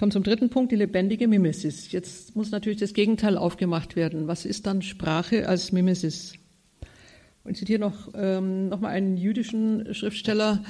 Komme 0.00 0.12
zum 0.12 0.22
dritten 0.22 0.48
Punkt, 0.48 0.72
die 0.72 0.76
lebendige 0.76 1.28
Mimesis. 1.28 1.92
Jetzt 1.92 2.34
muss 2.34 2.50
natürlich 2.50 2.78
das 2.78 2.94
Gegenteil 2.94 3.36
aufgemacht 3.36 3.96
werden. 3.96 4.28
Was 4.28 4.46
ist 4.46 4.66
dann 4.66 4.80
Sprache 4.80 5.46
als 5.46 5.72
Mimesis? 5.72 6.32
Und 7.44 7.50
ich 7.50 7.58
zitiere 7.58 7.80
noch, 7.80 8.08
ähm, 8.14 8.70
noch 8.70 8.80
mal 8.80 8.88
einen 8.88 9.18
jüdischen 9.18 9.94
Schriftsteller, 9.94 10.64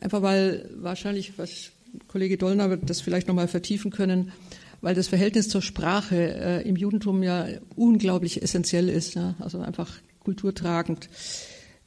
einfach 0.00 0.22
weil 0.22 0.68
wahrscheinlich, 0.74 1.38
was 1.38 1.70
Kollege 2.08 2.36
Dollner 2.36 2.68
wird 2.68 2.90
das 2.90 3.00
vielleicht 3.00 3.28
noch 3.28 3.34
mal 3.36 3.46
vertiefen 3.46 3.92
können, 3.92 4.32
weil 4.80 4.96
das 4.96 5.06
Verhältnis 5.06 5.48
zur 5.48 5.62
Sprache 5.62 6.16
äh, 6.16 6.68
im 6.68 6.74
Judentum 6.74 7.22
ja 7.22 7.46
unglaublich 7.76 8.42
essentiell 8.42 8.88
ist, 8.88 9.14
ja? 9.14 9.36
also 9.38 9.60
einfach 9.60 9.88
kulturtragend, 10.18 11.08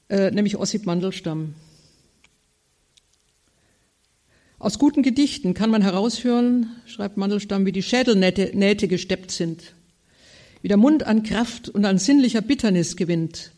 äh, 0.07 0.31
nämlich 0.31 0.55
Ossip 0.55 0.85
Mandelstam. 0.85 1.53
Aus 4.61 4.77
guten 4.77 5.01
Gedichten 5.01 5.55
kann 5.55 5.71
man 5.71 5.81
heraushören, 5.81 6.69
schreibt 6.85 7.17
Mandelstam, 7.17 7.65
wie 7.65 7.71
die 7.71 7.81
Schädelnähte 7.81 8.51
Nähte 8.53 8.87
gesteppt 8.87 9.31
sind, 9.31 9.73
wie 10.61 10.67
der 10.67 10.77
Mund 10.77 11.01
an 11.01 11.23
Kraft 11.23 11.67
und 11.67 11.83
an 11.83 11.97
sinnlicher 11.97 12.41
Bitternis 12.41 12.95
gewinnt 12.95 13.53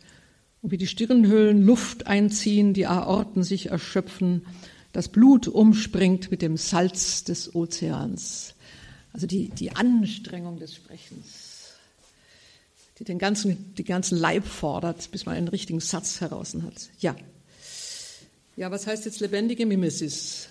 und 0.62 0.72
wie 0.72 0.78
die 0.78 0.88
Stirnhöhlen 0.88 1.62
Luft 1.62 2.08
einziehen, 2.08 2.74
die 2.74 2.88
Aorten 2.88 3.44
sich 3.44 3.66
erschöpfen, 3.66 4.46
das 4.94 5.10
Blut 5.10 5.50
umspringt 5.50 6.32
mit 6.32 6.42
dem 6.42 6.56
Salz 6.56 7.26
des 7.26 7.54
Ozeans. 7.54 8.56
Also 9.12 9.28
die, 9.28 9.50
die 9.50 9.76
Anstrengung 9.76 10.58
des 10.58 10.74
Sprechens, 10.74 11.74
die 13.00 13.04
den 13.04 13.20
ganzen, 13.20 13.76
den 13.76 13.86
ganzen 13.86 14.18
Leib 14.18 14.46
fordert, 14.46 15.12
bis 15.12 15.26
man 15.26 15.36
einen 15.36 15.50
richtigen 15.50 15.82
Satz 15.82 16.22
heraus 16.22 16.56
hat. 16.63 16.89
Ja. 17.00 17.13
Ja, 18.56 18.72
was 18.72 18.88
heißt 18.88 19.04
jetzt 19.04 19.20
lebendige 19.20 19.66
Mimesis? 19.66 20.48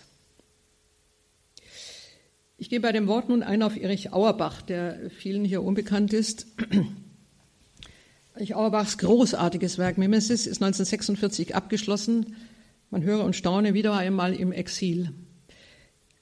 Ich 2.63 2.71
gehe 2.71 2.79
bei 2.79 2.93
dem 2.93 3.09
Wort 3.09 3.29
nun 3.29 3.43
ein 3.43 3.61
auf 3.65 3.77
Erich 3.77 4.13
Auerbach, 4.13 4.63
der 4.63 5.11
vielen 5.11 5.45
hier 5.45 5.65
unbekannt 5.65 6.13
ist. 6.13 6.47
Erich 8.37 8.55
Auerbachs 8.55 8.99
großartiges 8.99 9.79
Werk 9.79 9.99
Mimesis 9.99 10.47
ist 10.47 10.63
1946 10.63 11.57
abgeschlossen. 11.57 12.37
Man 12.89 13.03
höre 13.03 13.25
und 13.25 13.35
staune 13.35 13.75
wieder 13.75 13.95
einmal 13.95 14.33
im 14.33 14.53
Exil. 14.53 15.11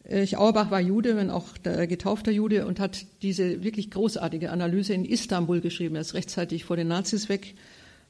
Erich 0.02 0.38
Auerbach 0.38 0.70
war 0.70 0.80
Jude, 0.80 1.14
wenn 1.14 1.28
auch 1.28 1.46
getaufter 1.62 2.32
Jude, 2.32 2.64
und 2.64 2.80
hat 2.80 3.04
diese 3.20 3.62
wirklich 3.62 3.90
großartige 3.90 4.50
Analyse 4.50 4.94
in 4.94 5.04
Istanbul 5.04 5.60
geschrieben. 5.60 5.96
Er 5.96 6.00
ist 6.00 6.14
rechtzeitig 6.14 6.64
vor 6.64 6.76
den 6.76 6.88
Nazis 6.88 7.28
weg, 7.28 7.54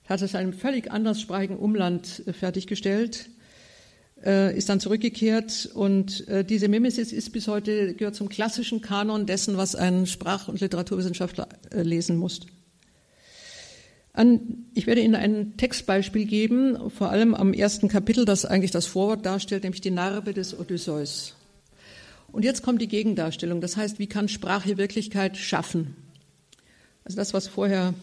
hat 0.08 0.22
es 0.22 0.36
einem 0.36 0.52
völlig 0.52 0.92
anderssprachigen 0.92 1.56
Umland 1.56 2.22
fertiggestellt 2.30 3.28
äh, 4.24 4.56
ist 4.56 4.68
dann 4.68 4.80
zurückgekehrt 4.80 5.70
und 5.74 6.26
äh, 6.28 6.44
diese 6.44 6.68
Mimesis 6.68 7.12
ist 7.12 7.32
bis 7.32 7.48
heute 7.48 7.94
gehört 7.94 8.14
zum 8.14 8.28
klassischen 8.28 8.80
Kanon 8.80 9.26
dessen, 9.26 9.56
was 9.56 9.74
ein 9.74 10.06
Sprach- 10.06 10.48
und 10.48 10.60
Literaturwissenschaftler 10.60 11.48
äh, 11.70 11.82
lesen 11.82 12.16
muss. 12.16 12.40
An, 14.12 14.66
ich 14.74 14.86
werde 14.86 15.00
Ihnen 15.00 15.14
ein 15.14 15.56
Textbeispiel 15.56 16.26
geben, 16.26 16.90
vor 16.90 17.10
allem 17.10 17.34
am 17.34 17.52
ersten 17.52 17.88
Kapitel, 17.88 18.24
das 18.24 18.44
eigentlich 18.44 18.72
das 18.72 18.86
Vorwort 18.86 19.24
darstellt, 19.24 19.62
nämlich 19.62 19.80
die 19.80 19.92
Narbe 19.92 20.34
des 20.34 20.58
Odysseus. 20.58 21.36
Und 22.32 22.44
jetzt 22.44 22.62
kommt 22.62 22.82
die 22.82 22.88
Gegendarstellung, 22.88 23.60
das 23.60 23.76
heißt, 23.76 23.98
wie 23.98 24.06
kann 24.06 24.28
Sprache 24.28 24.76
Wirklichkeit 24.76 25.36
schaffen? 25.36 25.96
Also 27.04 27.16
das, 27.16 27.34
was 27.34 27.48
vorher 27.48 27.94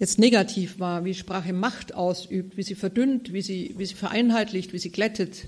jetzt 0.00 0.18
negativ 0.18 0.80
war, 0.80 1.04
wie 1.04 1.14
Sprache 1.14 1.52
Macht 1.52 1.94
ausübt, 1.94 2.56
wie 2.56 2.62
sie 2.62 2.74
verdünnt, 2.74 3.32
wie 3.32 3.42
sie, 3.42 3.74
wie 3.76 3.84
sie 3.84 3.94
vereinheitlicht, 3.94 4.72
wie 4.72 4.78
sie 4.78 4.90
glättet, 4.90 5.44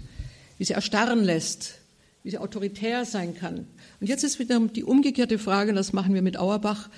wie 0.58 0.64
sie 0.64 0.74
erstarren 0.74 1.24
lässt, 1.24 1.78
wie 2.22 2.30
sie 2.30 2.38
autoritär 2.38 3.04
sein 3.06 3.34
kann. 3.34 3.66
Und 4.00 4.06
jetzt 4.06 4.22
ist 4.22 4.38
wieder 4.38 4.60
die 4.60 4.84
umgekehrte 4.84 5.38
Frage, 5.38 5.72
das 5.72 5.94
machen 5.94 6.14
wir 6.14 6.22
mit 6.22 6.36
Auerbach, 6.36 6.90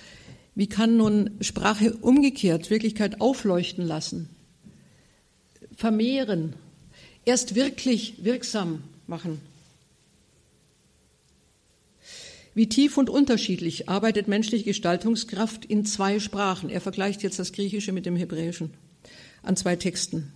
wie 0.57 0.67
kann 0.67 0.97
nun 0.97 1.31
Sprache 1.41 1.95
umgekehrt 1.95 2.71
Wirklichkeit 2.71 3.21
aufleuchten 3.21 3.87
lassen, 3.87 4.29
vermehren, 5.77 6.55
erst 7.25 7.55
wirklich 7.55 8.25
wirksam 8.25 8.83
machen? 9.07 9.41
Wie 12.55 12.69
tief 12.69 12.97
und 12.99 13.11
unterschiedlich 13.11 13.89
arbeitet 13.89 14.29
menschliche 14.29 14.65
Gestaltungskraft 14.65 15.65
in 15.65 15.85
zwei 15.85 16.21
Sprachen. 16.21 16.71
Er 16.71 16.81
vergleicht 16.81 17.25
jetzt 17.25 17.41
das 17.41 17.53
Griechische 17.53 17.91
mit 17.91 18.07
dem 18.07 18.15
Hebräischen 18.15 18.75
an 19.43 19.57
zwei 19.57 19.75
Texten. 19.75 20.33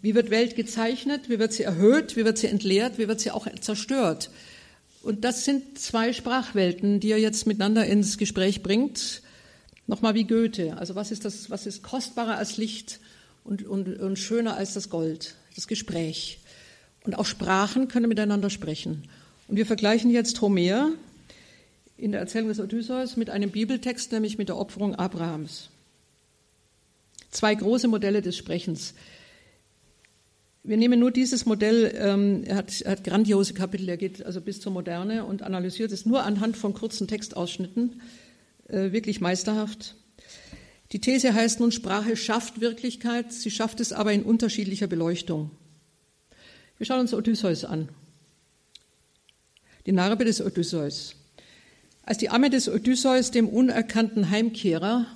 Wie 0.00 0.14
wird 0.14 0.30
Welt 0.30 0.54
gezeichnet? 0.54 1.28
Wie 1.28 1.40
wird 1.40 1.52
sie 1.52 1.64
erhöht? 1.64 2.16
Wie 2.16 2.24
wird 2.24 2.38
sie 2.38 2.46
entleert? 2.46 2.98
Wie 2.98 3.08
wird 3.08 3.20
sie 3.20 3.32
auch 3.32 3.48
zerstört? 3.60 4.30
Und 5.02 5.24
das 5.24 5.44
sind 5.44 5.78
zwei 5.78 6.12
Sprachwelten, 6.12 7.00
die 7.00 7.10
er 7.10 7.18
jetzt 7.18 7.46
miteinander 7.46 7.84
ins 7.84 8.16
Gespräch 8.16 8.62
bringt. 8.62 9.22
Nochmal 9.86 10.14
wie 10.14 10.24
Goethe. 10.24 10.76
Also 10.78 10.94
was 10.94 11.10
ist 11.10 11.24
das, 11.24 11.50
was 11.50 11.66
ist 11.66 11.82
kostbarer 11.82 12.38
als 12.38 12.58
Licht 12.58 13.00
und, 13.42 13.66
und, 13.66 13.98
und 13.98 14.18
schöner 14.18 14.56
als 14.56 14.74
das 14.74 14.88
Gold? 14.88 15.34
Das 15.56 15.66
Gespräch. 15.66 16.38
Und 17.02 17.18
auch 17.18 17.26
Sprachen 17.26 17.88
können 17.88 18.08
miteinander 18.08 18.50
sprechen. 18.50 19.08
Und 19.48 19.56
wir 19.56 19.66
vergleichen 19.66 20.10
jetzt 20.10 20.40
Homer 20.40 20.92
in 21.96 22.12
der 22.12 22.20
Erzählung 22.20 22.48
des 22.48 22.60
Odysseus 22.60 23.16
mit 23.16 23.30
einem 23.30 23.50
Bibeltext, 23.50 24.12
nämlich 24.12 24.38
mit 24.38 24.48
der 24.48 24.56
Opferung 24.56 24.94
Abrahams. 24.94 25.70
Zwei 27.30 27.54
große 27.54 27.88
Modelle 27.88 28.22
des 28.22 28.36
Sprechens. 28.36 28.94
Wir 30.62 30.76
nehmen 30.76 30.98
nur 30.98 31.10
dieses 31.10 31.44
Modell, 31.44 31.94
ähm, 31.98 32.42
er, 32.44 32.56
hat, 32.56 32.80
er 32.80 32.92
hat 32.92 33.04
grandiose 33.04 33.52
Kapitel, 33.52 33.88
er 33.88 33.98
geht 33.98 34.24
also 34.24 34.40
bis 34.40 34.60
zur 34.60 34.72
Moderne 34.72 35.24
und 35.24 35.42
analysiert 35.42 35.92
es 35.92 36.06
nur 36.06 36.22
anhand 36.22 36.56
von 36.56 36.72
kurzen 36.72 37.06
Textausschnitten, 37.06 38.00
äh, 38.68 38.92
wirklich 38.92 39.20
meisterhaft. 39.20 39.94
Die 40.92 41.00
These 41.00 41.34
heißt 41.34 41.60
nun, 41.60 41.70
Sprache 41.70 42.16
schafft 42.16 42.60
Wirklichkeit, 42.60 43.32
sie 43.32 43.50
schafft 43.50 43.80
es 43.80 43.92
aber 43.92 44.12
in 44.12 44.22
unterschiedlicher 44.22 44.86
Beleuchtung. 44.86 45.50
Wir 46.78 46.86
schauen 46.86 47.00
uns 47.00 47.12
Odysseus 47.12 47.64
an. 47.64 47.88
Die 49.86 49.92
Narbe 49.92 50.24
des 50.24 50.40
Odysseus. 50.40 51.16
Als 52.06 52.18
die 52.18 52.28
Amme 52.28 52.50
des 52.50 52.68
Odysseus 52.68 53.30
dem 53.30 53.48
unerkannten 53.48 54.30
Heimkehrer 54.30 55.06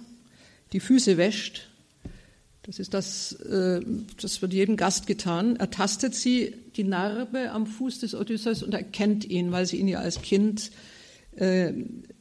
die 0.73 0.81
Füße 0.81 1.17
wäscht, 1.17 1.69
das 2.63 2.79
ist 2.79 2.93
das, 2.93 3.33
äh, 3.33 3.81
das 4.21 4.43
wird 4.43 4.53
jedem 4.53 4.77
Gast 4.77 5.07
getan, 5.07 5.57
ertastet 5.57 6.15
sie 6.15 6.55
die 6.77 6.85
Narbe 6.85 7.51
am 7.51 7.67
Fuß 7.67 8.01
des 8.01 8.15
Odysseus 8.15 8.63
und 8.63 8.75
erkennt 8.75 9.25
ihn, 9.25 9.53
weil 9.53 9.67
sie 9.67 9.79
ihn 9.79 9.89
ja 9.89 10.01
als 10.01 10.23
Kind 10.23 10.71
äh, 11.37 11.73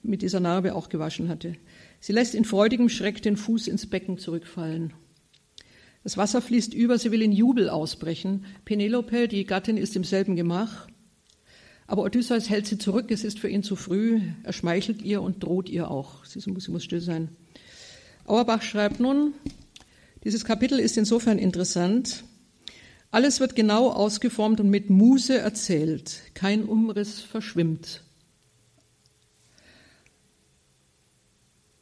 mit 0.03 0.21
dieser 0.21 0.39
Narbe 0.39 0.75
auch 0.75 0.89
gewaschen 0.89 1.27
hatte. 1.29 1.55
Sie 1.99 2.13
lässt 2.13 2.35
in 2.35 2.45
freudigem 2.45 2.89
Schreck 2.89 3.21
den 3.21 3.35
Fuß 3.35 3.67
ins 3.67 3.87
Becken 3.87 4.17
zurückfallen. 4.17 4.93
Das 6.03 6.15
Wasser 6.15 6.41
fließt 6.41 6.73
über, 6.73 6.97
sie 6.97 7.11
will 7.11 7.21
in 7.21 7.33
Jubel 7.33 7.69
ausbrechen. 7.69 8.45
Penelope, 8.63 9.27
die 9.27 9.45
Gattin, 9.45 9.75
ist 9.75 9.95
im 9.95 10.05
selben 10.05 10.35
Gemach. 10.37 10.87
Aber 11.87 12.03
Odysseus 12.03 12.49
hält 12.49 12.67
sie 12.67 12.77
zurück, 12.77 13.11
es 13.11 13.23
ist 13.23 13.39
für 13.39 13.47
ihn 13.47 13.63
zu 13.63 13.77
früh. 13.77 14.19
Er 14.43 14.51
schmeichelt 14.51 15.01
ihr 15.01 15.21
und 15.21 15.41
droht 15.41 15.69
ihr 15.69 15.89
auch. 15.89 16.25
Sie 16.25 16.37
muss, 16.51 16.65
sie 16.65 16.71
muss 16.71 16.83
still 16.83 16.99
sein. 16.99 17.29
Auerbach 18.25 18.61
schreibt 18.61 18.99
nun, 18.99 19.33
dieses 20.25 20.43
Kapitel 20.43 20.79
ist 20.79 20.97
insofern 20.97 21.39
interessant. 21.39 22.25
Alles 23.09 23.39
wird 23.39 23.55
genau 23.55 23.89
ausgeformt 23.89 24.59
und 24.59 24.69
mit 24.69 24.89
Muse 24.89 25.37
erzählt. 25.37 26.19
Kein 26.33 26.65
Umriss 26.65 27.21
verschwimmt. 27.21 28.03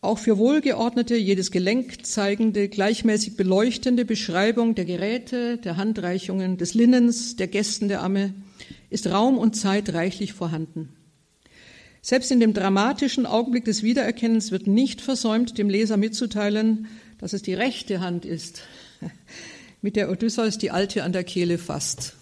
Auch 0.01 0.19
für 0.19 0.37
wohlgeordnete, 0.37 1.15
jedes 1.15 1.49
Gelenk 1.49 2.05
zeigende, 2.05 2.69
gleichmäßig 2.69 3.37
beleuchtende 3.37 4.05
Beschreibung 4.05 4.75
der 4.75 4.85
Geräte, 4.85 5.57
der 5.57 5.77
Handreichungen, 5.77 6.57
des 6.57 6.75
Linnens, 6.75 7.37
der 7.37 7.47
Gästen 7.47 7.87
der 7.87 8.03
Amme 8.03 8.35
ist 8.89 9.07
Raum 9.07 9.37
und 9.37 9.55
Zeit 9.55 9.93
reichlich 9.93 10.33
vorhanden. 10.33 10.95
Selbst 12.01 12.31
in 12.31 12.39
dem 12.39 12.53
dramatischen 12.53 13.25
Augenblick 13.25 13.65
des 13.65 13.81
Wiedererkennens 13.81 14.51
wird 14.51 14.67
nicht 14.67 15.01
versäumt, 15.01 15.57
dem 15.57 15.69
Leser 15.69 15.97
mitzuteilen, 15.97 16.87
dass 17.17 17.33
es 17.33 17.41
die 17.41 17.55
rechte 17.55 17.99
Hand 17.99 18.25
ist, 18.25 18.61
mit 19.81 19.95
der 19.95 20.11
Odysseus 20.11 20.59
die 20.59 20.69
alte 20.69 21.03
an 21.03 21.13
der 21.13 21.23
Kehle 21.23 21.57
fasst, 21.57 22.13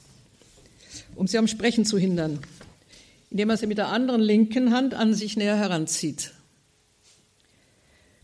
um 1.16 1.28
sie 1.28 1.38
am 1.38 1.47
Sprechen 1.47 1.84
zu 1.84 1.97
hindern, 1.97 2.39
indem 3.30 3.49
er 3.49 3.57
sie 3.57 3.68
mit 3.68 3.78
der 3.78 3.89
anderen 3.89 4.22
linken 4.22 4.72
Hand 4.72 4.93
an 4.93 5.14
sich 5.14 5.36
näher 5.36 5.57
heranzieht. 5.57 6.32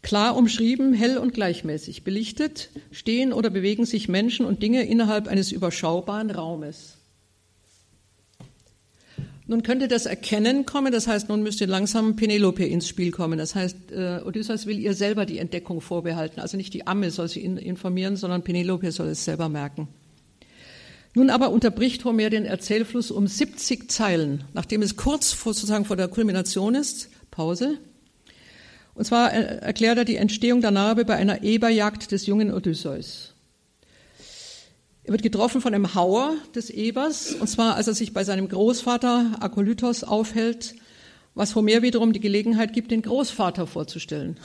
Klar 0.01 0.37
umschrieben, 0.37 0.93
hell 0.93 1.17
und 1.17 1.33
gleichmäßig, 1.33 2.03
belichtet, 2.03 2.69
stehen 2.91 3.33
oder 3.33 3.49
bewegen 3.49 3.85
sich 3.85 4.07
Menschen 4.07 4.45
und 4.45 4.63
Dinge 4.63 4.83
innerhalb 4.83 5.27
eines 5.27 5.51
überschaubaren 5.51 6.31
Raumes. 6.31 6.98
Nun 9.49 9.63
könnte 9.63 9.87
das 9.87 10.05
Erkennen 10.05 10.67
kommen, 10.67 10.91
das 10.91 11.07
heißt, 11.07 11.27
nun 11.27 11.41
müsste 11.41 11.65
langsam 11.65 12.15
Penelope 12.15 12.63
ins 12.63 12.87
Spiel 12.87 13.09
kommen. 13.09 13.39
Das 13.39 13.55
heißt, 13.55 13.91
äh, 13.91 14.19
Odysseus 14.23 14.67
will 14.67 14.77
ihr 14.77 14.93
selber 14.93 15.25
die 15.25 15.39
Entdeckung 15.39 15.81
vorbehalten. 15.81 16.39
Also 16.39 16.55
nicht 16.55 16.71
die 16.75 16.85
Amme 16.85 17.09
soll 17.09 17.29
sie 17.29 17.39
informieren, 17.39 18.15
sondern 18.15 18.43
Penelope 18.43 18.91
soll 18.91 19.07
es 19.07 19.25
selber 19.25 19.49
merken. 19.49 19.87
Nun 21.15 21.31
aber 21.31 21.49
unterbricht 21.49 22.05
Homer 22.05 22.29
den 22.29 22.45
Erzählfluss 22.45 23.09
um 23.09 23.25
70 23.25 23.89
Zeilen, 23.89 24.43
nachdem 24.53 24.83
es 24.83 24.97
kurz 24.97 25.33
vor, 25.33 25.55
sozusagen 25.55 25.85
vor 25.85 25.97
der 25.97 26.09
Kulmination 26.09 26.75
ist, 26.75 27.09
Pause. 27.31 27.79
Und 28.93 29.05
zwar 29.05 29.33
äh, 29.33 29.61
erklärt 29.61 29.97
er 29.97 30.05
die 30.05 30.17
Entstehung 30.17 30.61
der 30.61 30.69
Narbe 30.69 31.05
bei 31.05 31.15
einer 31.15 31.41
Eberjagd 31.41 32.11
des 32.11 32.27
jungen 32.27 32.53
Odysseus. 32.53 33.33
Er 35.09 35.13
wird 35.13 35.23
getroffen 35.23 35.59
von 35.59 35.73
einem 35.73 35.95
Hauer 35.95 36.35
des 36.53 36.69
Ebers, 36.69 37.33
und 37.33 37.47
zwar 37.47 37.75
als 37.75 37.87
er 37.87 37.95
sich 37.95 38.13
bei 38.13 38.23
seinem 38.23 38.47
Großvater 38.47 39.37
Akolytos 39.39 40.03
aufhält, 40.03 40.75
was 41.33 41.55
Homer 41.55 41.81
wiederum 41.81 42.13
die 42.13 42.19
Gelegenheit 42.19 42.73
gibt, 42.73 42.91
den 42.91 43.01
Großvater 43.01 43.65
vorzustellen. 43.65 44.37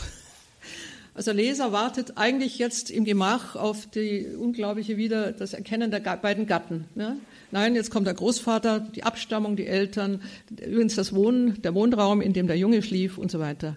Also 1.12 1.32
der 1.32 1.44
Leser 1.44 1.72
wartet 1.72 2.16
eigentlich 2.16 2.58
jetzt 2.58 2.90
im 2.90 3.04
Gemach 3.04 3.56
auf 3.56 3.86
die 3.90 4.26
unglaubliche 4.26 4.96
wieder 4.96 5.32
das 5.32 5.52
Erkennen 5.52 5.90
der 5.90 6.00
beiden 6.00 6.46
Gatten. 6.46 6.86
Ja? 6.94 7.18
Nein, 7.50 7.74
jetzt 7.74 7.90
kommt 7.90 8.06
der 8.06 8.14
Großvater, 8.14 8.80
die 8.80 9.02
Abstammung, 9.02 9.56
die 9.56 9.66
Eltern, 9.66 10.22
übrigens 10.50 10.94
das 10.94 11.14
Wohnen, 11.14 11.60
der 11.60 11.74
Wohnraum, 11.74 12.22
in 12.22 12.32
dem 12.32 12.46
der 12.46 12.56
Junge 12.56 12.80
schlief 12.82 13.18
und 13.18 13.30
so 13.30 13.38
weiter. 13.38 13.76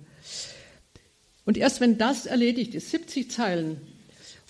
Und 1.43 1.57
erst 1.57 1.81
wenn 1.81 1.97
das 1.97 2.27
erledigt 2.27 2.75
ist, 2.75 2.91
70 2.91 3.29
Zeilen, 3.29 3.81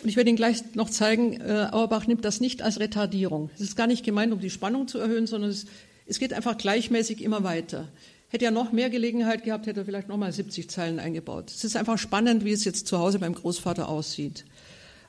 und 0.04 0.10
ich 0.10 0.16
werde 0.16 0.30
Ihnen 0.30 0.38
gleich 0.38 0.76
noch 0.76 0.90
zeigen, 0.90 1.42
äh, 1.42 1.68
Auerbach 1.72 2.06
nimmt 2.06 2.24
das 2.24 2.40
nicht 2.40 2.62
als 2.62 2.80
Retardierung. 2.80 3.50
Es 3.56 3.62
ist 3.62 3.76
gar 3.76 3.88
nicht 3.88 4.06
gemeint, 4.06 4.32
um 4.32 4.40
die 4.40 4.52
Spannung 4.52 4.88
zu 4.88 5.00
erhöhen, 5.00 5.26
sondern 5.26 5.50
es, 5.50 5.66
es 6.06 6.20
geht 6.20 6.34
einfach 6.34 6.58
gleichmäßig 6.58 7.22
immer 7.24 7.44
weiter. 7.44 7.88
Hätte 8.30 8.46
er 8.46 8.52
noch 8.52 8.72
mehr 8.72 8.90
Gelegenheit 8.90 9.44
gehabt, 9.44 9.66
hätte 9.66 9.82
er 9.82 9.86
vielleicht 9.86 10.10
noch 10.10 10.18
mal 10.18 10.32
70 10.32 10.70
Zeilen 10.70 11.00
eingebaut. 11.00 11.50
Es 11.50 11.64
ist 11.64 11.76
einfach 11.76 11.98
spannend, 11.98 12.46
wie 12.46 12.52
es 12.52 12.66
jetzt 12.66 12.88
zu 12.88 13.00
Hause 13.00 13.20
beim 13.20 13.34
Großvater 13.34 13.88
aussieht. 13.88 14.46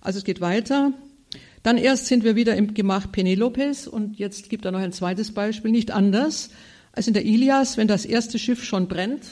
Also 0.00 0.18
es 0.18 0.24
geht 0.24 0.40
weiter. 0.40 0.92
Dann 1.62 1.76
erst 1.76 2.06
sind 2.06 2.24
wir 2.24 2.36
wieder 2.36 2.56
im 2.56 2.72
Gemach 2.72 3.10
Penelopes 3.10 3.88
und 3.88 4.18
jetzt 4.18 4.48
gibt 4.48 4.64
er 4.64 4.70
noch 4.70 4.78
ein 4.78 4.92
zweites 4.92 5.34
Beispiel, 5.34 5.70
nicht 5.70 5.90
anders 5.90 6.50
als 6.92 7.08
in 7.08 7.14
der 7.14 7.24
Ilias, 7.24 7.76
wenn 7.76 7.88
das 7.88 8.06
erste 8.06 8.38
Schiff 8.38 8.64
schon 8.64 8.88
brennt 8.88 9.22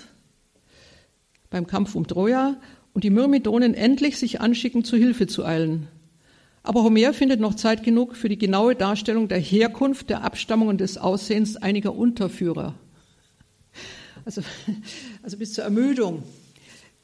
beim 1.48 1.66
Kampf 1.66 1.94
um 1.94 2.06
Troja 2.06 2.56
und 2.96 3.04
die 3.04 3.10
Myrmidonen 3.10 3.74
endlich 3.74 4.16
sich 4.16 4.40
anschicken, 4.40 4.82
zu 4.82 4.96
Hilfe 4.96 5.26
zu 5.26 5.44
eilen. 5.44 5.88
Aber 6.62 6.82
Homer 6.82 7.12
findet 7.12 7.40
noch 7.40 7.54
Zeit 7.54 7.82
genug 7.82 8.16
für 8.16 8.30
die 8.30 8.38
genaue 8.38 8.74
Darstellung 8.74 9.28
der 9.28 9.38
Herkunft, 9.38 10.08
der 10.08 10.24
Abstammung 10.24 10.68
und 10.68 10.80
des 10.80 10.96
Aussehens 10.96 11.58
einiger 11.58 11.94
Unterführer. 11.94 12.74
Also, 14.24 14.40
also 15.22 15.36
bis 15.36 15.52
zur 15.52 15.64
Ermüdung. 15.64 16.22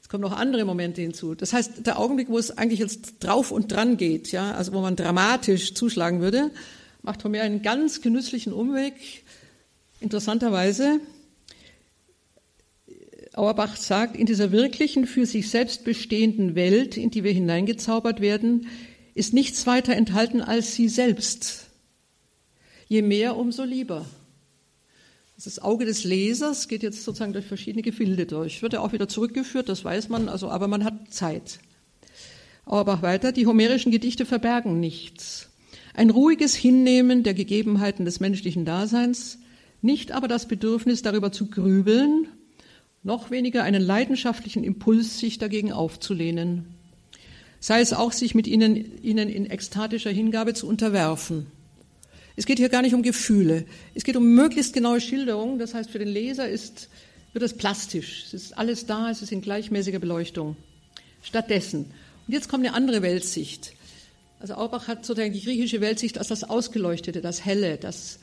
Es 0.01 0.09
kommen 0.09 0.23
noch 0.23 0.33
andere 0.33 0.65
Momente 0.65 1.03
hinzu. 1.03 1.35
Das 1.35 1.53
heißt, 1.53 1.87
der 1.87 1.99
Augenblick, 1.99 2.31
wo 2.31 2.39
es 2.39 2.57
eigentlich 2.57 2.81
jetzt 2.81 3.17
drauf 3.23 3.51
und 3.51 3.71
dran 3.71 3.99
geht, 3.99 4.33
ja, 4.33 4.53
also 4.53 4.73
wo 4.73 4.81
man 4.81 4.97
dramatisch 4.97 5.75
zuschlagen 5.75 6.23
würde, 6.23 6.51
macht 7.03 7.23
Homer 7.23 7.43
einen 7.43 7.61
ganz 7.61 8.01
genüsslichen 8.01 8.55
Umweg. 8.55 8.95
Interessanterweise 10.01 11.01
Auerbach 13.35 13.77
sagt, 13.77 14.17
in 14.17 14.27
dieser 14.27 14.53
wirklichen, 14.53 15.07
für 15.07 15.25
sich 15.25 15.49
selbst 15.49 15.85
bestehenden 15.85 16.55
Welt, 16.55 16.97
in 16.97 17.11
die 17.11 17.25
wir 17.25 17.33
hineingezaubert 17.33 18.21
werden, 18.21 18.67
ist 19.15 19.33
nichts 19.33 19.67
weiter 19.67 19.95
enthalten 19.95 20.43
als 20.43 20.75
sie 20.75 20.89
selbst. 20.89 21.67
Je 22.89 23.03
mehr, 23.03 23.37
umso 23.37 23.65
lieber. 23.65 24.05
Das 25.43 25.59
Auge 25.59 25.87
des 25.87 26.05
Lesers 26.05 26.69
geht 26.69 26.83
jetzt 26.83 27.03
sozusagen 27.03 27.33
durch 27.33 27.47
verschiedene 27.47 27.83
Gefilde 27.83 28.27
durch. 28.27 28.63
Wird 28.63 28.75
er 28.75 28.83
auch 28.83 28.93
wieder 28.93 29.09
zurückgeführt, 29.09 29.69
das 29.69 29.85
weiß 29.85 30.09
man, 30.09 30.29
also, 30.29 30.49
aber 30.49 30.69
man 30.69 30.85
hat 30.85 31.13
Zeit. 31.13 31.59
Auerbach 32.65 33.03
weiter, 33.03 33.33
die 33.33 33.47
homerischen 33.47 33.91
Gedichte 33.91 34.25
verbergen 34.25 34.79
nichts. 34.79 35.49
Ein 35.95 36.11
ruhiges 36.11 36.55
Hinnehmen 36.55 37.23
der 37.23 37.35
Gegebenheiten 37.35 38.05
des 38.05 38.21
menschlichen 38.21 38.65
Daseins, 38.65 39.39
nicht 39.81 40.13
aber 40.13 40.29
das 40.29 40.47
Bedürfnis 40.47 41.03
darüber 41.03 41.33
zu 41.33 41.47
grübeln, 41.47 42.29
noch 43.03 43.31
weniger 43.31 43.65
einen 43.65 43.83
leidenschaftlichen 43.83 44.65
Impuls, 44.65 45.19
sich 45.19 45.39
dagegen 45.39 45.73
aufzulehnen, 45.73 46.67
sei 47.61 47.81
es 47.81 47.93
auch, 47.93 48.13
sich 48.13 48.35
mit 48.35 48.47
ihnen, 48.47 49.03
ihnen 49.03 49.29
in 49.29 49.51
ekstatischer 49.51 50.11
Hingabe 50.11 50.55
zu 50.55 50.67
unterwerfen. 50.67 51.47
Es 52.37 52.47
geht 52.47 52.59
hier 52.59 52.69
gar 52.69 52.83
nicht 52.83 52.95
um 52.95 53.03
Gefühle, 53.03 53.67
es 53.95 54.05
geht 54.05 54.17
um 54.17 54.35
möglichst 54.35 54.73
genaue 54.73 55.01
Schilderung, 55.01 55.59
das 55.59 55.75
heißt, 55.75 55.91
für 55.91 55.99
den 55.99 56.09
Leser 56.09 56.49
ist, 56.49 56.89
wird 57.33 57.45
es 57.45 57.55
plastisch, 57.55 58.25
es 58.27 58.35
ist 58.35 58.59
alles 58.59 58.87
da, 58.87 59.11
es 59.11 59.21
ist 59.23 59.33
in 59.33 59.43
gleichmäßiger 59.43 59.99
Beleuchtung. 59.99 60.57
Stattdessen, 61.23 61.87
und 62.27 62.33
jetzt 62.33 62.49
kommt 62.49 62.65
eine 62.65 62.75
andere 62.75 63.03
Weltsicht. 63.03 63.75
Also 64.41 64.55
Aubach 64.55 64.89
hat 64.89 65.05
sozusagen 65.05 65.33
die 65.33 65.43
griechische 65.43 65.81
Weltsicht 65.81 66.19
als 66.19 66.29
das 66.29 66.45
Ausgeleuchtete, 66.45 67.21
das 67.21 67.45
Helle, 67.45 67.77
das 67.77 68.19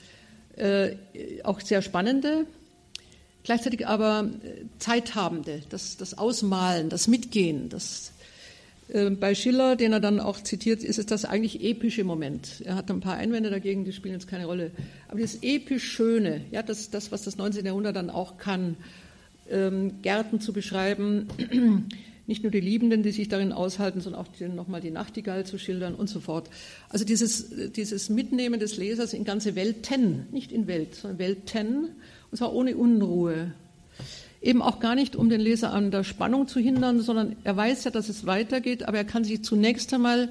äh, 0.57 0.95
auch 1.43 1.61
sehr 1.61 1.81
Spannende, 1.81 2.45
gleichzeitig 3.49 3.87
aber 3.87 4.29
äh, 4.43 4.65
Zeithabende, 4.77 5.63
das, 5.69 5.97
das 5.97 6.15
Ausmalen, 6.15 6.89
das 6.89 7.07
Mitgehen. 7.07 7.67
Das, 7.69 8.11
äh, 8.89 9.09
bei 9.09 9.33
Schiller, 9.33 9.75
den 9.75 9.91
er 9.91 9.99
dann 9.99 10.19
auch 10.19 10.39
zitiert, 10.39 10.83
ist 10.83 10.99
es 10.99 11.07
das 11.07 11.25
eigentlich 11.25 11.63
epische 11.63 12.03
Moment. 12.03 12.61
Er 12.63 12.75
hat 12.75 12.91
ein 12.91 12.99
paar 12.99 13.15
Einwände 13.15 13.49
dagegen, 13.49 13.85
die 13.85 13.91
spielen 13.91 14.13
jetzt 14.13 14.27
keine 14.27 14.45
Rolle. 14.45 14.69
Aber 15.07 15.19
das 15.19 15.39
episch 15.41 15.83
Schöne, 15.83 16.41
ja, 16.51 16.61
das, 16.61 16.91
das 16.91 17.11
was 17.11 17.23
das 17.23 17.37
19. 17.37 17.65
Jahrhundert 17.65 17.95
dann 17.95 18.11
auch 18.11 18.37
kann, 18.37 18.77
ähm, 19.49 19.99
Gärten 20.03 20.39
zu 20.41 20.53
beschreiben, 20.53 21.27
Nicht 22.29 22.43
nur 22.43 22.51
die 22.51 22.59
Liebenden, 22.59 23.01
die 23.01 23.09
sich 23.09 23.27
darin 23.27 23.51
aushalten, 23.51 24.01
sondern 24.01 24.21
auch 24.21 24.27
nochmal 24.53 24.81
die 24.81 24.91
Nachtigall 24.91 25.47
zu 25.47 25.57
schildern 25.57 25.95
und 25.95 26.11
so 26.11 26.19
fort. 26.19 26.47
Also 26.89 27.03
dieses, 27.03 27.71
dieses 27.71 28.09
Mitnehmen 28.09 28.59
des 28.59 28.77
Lesers 28.77 29.13
in 29.13 29.23
ganze 29.23 29.55
Welten, 29.55 30.27
nicht 30.31 30.51
in 30.51 30.67
Welt, 30.67 30.93
sondern 30.93 31.17
Welten, 31.17 31.89
und 32.31 32.37
zwar 32.37 32.53
ohne 32.53 32.75
Unruhe. 32.75 33.51
Eben 34.41 34.61
auch 34.61 34.79
gar 34.79 34.95
nicht, 34.95 35.15
um 35.15 35.29
den 35.29 35.41
Leser 35.41 35.73
an 35.73 35.91
der 35.91 36.03
Spannung 36.03 36.47
zu 36.47 36.59
hindern, 36.59 37.01
sondern 37.01 37.35
er 37.43 37.57
weiß 37.57 37.83
ja, 37.83 37.91
dass 37.91 38.07
es 38.07 38.25
weitergeht, 38.25 38.87
aber 38.87 38.97
er 38.97 39.03
kann 39.03 39.23
sich 39.23 39.43
zunächst 39.43 39.93
einmal 39.93 40.29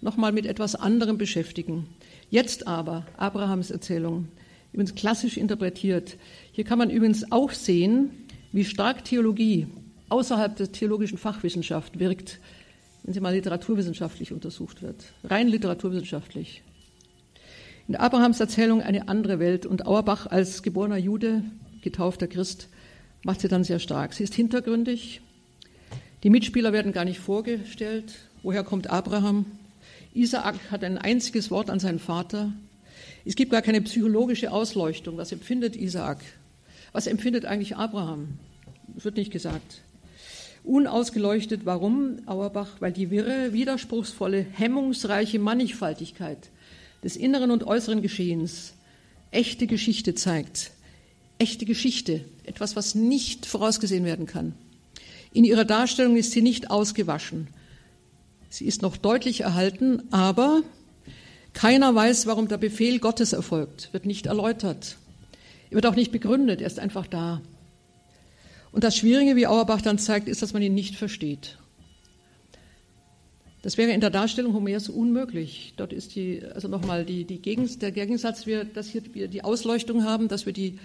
nochmal 0.00 0.32
mit 0.32 0.46
etwas 0.46 0.74
anderem 0.74 1.18
beschäftigen. 1.18 1.86
Jetzt 2.30 2.66
aber, 2.66 3.06
Abrahams 3.16 3.70
Erzählung, 3.70 4.28
übrigens 4.72 4.94
klassisch 4.94 5.36
interpretiert. 5.36 6.16
Hier 6.52 6.64
kann 6.64 6.78
man 6.78 6.90
übrigens 6.90 7.30
auch 7.32 7.50
sehen, 7.50 8.10
wie 8.52 8.64
stark 8.64 9.04
Theologie 9.04 9.66
außerhalb 10.08 10.56
der 10.56 10.72
theologischen 10.72 11.18
Fachwissenschaft 11.18 11.98
wirkt, 11.98 12.38
wenn 13.02 13.14
sie 13.14 13.20
mal 13.20 13.34
literaturwissenschaftlich 13.34 14.32
untersucht 14.32 14.82
wird, 14.82 15.04
rein 15.24 15.48
literaturwissenschaftlich. 15.48 16.62
In 17.90 17.96
Abrahams 17.96 18.38
Erzählung 18.38 18.82
eine 18.82 19.08
andere 19.08 19.40
Welt 19.40 19.66
und 19.66 19.84
Auerbach 19.84 20.28
als 20.28 20.62
geborener 20.62 20.96
Jude, 20.96 21.42
getaufter 21.82 22.28
Christ, 22.28 22.68
macht 23.24 23.40
sie 23.40 23.48
dann 23.48 23.64
sehr 23.64 23.80
stark. 23.80 24.14
Sie 24.14 24.22
ist 24.22 24.32
hintergründig. 24.32 25.22
Die 26.22 26.30
Mitspieler 26.30 26.72
werden 26.72 26.92
gar 26.92 27.04
nicht 27.04 27.18
vorgestellt. 27.18 28.14
Woher 28.44 28.62
kommt 28.62 28.90
Abraham? 28.90 29.44
Isaak 30.14 30.70
hat 30.70 30.84
ein 30.84 30.98
einziges 30.98 31.50
Wort 31.50 31.68
an 31.68 31.80
seinen 31.80 31.98
Vater. 31.98 32.52
Es 33.24 33.34
gibt 33.34 33.50
gar 33.50 33.60
keine 33.60 33.80
psychologische 33.80 34.52
Ausleuchtung. 34.52 35.16
Was 35.16 35.32
empfindet 35.32 35.74
Isaak? 35.74 36.20
Was 36.92 37.08
empfindet 37.08 37.44
eigentlich 37.44 37.76
Abraham? 37.76 38.38
Das 38.94 39.04
wird 39.04 39.16
nicht 39.16 39.32
gesagt. 39.32 39.82
Unausgeleuchtet, 40.62 41.62
warum 41.64 42.18
Auerbach? 42.26 42.76
Weil 42.78 42.92
die 42.92 43.10
wirre, 43.10 43.52
widerspruchsvolle, 43.52 44.46
hemmungsreiche 44.52 45.40
Mannigfaltigkeit 45.40 46.50
des 47.02 47.16
inneren 47.16 47.50
und 47.50 47.64
äußeren 47.64 48.02
Geschehens 48.02 48.74
echte 49.30 49.66
Geschichte 49.66 50.14
zeigt. 50.14 50.72
Echte 51.38 51.64
Geschichte, 51.64 52.24
etwas, 52.44 52.76
was 52.76 52.94
nicht 52.94 53.46
vorausgesehen 53.46 54.04
werden 54.04 54.26
kann. 54.26 54.54
In 55.32 55.44
ihrer 55.44 55.64
Darstellung 55.64 56.16
ist 56.16 56.32
sie 56.32 56.42
nicht 56.42 56.70
ausgewaschen. 56.70 57.48
Sie 58.48 58.66
ist 58.66 58.82
noch 58.82 58.96
deutlich 58.96 59.42
erhalten, 59.42 60.02
aber 60.10 60.62
keiner 61.52 61.94
weiß, 61.94 62.26
warum 62.26 62.48
der 62.48 62.58
Befehl 62.58 62.98
Gottes 62.98 63.32
erfolgt, 63.32 63.90
wird 63.92 64.06
nicht 64.06 64.26
erläutert. 64.26 64.96
Er 65.70 65.76
wird 65.76 65.86
auch 65.86 65.94
nicht 65.94 66.12
begründet, 66.12 66.60
er 66.60 66.66
ist 66.66 66.80
einfach 66.80 67.06
da. 67.06 67.40
Und 68.72 68.84
das 68.84 68.96
Schwierige, 68.96 69.36
wie 69.36 69.46
Auerbach 69.46 69.80
dann 69.80 69.98
zeigt, 69.98 70.28
ist, 70.28 70.42
dass 70.42 70.52
man 70.52 70.62
ihn 70.62 70.74
nicht 70.74 70.96
versteht. 70.96 71.58
Das 73.62 73.76
wäre 73.76 73.92
in 73.92 74.00
der 74.00 74.10
Darstellung 74.10 74.54
Homers 74.54 74.88
unmöglich. 74.88 75.74
Dort 75.76 75.92
ist 75.92 76.14
die, 76.14 76.42
also 76.54 76.68
nochmal 76.68 77.04
die, 77.04 77.24
die 77.24 77.42
Gegens, 77.42 77.78
der 77.78 77.92
Gegensatz, 77.92 78.46
wir, 78.46 78.64
dass 78.64 78.88
hier 78.88 79.02
wir 79.12 79.28
die 79.28 79.44
Ausleuchtung 79.44 80.04
haben, 80.04 80.28
dass 80.28 80.46
wir 80.46 80.52
die 80.52 80.78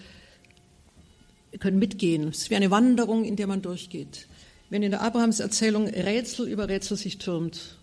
wir 1.55 1.59
können 1.59 1.79
mitgehen. 1.79 2.27
Es 2.27 2.49
wäre 2.49 2.57
eine 2.57 2.69
Wanderung, 2.69 3.23
in 3.23 3.37
der 3.37 3.47
man 3.47 3.61
durchgeht. 3.61 4.27
Wenn 4.69 4.83
in 4.83 4.91
der 4.91 5.01
Abrahams 5.01 5.39
Erzählung 5.39 5.87
Rätsel 5.87 6.49
über 6.49 6.67
Rätsel 6.67 6.97
sich 6.97 7.17
türmt 7.17 7.77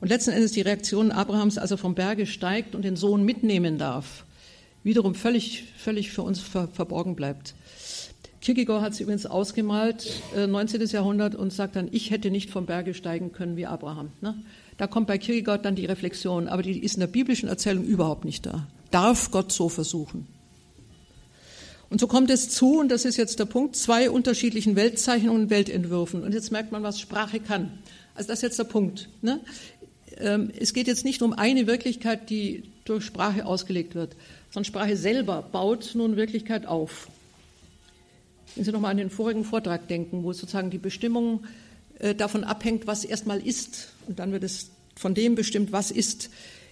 und 0.00 0.06
letzten 0.06 0.30
Endes 0.30 0.52
die 0.52 0.60
Reaktion 0.60 1.10
Abrahams 1.10 1.58
also 1.58 1.76
vom 1.76 1.96
Berge 1.96 2.24
steigt 2.26 2.76
und 2.76 2.82
den 2.82 2.94
Sohn 2.94 3.24
mitnehmen 3.24 3.78
darf, 3.78 4.24
wiederum 4.84 5.16
völlig, 5.16 5.64
völlig 5.76 6.12
für 6.12 6.22
uns 6.22 6.38
ver 6.38 6.68
verborgen 6.68 7.16
bleibt. 7.16 7.56
Kierkegaard 8.40 8.82
hat 8.82 8.92
es 8.92 9.00
übrigens 9.00 9.26
ausgemalt, 9.26 10.22
äh, 10.34 10.46
19. 10.46 10.82
Jahrhundert, 10.86 11.34
und 11.34 11.52
sagt 11.52 11.76
dann, 11.76 11.88
ich 11.92 12.10
hätte 12.10 12.30
nicht 12.30 12.50
vom 12.50 12.66
Berge 12.66 12.94
steigen 12.94 13.32
können 13.32 13.56
wie 13.56 13.66
Abraham. 13.66 14.10
Ne? 14.22 14.34
Da 14.78 14.86
kommt 14.86 15.06
bei 15.06 15.18
Kierkegaard 15.18 15.64
dann 15.64 15.74
die 15.74 15.84
Reflexion, 15.84 16.48
aber 16.48 16.62
die 16.62 16.78
ist 16.78 16.94
in 16.94 17.00
der 17.00 17.06
biblischen 17.06 17.48
Erzählung 17.48 17.84
überhaupt 17.84 18.24
nicht 18.24 18.46
da. 18.46 18.66
Darf 18.90 19.30
Gott 19.30 19.52
so 19.52 19.68
versuchen? 19.68 20.26
Und 21.90 22.00
so 22.00 22.06
kommt 22.06 22.30
es 22.30 22.48
zu, 22.48 22.78
und 22.78 22.88
das 22.88 23.04
ist 23.04 23.16
jetzt 23.16 23.40
der 23.40 23.44
Punkt, 23.44 23.76
zwei 23.76 24.10
unterschiedlichen 24.10 24.74
Weltzeichnungen 24.74 25.42
und 25.42 25.50
Weltentwürfen. 25.50 26.22
Und 26.22 26.32
jetzt 26.32 26.50
merkt 26.50 26.72
man, 26.72 26.82
was 26.82 26.98
Sprache 26.98 27.40
kann. 27.40 27.78
Also 28.14 28.28
das 28.28 28.38
ist 28.38 28.42
jetzt 28.42 28.58
der 28.58 28.64
Punkt. 28.64 29.08
Ne? 29.20 29.40
Ähm, 30.16 30.50
es 30.58 30.72
geht 30.72 30.86
jetzt 30.86 31.04
nicht 31.04 31.20
um 31.20 31.32
eine 31.32 31.66
Wirklichkeit, 31.66 32.30
die 32.30 32.62
durch 32.84 33.04
Sprache 33.04 33.44
ausgelegt 33.44 33.94
wird, 33.94 34.16
sondern 34.50 34.64
Sprache 34.66 34.96
selber 34.96 35.42
baut 35.42 35.90
nun 35.94 36.16
Wirklichkeit 36.16 36.64
auf. 36.64 37.08
Wenn 38.54 38.64
Sie 38.64 38.72
nochmal 38.72 38.90
an 38.90 38.96
den 38.96 39.10
vorigen 39.10 39.44
Vortrag 39.44 39.88
denken, 39.88 40.24
wo 40.24 40.32
sozusagen 40.32 40.70
die 40.70 40.78
Bestimmung 40.78 41.44
äh, 41.98 42.14
davon 42.14 42.44
abhängt, 42.44 42.86
was 42.86 43.04
erstmal 43.04 43.40
ist. 43.46 43.88
Und 44.06 44.18
dann 44.18 44.32
wird 44.32 44.44
es 44.44 44.70
von 44.96 45.14
dem 45.14 45.34
bestimmt, 45.34 45.72
was 45.72 45.90
ist. 45.90 46.30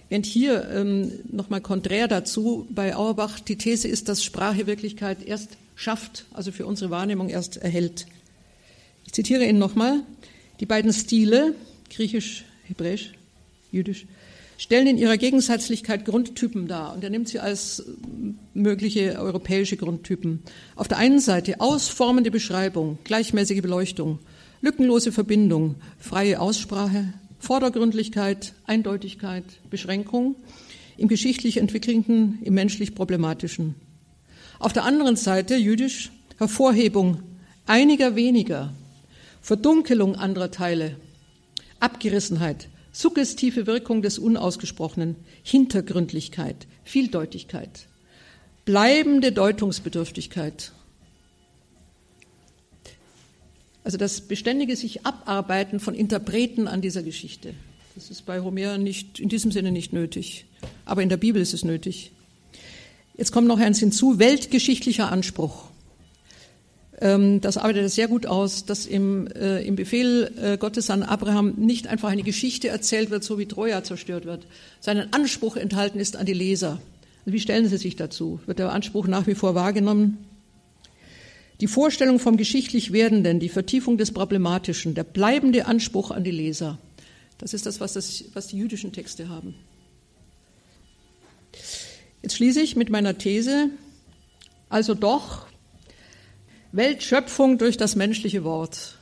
Während 0.09 0.25
hier 0.25 0.67
ähm, 0.69 1.11
nochmal 1.31 1.61
konträr 1.61 2.07
dazu 2.07 2.67
bei 2.69 2.95
Auerbach 2.95 3.39
die 3.39 3.57
These 3.57 3.87
ist, 3.87 4.09
dass 4.09 4.23
Sprache 4.23 4.65
Wirklichkeit 4.65 5.23
erst 5.23 5.51
schafft, 5.75 6.25
also 6.33 6.51
für 6.51 6.65
unsere 6.65 6.89
Wahrnehmung 6.89 7.29
erst 7.29 7.57
erhält. 7.57 8.07
Ich 9.05 9.13
zitiere 9.13 9.45
ihn 9.45 9.59
nochmal. 9.59 10.01
Die 10.59 10.65
beiden 10.65 10.91
Stile, 10.91 11.53
griechisch, 11.89 12.43
hebräisch, 12.67 13.13
jüdisch, 13.71 14.05
stellen 14.59 14.87
in 14.87 14.97
ihrer 14.97 15.15
Gegensätzlichkeit 15.15 16.03
Grundtypen 16.03 16.67
dar. 16.67 16.93
Und 16.93 17.01
er 17.01 17.09
nimmt 17.09 17.29
sie 17.29 17.39
als 17.39 17.81
mögliche 18.53 19.17
europäische 19.17 19.77
Grundtypen. 19.77 20.43
Auf 20.75 20.89
der 20.89 20.97
einen 20.97 21.21
Seite 21.21 21.61
ausformende 21.61 22.29
Beschreibung, 22.29 22.97
gleichmäßige 23.05 23.61
Beleuchtung, 23.61 24.19
lückenlose 24.61 25.13
Verbindung, 25.13 25.75
freie 25.97 26.41
Aussprache, 26.41 27.13
Vordergründlichkeit, 27.39 28.53
Eindeutigkeit, 28.65 29.45
Beschränkung 29.69 30.35
im 30.97 31.07
geschichtlich 31.07 31.55
Entwickelnden, 31.55 32.39
im 32.43 32.53
menschlich 32.53 32.93
Problematischen. 32.93 33.75
Auf 34.59 34.73
der 34.73 34.83
anderen 34.83 35.15
Seite, 35.15 35.55
jüdisch, 35.55 36.11
Hervorhebung 36.37 37.23
einiger 37.65 38.17
weniger, 38.17 38.73
Verdunkelung 39.41 40.17
anderer 40.17 40.51
Teile, 40.51 40.97
Abgerissenheit, 41.79 42.67
suggestive 42.91 43.67
Wirkung 43.67 44.01
des 44.01 44.19
Unausgesprochenen, 44.19 45.15
Hintergründlichkeit, 45.43 46.67
Vieldeutigkeit, 46.83 47.87
bleibende 48.65 49.31
Deutungsbedürftigkeit. 49.31 50.71
Also 53.83 53.97
das 53.97 54.21
beständige 54.21 54.75
sich 54.75 55.05
Abarbeiten 55.05 55.79
von 55.79 55.95
Interpreten 55.95 56.67
an 56.67 56.81
dieser 56.81 57.03
Geschichte. 57.03 57.53
Das 57.95 58.09
ist 58.09 58.25
bei 58.25 58.41
Homer 58.41 58.77
nicht, 58.77 59.19
in 59.19 59.29
diesem 59.29 59.51
Sinne 59.51 59.71
nicht 59.71 59.93
nötig. 59.93 60.45
Aber 60.85 61.01
in 61.01 61.09
der 61.09 61.17
Bibel 61.17 61.41
ist 61.41 61.53
es 61.53 61.63
nötig. 61.65 62.11
Jetzt 63.17 63.31
kommt 63.31 63.47
noch 63.47 63.59
eins 63.59 63.79
hinzu, 63.79 64.19
weltgeschichtlicher 64.19 65.11
Anspruch. 65.11 65.68
Ähm, 67.01 67.39
das 67.39 67.57
arbeitet 67.57 67.89
sehr 67.91 68.07
gut 68.07 68.25
aus, 68.25 68.65
dass 68.65 68.85
im, 68.85 69.27
äh, 69.27 69.61
im 69.63 69.75
Befehl 69.75 70.31
äh, 70.41 70.57
Gottes 70.57 70.89
an 70.89 71.03
Abraham 71.03 71.53
nicht 71.57 71.87
einfach 71.87 72.09
eine 72.09 72.23
Geschichte 72.23 72.67
erzählt 72.67 73.09
wird, 73.09 73.23
so 73.23 73.39
wie 73.39 73.45
Troja 73.45 73.83
zerstört 73.83 74.25
wird, 74.25 74.45
sondern 74.81 75.09
Anspruch 75.11 75.55
enthalten 75.55 75.99
ist 75.99 76.17
an 76.17 76.25
die 76.25 76.33
Leser. 76.33 76.81
Wie 77.25 77.39
stellen 77.39 77.67
Sie 77.69 77.77
sich 77.77 77.95
dazu? 77.95 78.39
Wird 78.45 78.59
der 78.59 78.71
Anspruch 78.71 79.07
nach 79.07 79.27
wie 79.27 79.35
vor 79.35 79.55
wahrgenommen? 79.55 80.17
Die 81.61 81.67
Vorstellung 81.67 82.19
vom 82.19 82.37
geschichtlich 82.37 82.91
Werdenden, 82.91 83.39
die 83.39 83.49
Vertiefung 83.49 83.97
des 83.97 84.11
Problematischen, 84.11 84.93
der 84.93 85.03
bleibende 85.03 85.67
Anspruch 85.67 86.11
an 86.11 86.23
die 86.23 86.31
Leser, 86.31 86.79
das 87.37 87.53
ist 87.53 87.65
das, 87.65 87.79
was, 87.79 87.93
das, 87.93 88.25
was 88.33 88.47
die 88.47 88.57
jüdischen 88.57 88.91
Texte 88.91 89.29
haben. 89.29 89.55
Jetzt 92.21 92.35
schließe 92.35 92.61
ich 92.61 92.75
mit 92.75 92.89
meiner 92.89 93.17
These, 93.17 93.69
also 94.69 94.93
doch 94.93 95.48
Weltschöpfung 96.71 97.57
durch 97.57 97.77
das 97.77 97.95
menschliche 97.95 98.43
Wort. 98.43 98.97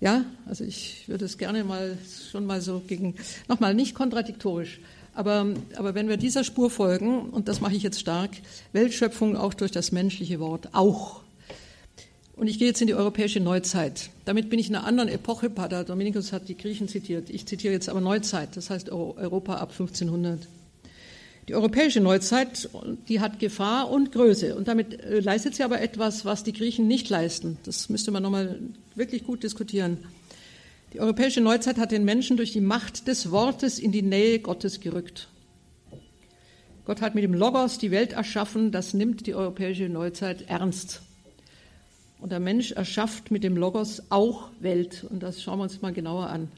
Ja, 0.00 0.24
also 0.46 0.64
ich 0.64 1.08
würde 1.08 1.24
es 1.24 1.38
gerne 1.38 1.64
mal 1.64 1.96
schon 2.30 2.46
mal 2.46 2.60
so 2.60 2.82
gegen, 2.86 3.14
nochmal 3.48 3.74
nicht 3.74 3.94
kontradiktorisch, 3.94 4.80
aber, 5.14 5.46
aber 5.76 5.94
wenn 5.94 6.08
wir 6.08 6.16
dieser 6.16 6.44
Spur 6.44 6.70
folgen, 6.70 7.30
und 7.30 7.48
das 7.48 7.60
mache 7.60 7.74
ich 7.74 7.82
jetzt 7.82 8.00
stark, 8.00 8.30
Weltschöpfung 8.72 9.36
auch 9.36 9.54
durch 9.54 9.70
das 9.70 9.92
menschliche 9.92 10.40
Wort, 10.40 10.68
auch. 10.72 11.22
Und 12.36 12.48
ich 12.48 12.58
gehe 12.58 12.68
jetzt 12.68 12.80
in 12.80 12.88
die 12.88 12.94
europäische 12.94 13.40
Neuzeit. 13.40 14.10
Damit 14.24 14.50
bin 14.50 14.58
ich 14.58 14.68
in 14.68 14.74
einer 14.74 14.86
anderen 14.86 15.08
Epoche. 15.08 15.48
Pater 15.48 15.84
Dominikus 15.84 16.32
hat 16.32 16.48
die 16.48 16.56
Griechen 16.56 16.88
zitiert. 16.88 17.30
Ich 17.30 17.46
zitiere 17.46 17.72
jetzt 17.72 17.88
aber 17.88 18.00
Neuzeit, 18.00 18.56
das 18.56 18.70
heißt 18.70 18.90
Europa 18.90 19.54
ab 19.54 19.70
1500. 19.70 20.40
Die 21.48 21.54
europäische 21.54 22.00
Neuzeit, 22.00 22.70
die 23.08 23.20
hat 23.20 23.38
Gefahr 23.38 23.90
und 23.90 24.12
Größe. 24.12 24.56
Und 24.56 24.66
damit 24.66 25.00
äh, 25.00 25.20
leistet 25.20 25.54
sie 25.54 25.62
aber 25.62 25.80
etwas, 25.80 26.24
was 26.24 26.42
die 26.42 26.54
Griechen 26.54 26.86
nicht 26.88 27.10
leisten. 27.10 27.58
Das 27.64 27.88
müsste 27.90 28.10
man 28.10 28.22
nochmal 28.22 28.60
wirklich 28.94 29.24
gut 29.24 29.42
diskutieren. 29.42 29.98
Die 30.94 31.00
europäische 31.00 31.40
Neuzeit 31.40 31.76
hat 31.76 31.90
den 31.90 32.04
Menschen 32.04 32.36
durch 32.36 32.52
die 32.52 32.60
Macht 32.60 33.08
des 33.08 33.30
Wortes 33.30 33.78
in 33.78 33.92
die 33.92 34.02
Nähe 34.02 34.38
Gottes 34.38 34.80
gerückt. 34.80 35.28
Gott 36.86 37.00
hat 37.00 37.14
mit 37.14 37.24
dem 37.24 37.34
Logos 37.34 37.78
die 37.78 37.90
Welt 37.90 38.12
erschaffen, 38.12 38.70
das 38.70 38.94
nimmt 38.94 39.26
die 39.26 39.34
europäische 39.34 39.88
Neuzeit 39.88 40.48
ernst. 40.48 41.02
Und 42.20 42.30
der 42.30 42.40
Mensch 42.40 42.72
erschafft 42.72 43.30
mit 43.30 43.44
dem 43.44 43.56
Logos 43.56 44.02
auch 44.08 44.50
Welt. 44.60 45.04
Und 45.10 45.22
das 45.22 45.42
schauen 45.42 45.58
wir 45.58 45.64
uns 45.64 45.82
mal 45.82 45.92
genauer 45.92 46.28
an. 46.28 46.48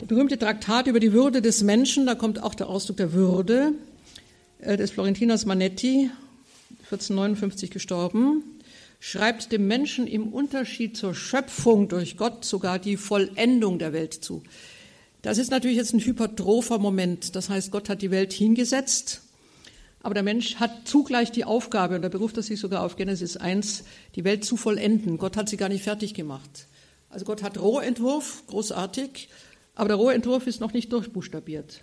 Der 0.00 0.06
berühmte 0.06 0.38
Traktat 0.38 0.86
über 0.86 1.00
die 1.00 1.12
Würde 1.12 1.42
des 1.42 1.64
Menschen, 1.64 2.06
da 2.06 2.14
kommt 2.14 2.40
auch 2.40 2.54
der 2.54 2.68
Ausdruck 2.68 2.98
der 2.98 3.12
Würde, 3.12 3.72
äh, 4.60 4.76
des 4.76 4.92
Florentiners 4.92 5.44
Manetti, 5.44 6.10
1459 6.84 7.72
gestorben, 7.72 8.44
schreibt 9.00 9.50
dem 9.50 9.66
Menschen 9.66 10.06
im 10.06 10.28
Unterschied 10.32 10.96
zur 10.96 11.16
Schöpfung 11.16 11.88
durch 11.88 12.16
Gott 12.16 12.44
sogar 12.44 12.78
die 12.78 12.96
Vollendung 12.96 13.80
der 13.80 13.92
Welt 13.92 14.14
zu. 14.14 14.44
Das 15.22 15.36
ist 15.36 15.50
natürlich 15.50 15.76
jetzt 15.76 15.94
ein 15.94 16.00
hypertropher 16.00 16.78
Moment. 16.78 17.34
Das 17.34 17.48
heißt, 17.48 17.72
Gott 17.72 17.88
hat 17.88 18.00
die 18.00 18.12
Welt 18.12 18.32
hingesetzt, 18.32 19.22
aber 20.04 20.14
der 20.14 20.22
Mensch 20.22 20.56
hat 20.56 20.86
zugleich 20.86 21.32
die 21.32 21.44
Aufgabe, 21.44 21.96
und 21.96 22.02
da 22.02 22.08
beruft 22.08 22.36
er 22.36 22.44
sich 22.44 22.60
sogar 22.60 22.84
auf 22.84 22.94
Genesis 22.94 23.36
1, 23.36 23.82
die 24.14 24.22
Welt 24.22 24.44
zu 24.44 24.56
vollenden. 24.56 25.18
Gott 25.18 25.36
hat 25.36 25.48
sie 25.48 25.56
gar 25.56 25.68
nicht 25.68 25.82
fertig 25.82 26.14
gemacht. 26.14 26.68
Also 27.10 27.24
Gott 27.24 27.42
hat 27.42 27.58
Rohentwurf, 27.58 28.44
großartig, 28.46 29.28
aber 29.78 29.88
der 29.88 29.96
Rohentwurf 29.96 30.48
ist 30.48 30.60
noch 30.60 30.72
nicht 30.72 30.92
durchbuchstabiert. 30.92 31.80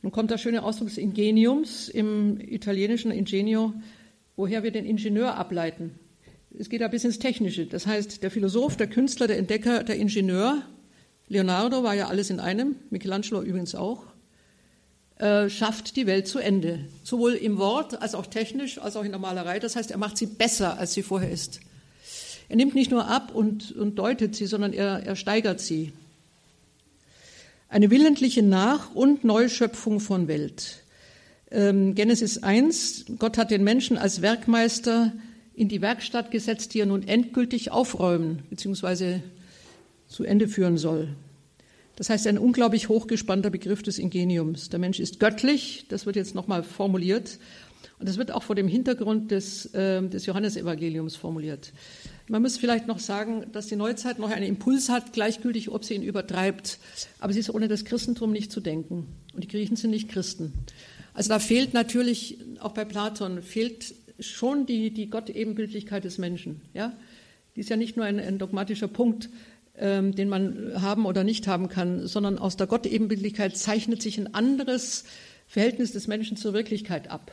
Nun 0.00 0.12
kommt 0.12 0.30
der 0.30 0.38
schöne 0.38 0.62
Ausdruck 0.62 0.88
des 0.88 0.96
Ingeniums 0.96 1.88
im 1.88 2.38
italienischen 2.40 3.10
Ingenio, 3.10 3.74
woher 4.36 4.62
wir 4.62 4.70
den 4.70 4.86
Ingenieur 4.86 5.34
ableiten. 5.34 5.98
Es 6.56 6.68
geht 6.68 6.82
da 6.82 6.88
bis 6.88 7.04
ins 7.04 7.18
Technische. 7.18 7.66
Das 7.66 7.88
heißt, 7.88 8.22
der 8.22 8.30
Philosoph, 8.30 8.76
der 8.76 8.86
Künstler, 8.86 9.26
der 9.26 9.38
Entdecker, 9.38 9.82
der 9.82 9.96
Ingenieur, 9.96 10.62
Leonardo 11.26 11.82
war 11.82 11.94
ja 11.94 12.06
alles 12.06 12.30
in 12.30 12.38
einem, 12.38 12.76
Michelangelo 12.90 13.42
übrigens 13.42 13.74
auch, 13.74 14.04
äh, 15.18 15.50
schafft 15.50 15.96
die 15.96 16.06
Welt 16.06 16.28
zu 16.28 16.38
Ende. 16.38 16.78
Sowohl 17.02 17.32
im 17.32 17.58
Wort 17.58 18.00
als 18.00 18.14
auch 18.14 18.26
technisch, 18.26 18.78
als 18.78 18.94
auch 18.94 19.04
in 19.04 19.10
der 19.10 19.18
Malerei. 19.18 19.58
Das 19.58 19.74
heißt, 19.74 19.90
er 19.90 19.98
macht 19.98 20.16
sie 20.16 20.26
besser, 20.26 20.78
als 20.78 20.94
sie 20.94 21.02
vorher 21.02 21.30
ist. 21.30 21.58
Er 22.48 22.54
nimmt 22.54 22.76
nicht 22.76 22.92
nur 22.92 23.08
ab 23.08 23.34
und, 23.34 23.72
und 23.72 23.96
deutet 23.96 24.36
sie, 24.36 24.46
sondern 24.46 24.72
er, 24.72 25.02
er 25.04 25.16
steigert 25.16 25.58
sie. 25.58 25.92
Eine 27.68 27.90
willentliche 27.90 28.44
Nach- 28.44 28.94
und 28.94 29.24
Neuschöpfung 29.24 29.98
von 29.98 30.28
Welt. 30.28 30.84
Ähm, 31.50 31.96
Genesis 31.96 32.40
1, 32.42 33.06
Gott 33.18 33.38
hat 33.38 33.50
den 33.50 33.64
Menschen 33.64 33.98
als 33.98 34.22
Werkmeister 34.22 35.12
in 35.52 35.68
die 35.68 35.80
Werkstatt 35.80 36.30
gesetzt, 36.30 36.74
die 36.74 36.80
er 36.80 36.86
nun 36.86 37.06
endgültig 37.06 37.72
aufräumen 37.72 38.44
bzw. 38.50 39.18
zu 40.06 40.22
Ende 40.22 40.46
führen 40.46 40.78
soll. 40.78 41.08
Das 41.96 42.08
heißt, 42.08 42.28
ein 42.28 42.38
unglaublich 42.38 42.88
hochgespannter 42.88 43.50
Begriff 43.50 43.82
des 43.82 43.98
Ingeniums. 43.98 44.68
Der 44.68 44.78
Mensch 44.78 45.00
ist 45.00 45.18
göttlich, 45.18 45.86
das 45.88 46.06
wird 46.06 46.14
jetzt 46.14 46.36
nochmal 46.36 46.62
formuliert. 46.62 47.38
Und 47.98 48.08
das 48.08 48.16
wird 48.16 48.30
auch 48.30 48.44
vor 48.44 48.54
dem 48.54 48.68
Hintergrund 48.68 49.32
des, 49.32 49.66
äh, 49.74 50.06
des 50.06 50.26
Johannesevangeliums 50.26 51.16
formuliert. 51.16 51.72
Man 52.28 52.42
muss 52.42 52.58
vielleicht 52.58 52.88
noch 52.88 52.98
sagen, 52.98 53.46
dass 53.52 53.68
die 53.68 53.76
Neuzeit 53.76 54.18
noch 54.18 54.30
einen 54.30 54.46
Impuls 54.46 54.88
hat, 54.88 55.12
gleichgültig, 55.12 55.70
ob 55.70 55.84
sie 55.84 55.94
ihn 55.94 56.02
übertreibt. 56.02 56.78
Aber 57.20 57.32
sie 57.32 57.38
ist 57.38 57.50
ohne 57.50 57.68
das 57.68 57.84
Christentum 57.84 58.32
nicht 58.32 58.50
zu 58.50 58.60
denken. 58.60 59.06
Und 59.32 59.44
die 59.44 59.48
Griechen 59.48 59.76
sind 59.76 59.90
nicht 59.90 60.08
Christen. 60.08 60.52
Also 61.14 61.28
da 61.28 61.38
fehlt 61.38 61.72
natürlich, 61.72 62.38
auch 62.60 62.72
bei 62.72 62.84
Platon, 62.84 63.42
fehlt 63.42 63.94
schon 64.18 64.66
die, 64.66 64.90
die 64.90 65.08
Gottebenbildlichkeit 65.08 66.04
des 66.04 66.18
Menschen. 66.18 66.62
Ja? 66.74 66.92
Die 67.54 67.60
ist 67.60 67.70
ja 67.70 67.76
nicht 67.76 67.96
nur 67.96 68.04
ein, 68.04 68.18
ein 68.18 68.38
dogmatischer 68.38 68.88
Punkt, 68.88 69.30
ähm, 69.78 70.14
den 70.14 70.28
man 70.28 70.82
haben 70.82 71.06
oder 71.06 71.22
nicht 71.22 71.46
haben 71.46 71.68
kann, 71.68 72.06
sondern 72.08 72.38
aus 72.38 72.56
der 72.56 72.66
Gottebenbildlichkeit 72.66 73.56
zeichnet 73.56 74.02
sich 74.02 74.18
ein 74.18 74.34
anderes 74.34 75.04
Verhältnis 75.46 75.92
des 75.92 76.08
Menschen 76.08 76.36
zur 76.36 76.54
Wirklichkeit 76.54 77.08
ab. 77.08 77.32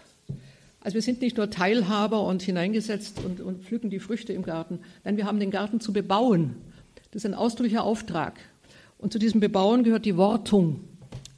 Also 0.84 0.96
wir 0.96 1.02
sind 1.02 1.22
nicht 1.22 1.38
nur 1.38 1.50
Teilhaber 1.50 2.24
und 2.24 2.42
hineingesetzt 2.42 3.20
und, 3.24 3.40
und 3.40 3.64
pflücken 3.64 3.90
die 3.90 4.00
Früchte 4.00 4.34
im 4.34 4.44
Garten, 4.44 4.80
nein, 5.06 5.16
wir 5.16 5.26
haben 5.26 5.40
den 5.40 5.50
Garten 5.50 5.80
zu 5.80 5.94
bebauen. 5.94 6.58
Das 7.12 7.24
ist 7.24 7.26
ein 7.26 7.36
ausdrücklicher 7.36 7.86
Auftrag. 7.86 8.38
Und 8.98 9.14
zu 9.14 9.18
diesem 9.18 9.40
Bebauen 9.40 9.86
gehört 9.86 10.04
die 10.04 10.18
Wortung, 10.18 10.82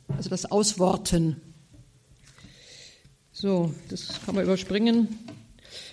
also 0.08 0.32
das 0.32 0.48
Ausworten. 0.48 1.40
So, 3.32 3.72
das 3.90 4.20
kann 4.26 4.34
man 4.34 4.46
überspringen. 4.46 5.10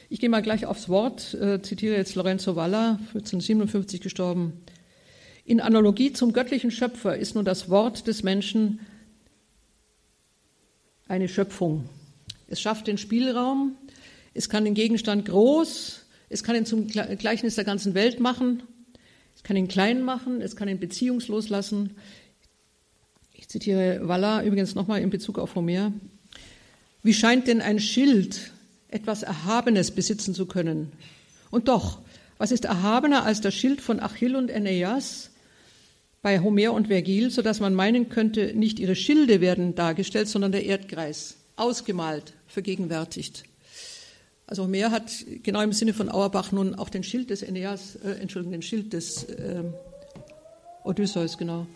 Ich 0.08 0.18
gehe 0.18 0.30
mal 0.30 0.40
gleich 0.40 0.64
aufs 0.64 0.88
Wort, 0.88 1.34
äh, 1.34 1.60
zitiere 1.60 1.96
jetzt 1.96 2.14
Lorenzo 2.14 2.56
Valla, 2.56 3.00
1457 3.08 4.00
gestorben. 4.00 4.62
In 5.44 5.60
Analogie 5.60 6.14
zum 6.14 6.32
göttlichen 6.32 6.70
Schöpfer 6.70 7.18
ist 7.18 7.34
nun 7.34 7.44
das 7.44 7.68
Wort 7.68 8.06
des 8.06 8.22
Menschen 8.22 8.80
eine 11.06 11.28
Schöpfung. 11.28 11.84
Es 12.52 12.60
schafft 12.60 12.86
den 12.86 12.98
Spielraum, 12.98 13.76
es 14.34 14.50
kann 14.50 14.66
den 14.66 14.74
Gegenstand 14.74 15.24
groß, 15.24 16.04
es 16.28 16.44
kann 16.44 16.54
ihn 16.54 16.66
zum 16.66 16.86
Gleichnis 16.86 17.54
der 17.54 17.64
ganzen 17.64 17.94
Welt 17.94 18.20
machen, 18.20 18.62
es 19.34 19.42
kann 19.42 19.56
ihn 19.56 19.68
klein 19.68 20.02
machen, 20.02 20.42
es 20.42 20.54
kann 20.54 20.68
ihn 20.68 20.78
beziehungslos 20.78 21.48
lassen. 21.48 21.96
Ich 23.32 23.48
zitiere 23.48 24.06
Valla 24.06 24.44
übrigens 24.44 24.74
nochmal 24.74 25.00
in 25.00 25.08
Bezug 25.08 25.38
auf 25.38 25.54
Homer. 25.54 25.94
Wie 27.02 27.14
scheint 27.14 27.48
denn 27.48 27.62
ein 27.62 27.80
Schild 27.80 28.52
etwas 28.88 29.22
Erhabenes 29.22 29.90
besitzen 29.90 30.34
zu 30.34 30.44
können? 30.44 30.92
Und 31.50 31.68
doch, 31.68 32.00
was 32.36 32.52
ist 32.52 32.66
erhabener 32.66 33.24
als 33.24 33.40
das 33.40 33.54
Schild 33.54 33.80
von 33.80 33.98
Achill 33.98 34.36
und 34.36 34.50
Aeneas 34.50 35.30
bei 36.20 36.40
Homer 36.40 36.74
und 36.74 36.88
Vergil, 36.88 37.30
sodass 37.30 37.60
man 37.60 37.72
meinen 37.72 38.10
könnte, 38.10 38.52
nicht 38.54 38.78
ihre 38.78 38.94
Schilde 38.94 39.40
werden 39.40 39.74
dargestellt, 39.74 40.28
sondern 40.28 40.52
der 40.52 40.66
Erdkreis, 40.66 41.38
ausgemalt, 41.56 42.34
vergegenwärtigt. 42.52 43.44
Also 44.46 44.64
Homer 44.64 44.90
hat 44.90 45.10
genau 45.42 45.62
im 45.62 45.72
Sinne 45.72 45.94
von 45.94 46.10
Auerbach 46.10 46.52
nun 46.52 46.74
auch 46.74 46.90
den 46.90 47.02
Schild 47.02 47.30
des 47.30 47.42
Aeneas, 47.42 47.96
äh, 47.96 48.20
Entschuldigung, 48.20 48.52
den 48.52 48.62
Schild 48.62 48.92
des 48.92 49.24
äh, 49.24 49.64
Odysseus, 50.84 51.38
genau, 51.38 51.66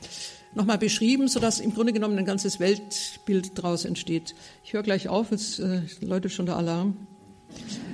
nochmal 0.54 0.78
beschrieben, 0.78 1.28
sodass 1.28 1.60
im 1.60 1.72
Grunde 1.72 1.92
genommen 1.92 2.18
ein 2.18 2.24
ganzes 2.24 2.60
Weltbild 2.60 3.56
daraus 3.56 3.84
entsteht. 3.84 4.34
Ich 4.64 4.72
höre 4.74 4.82
gleich 4.82 5.08
auf, 5.08 5.30
jetzt 5.30 5.58
äh, 5.58 5.82
läutet 6.00 6.32
schon 6.32 6.46
der 6.46 6.56
Alarm. 6.56 7.06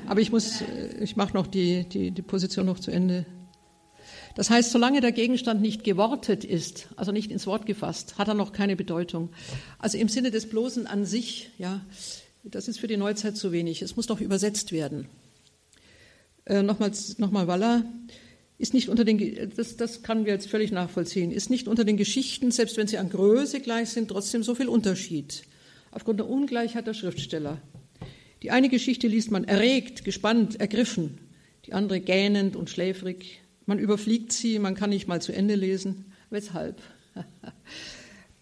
Aber 0.08 0.20
ich 0.20 0.32
muss, 0.32 0.62
äh, 0.62 1.02
ich 1.02 1.16
mache 1.16 1.34
noch 1.34 1.46
die, 1.46 1.84
die, 1.88 2.10
die 2.10 2.22
Position 2.22 2.66
noch 2.66 2.80
zu 2.80 2.90
Ende. 2.90 3.26
Das 4.34 4.48
heißt, 4.48 4.72
solange 4.72 5.00
der 5.00 5.12
Gegenstand 5.12 5.60
nicht 5.60 5.84
gewortet 5.84 6.44
ist, 6.44 6.88
also 6.96 7.12
nicht 7.12 7.30
ins 7.30 7.46
Wort 7.46 7.66
gefasst, 7.66 8.18
hat 8.18 8.28
er 8.28 8.34
noch 8.34 8.52
keine 8.52 8.76
Bedeutung. 8.76 9.28
Also 9.78 9.98
im 9.98 10.08
Sinne 10.08 10.30
des 10.30 10.48
Bloßen 10.48 10.86
an 10.86 11.04
sich, 11.04 11.50
ja, 11.58 11.82
das 12.44 12.68
ist 12.68 12.80
für 12.80 12.88
die 12.88 12.96
Neuzeit 12.96 13.36
zu 13.36 13.52
wenig. 13.52 13.82
Es 13.82 13.96
muss 13.96 14.06
doch 14.06 14.20
übersetzt 14.20 14.72
werden. 14.72 15.06
Äh, 16.44 16.62
nochmals, 16.62 17.18
nochmal 17.18 17.46
Waller 17.46 17.84
ist 18.58 18.74
nicht 18.74 18.88
unter 18.88 19.04
den, 19.04 19.52
das, 19.56 19.76
das 19.76 20.02
können 20.02 20.24
wir 20.24 20.32
jetzt 20.32 20.48
völlig 20.48 20.70
nachvollziehen, 20.70 21.32
ist 21.32 21.50
nicht 21.50 21.66
unter 21.66 21.84
den 21.84 21.96
Geschichten, 21.96 22.50
selbst 22.50 22.76
wenn 22.76 22.86
sie 22.86 22.98
an 22.98 23.10
Größe 23.10 23.60
gleich 23.60 23.90
sind, 23.90 24.08
trotzdem 24.08 24.42
so 24.42 24.54
viel 24.54 24.68
Unterschied. 24.68 25.42
Aufgrund 25.90 26.20
der 26.20 26.28
Ungleichheit 26.28 26.86
der 26.86 26.94
Schriftsteller. 26.94 27.60
Die 28.42 28.50
eine 28.50 28.68
Geschichte 28.68 29.08
liest 29.08 29.30
man 29.30 29.44
erregt, 29.44 30.04
gespannt, 30.04 30.60
ergriffen, 30.60 31.18
die 31.66 31.72
andere 31.72 32.00
gähnend 32.00 32.56
und 32.56 32.70
schläfrig. 32.70 33.40
Man 33.66 33.78
überfliegt 33.78 34.32
sie, 34.32 34.58
man 34.58 34.74
kann 34.74 34.90
nicht 34.90 35.06
mal 35.06 35.22
zu 35.22 35.32
Ende 35.32 35.54
lesen. 35.54 36.12
Weshalb? 36.30 36.80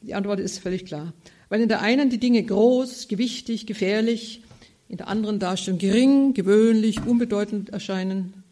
Die 0.03 0.15
Antwort 0.15 0.41
ist 0.41 0.59
völlig 0.59 0.87
klar. 0.87 1.13
Weil 1.51 1.61
in 1.61 1.69
der 1.69 1.83
einen 1.83 2.09
die 2.09 2.19
Dinge 2.19 2.43
groß, 2.43 3.09
gewichtig, 3.09 3.67
gefährlich, 3.67 4.43
in 4.89 4.97
der 4.97 5.09
anderen 5.09 5.39
Darstellung 5.39 5.79
gering, 5.79 6.33
gewöhnlich, 6.33 7.05
unbedeutend 7.05 7.71
erscheinen. 7.71 8.43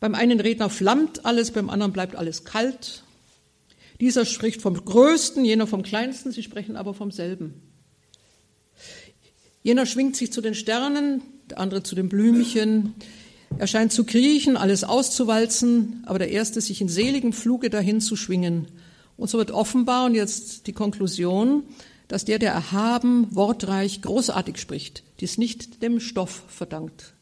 Beim 0.00 0.14
einen 0.14 0.40
Redner 0.40 0.68
flammt 0.68 1.24
alles, 1.24 1.52
beim 1.52 1.70
anderen 1.70 1.92
bleibt 1.92 2.16
alles 2.16 2.44
kalt. 2.44 3.04
Dieser 4.00 4.26
spricht 4.26 4.60
vom 4.60 4.74
Größten, 4.74 5.44
jener 5.44 5.66
vom 5.66 5.82
Kleinsten, 5.82 6.32
sie 6.32 6.42
sprechen 6.42 6.76
aber 6.76 6.94
vom 6.94 7.10
selben. 7.10 7.62
Jener 9.62 9.86
schwingt 9.86 10.16
sich 10.16 10.32
zu 10.32 10.40
den 10.40 10.54
Sternen, 10.54 11.22
der 11.48 11.58
andere 11.58 11.84
zu 11.84 11.94
den 11.94 12.08
Blümchen. 12.08 12.94
Er 13.56 13.68
scheint 13.68 13.92
zu 13.92 14.04
kriechen, 14.04 14.56
alles 14.56 14.82
auszuwalzen, 14.82 16.02
aber 16.06 16.18
der 16.18 16.30
Erste 16.30 16.60
sich 16.60 16.80
in 16.80 16.88
seligem 16.88 17.32
Fluge 17.32 17.70
dahin 17.70 18.00
zu 18.00 18.16
schwingen. 18.16 18.66
Und 19.16 19.28
so 19.30 19.38
wird 19.38 19.50
offenbar, 19.50 20.06
und 20.06 20.14
jetzt 20.14 20.66
die 20.66 20.72
Konklusion, 20.72 21.62
dass 22.08 22.24
der, 22.24 22.38
der 22.38 22.52
erhaben, 22.52 23.28
wortreich, 23.30 24.02
großartig 24.02 24.58
spricht, 24.58 25.02
dies 25.20 25.38
nicht 25.38 25.82
dem 25.82 26.00
Stoff 26.00 26.42
verdankt 26.48 27.14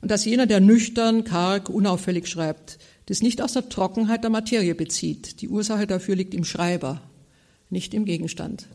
und 0.00 0.10
dass 0.10 0.24
jener, 0.24 0.46
der 0.46 0.60
nüchtern, 0.60 1.24
karg, 1.24 1.68
unauffällig 1.68 2.28
schreibt, 2.28 2.78
das 3.06 3.22
nicht 3.22 3.42
aus 3.42 3.54
der 3.54 3.68
Trockenheit 3.68 4.22
der 4.22 4.30
Materie 4.30 4.74
bezieht. 4.74 5.40
Die 5.40 5.48
Ursache 5.48 5.86
dafür 5.86 6.14
liegt 6.14 6.34
im 6.34 6.44
Schreiber, 6.44 7.00
nicht 7.70 7.94
im 7.94 8.04
Gegenstand. 8.04 8.68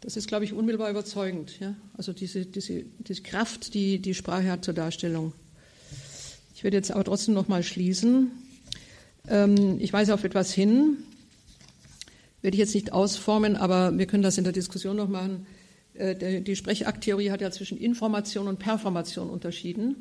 Das 0.00 0.16
ist, 0.16 0.28
glaube 0.28 0.44
ich, 0.44 0.52
unmittelbar 0.52 0.90
überzeugend. 0.90 1.58
Ja? 1.60 1.74
Also 1.96 2.12
diese, 2.12 2.46
diese, 2.46 2.84
diese 2.98 3.22
Kraft, 3.22 3.74
die 3.74 4.00
die 4.00 4.14
Sprache 4.14 4.50
hat 4.50 4.64
zur 4.64 4.74
Darstellung. 4.74 5.32
Ich 6.54 6.64
werde 6.64 6.76
jetzt 6.76 6.90
aber 6.90 7.04
trotzdem 7.04 7.34
noch 7.34 7.48
mal 7.48 7.62
schließen. 7.62 8.30
Ähm, 9.28 9.78
ich 9.80 9.92
weise 9.92 10.14
auf 10.14 10.24
etwas 10.24 10.52
hin, 10.52 10.98
werde 12.42 12.56
ich 12.56 12.60
jetzt 12.60 12.74
nicht 12.74 12.92
ausformen, 12.92 13.56
aber 13.56 13.96
wir 13.96 14.06
können 14.06 14.22
das 14.22 14.36
in 14.36 14.44
der 14.44 14.52
Diskussion 14.52 14.96
noch 14.96 15.08
machen. 15.08 15.46
Äh, 15.94 16.42
die 16.42 16.56
Sprechakttheorie 16.56 17.30
hat 17.30 17.40
ja 17.40 17.50
zwischen 17.50 17.78
Information 17.78 18.48
und 18.48 18.58
Performation 18.58 19.30
unterschieden. 19.30 19.96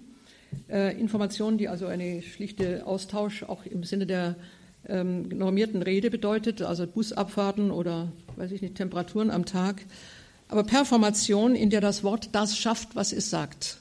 Äh, 0.69 0.99
Information, 0.99 1.57
die 1.57 1.69
also 1.69 1.85
eine 1.85 2.21
schlichte 2.21 2.85
Austausch 2.85 3.43
auch 3.43 3.65
im 3.65 3.83
Sinne 3.83 4.05
der 4.05 4.35
ähm, 4.87 5.29
normierten 5.29 5.81
Rede 5.81 6.09
bedeutet, 6.09 6.61
also 6.61 6.87
Busabfahrten 6.87 7.71
oder, 7.71 8.11
weiß 8.35 8.51
ich 8.51 8.61
nicht, 8.61 8.75
Temperaturen 8.75 9.29
am 9.29 9.45
Tag. 9.45 9.85
Aber 10.47 10.63
Performation, 10.63 11.55
in 11.55 11.69
der 11.69 11.81
das 11.81 12.03
Wort 12.03 12.29
das 12.33 12.57
schafft, 12.57 12.95
was 12.95 13.13
es 13.13 13.29
sagt. 13.29 13.77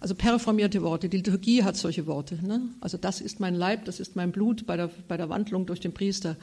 Also 0.00 0.14
performierte 0.14 0.82
Worte. 0.82 1.08
Die 1.08 1.16
Liturgie 1.16 1.64
hat 1.64 1.76
solche 1.76 2.06
Worte. 2.06 2.38
Ne? 2.44 2.60
Also 2.80 2.98
das 2.98 3.20
ist 3.20 3.40
mein 3.40 3.54
Leib, 3.54 3.84
das 3.84 4.00
ist 4.00 4.16
mein 4.16 4.32
Blut 4.32 4.66
bei 4.66 4.76
der, 4.76 4.90
bei 5.08 5.16
der 5.16 5.28
Wandlung 5.28 5.66
durch 5.66 5.80
den 5.80 5.92
Priester. 5.92 6.36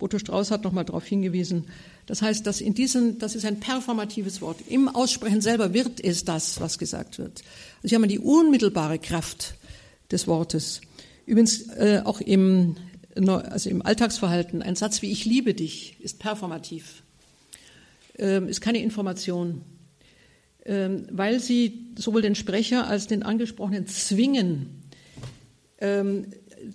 Boto 0.00 0.18
Strauß 0.18 0.50
hat 0.50 0.64
nochmal 0.64 0.84
darauf 0.84 1.06
hingewiesen. 1.06 1.66
Das 2.06 2.22
heißt, 2.22 2.44
dass 2.44 2.60
in 2.60 2.74
diesen, 2.74 3.20
das 3.20 3.36
ist 3.36 3.44
ein 3.44 3.60
performatives 3.60 4.40
Wort. 4.40 4.56
Im 4.68 4.88
Aussprechen 4.88 5.40
selber 5.40 5.72
wird 5.72 6.02
es 6.02 6.24
das, 6.24 6.60
was 6.60 6.78
gesagt 6.78 7.18
wird. 7.18 7.42
Also 7.76 7.90
hier 7.90 7.96
haben 7.96 8.02
wir 8.02 8.08
die 8.08 8.18
unmittelbare 8.18 8.98
Kraft 8.98 9.54
des 10.10 10.26
Wortes. 10.26 10.80
Übrigens 11.26 11.68
äh, 11.68 12.02
auch 12.04 12.20
im, 12.20 12.74
also 13.14 13.70
im 13.70 13.82
Alltagsverhalten. 13.86 14.62
Ein 14.62 14.74
Satz 14.74 15.02
wie 15.02 15.12
Ich 15.12 15.24
liebe 15.24 15.54
dich 15.54 15.96
ist 16.00 16.18
performativ, 16.18 17.04
ähm, 18.18 18.48
ist 18.48 18.60
keine 18.60 18.82
Information. 18.82 19.60
Ähm, 20.64 21.06
weil 21.10 21.40
sie 21.40 21.92
sowohl 21.96 22.22
den 22.22 22.34
Sprecher 22.34 22.86
als 22.86 23.06
den 23.06 23.22
Angesprochenen 23.22 23.86
zwingen, 23.86 24.82
ähm, 25.78 26.26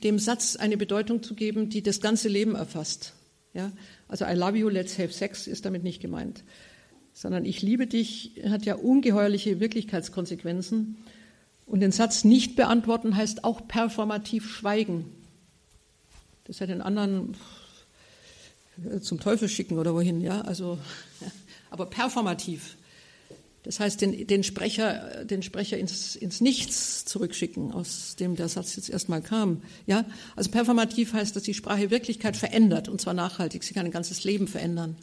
dem 0.04 0.20
Satz 0.20 0.56
eine 0.56 0.78
Bedeutung 0.78 1.22
zu 1.22 1.36
geben, 1.36 1.70
die 1.70 1.84
das 1.84 2.02
ganze 2.02 2.28
Leben 2.28 2.56
erfasst. 2.56 3.15
Ja? 3.56 3.72
Also 4.08 4.26
I 4.26 4.34
love 4.34 4.56
you, 4.58 4.70
let's 4.70 5.00
have 5.00 5.12
sex 5.12 5.48
ist 5.48 5.66
damit 5.66 5.84
nicht 5.84 6.02
gemeint, 6.02 6.44
sondern 7.14 7.46
ich 7.46 7.62
liebe 7.62 7.88
dich 7.88 8.44
hat 8.48 8.66
ja 8.66 8.76
ungeheuerliche 8.76 9.60
Wirklichkeitskonsequenzen. 9.60 10.98
Und 11.66 11.80
den 11.80 11.92
Satz 11.92 12.24
nicht 12.24 12.56
beantworten 12.56 13.16
heißt 13.16 13.44
auch 13.44 13.68
performativ 13.68 14.48
schweigen. 14.48 15.06
Das 16.44 16.62
hat 16.62 16.70
den 16.70 16.82
anderen 16.82 17.36
zum 19.02 19.20
Teufel 19.20 19.50
schicken 19.50 19.80
oder 19.80 19.96
wohin, 19.96 20.22
ja, 20.22 20.42
also, 20.42 20.78
aber 21.72 21.88
performativ. 21.88 22.76
Das 23.66 23.80
heißt, 23.80 24.00
den, 24.00 24.28
den 24.28 24.44
Sprecher, 24.44 25.26
den 25.26 25.42
Sprecher 25.42 25.80
ins, 25.80 26.16
ins 26.16 26.40
Nichts 26.40 27.04
zurückschicken, 27.06 27.72
aus 27.72 28.16
dem 28.16 28.36
der 28.36 28.48
Satz 28.48 28.76
jetzt 28.76 28.92
erstmal 28.92 29.24
kam. 29.24 29.64
Ja, 29.88 30.06
also 30.36 30.52
performativ 30.52 31.14
heißt, 31.14 31.36
dass 31.36 31.42
die 31.42 31.56
Sprache 31.56 31.90
Wirklichkeit 31.90 32.38
verändert 32.38 32.88
und 32.88 33.02
zwar 33.02 33.16
nachhaltig. 33.16 33.64
Sie 33.64 33.74
kann 33.74 33.88
ein 33.88 33.92
ganzes 33.92 34.24
Leben 34.24 34.48
verändern. 34.48 34.96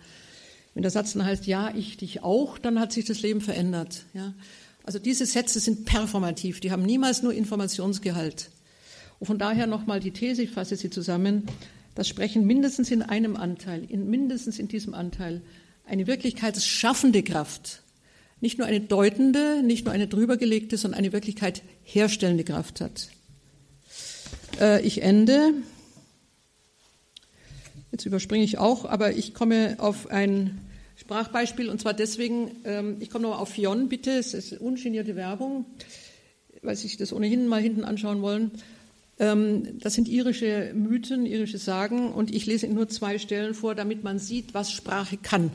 Wenn 0.75 0.83
der 0.83 0.93
Satz 0.93 1.13
dann 1.13 1.25
heißt, 1.25 1.47
ja, 1.47 1.75
ich 1.75 1.97
dich 1.97 2.23
auch, 2.23 2.57
dann 2.57 2.79
hat 2.79 2.93
sich 2.93 3.05
das 3.05 3.21
Leben 3.21 3.41
verändert. 3.41 4.05
Ja, 4.15 4.33
also 4.85 5.01
diese 5.01 5.27
Sätze 5.27 5.59
sind 5.59 5.85
performativ. 5.85 6.61
Die 6.61 6.71
haben 6.71 6.85
niemals 6.85 7.23
nur 7.23 7.35
Informationsgehalt. 7.35 8.51
Und 9.19 9.27
von 9.27 9.39
daher 9.39 9.67
nochmal 9.67 9.99
die 9.99 10.13
These, 10.13 10.43
ich 10.43 10.51
fasse 10.51 10.77
sie 10.77 10.89
zusammen. 10.89 11.47
Das 11.97 12.07
Sprechen 12.07 12.47
mindestens 12.47 12.93
in 12.93 13.03
einem 13.03 13.37
Anteil, 13.37 13.85
in 13.85 14.09
mindestens 14.09 14.61
in 14.61 14.69
diesem 14.69 14.95
Anteil, 14.95 15.43
eine 15.85 16.07
wirklichkeitsschaffende 16.07 17.25
Kraft 17.25 17.82
nicht 18.43 18.59
nur 18.59 18.67
eine 18.67 18.81
deutende, 18.81 19.63
nicht 19.63 19.85
nur 19.87 19.95
eine 19.95 20.09
drübergelegte, 20.09 20.77
sondern 20.77 20.99
eine 20.99 21.13
Wirklichkeit 21.13 21.63
herstellende 21.85 22.43
Kraft 22.43 22.81
hat. 22.81 23.09
Äh, 24.61 24.85
ich 24.85 25.01
ende. 25.01 25.55
Jetzt 27.93 28.05
überspringe 28.05 28.45
ich 28.45 28.59
auch, 28.59 28.85
aber 28.85 29.13
ich 29.13 29.33
komme 29.33 29.77
auf 29.79 30.11
ein 30.11 30.59
Sprachbeispiel 30.97 31.69
und 31.69 31.81
zwar 31.81 31.95
deswegen, 31.95 32.51
ähm, 32.65 32.97
ich 32.99 33.11
komme 33.11 33.29
noch 33.29 33.39
auf 33.39 33.51
Fionn, 33.51 33.89
bitte, 33.89 34.11
es 34.11 34.35
ist 34.35 34.53
ungenierte 34.55 35.15
Werbung, 35.15 35.65
weil 36.63 36.75
Sie 36.75 36.89
sich 36.89 36.97
das 36.97 37.13
ohnehin 37.13 37.47
mal 37.47 37.61
hinten 37.61 37.85
anschauen 37.85 38.23
wollen. 38.23 38.51
Ähm, 39.21 39.79
das 39.79 39.95
sind 39.95 40.09
irische 40.09 40.73
Mythen, 40.75 41.27
irische 41.27 41.59
Sagen 41.59 42.11
und 42.13 42.35
ich 42.35 42.47
lese 42.47 42.67
Ihnen 42.67 42.75
nur 42.75 42.89
zwei 42.89 43.19
Stellen 43.19 43.55
vor, 43.55 43.77
damit 43.77 44.03
man 44.03 44.19
sieht, 44.19 44.53
was 44.53 44.73
Sprache 44.73 45.17
kann. 45.17 45.53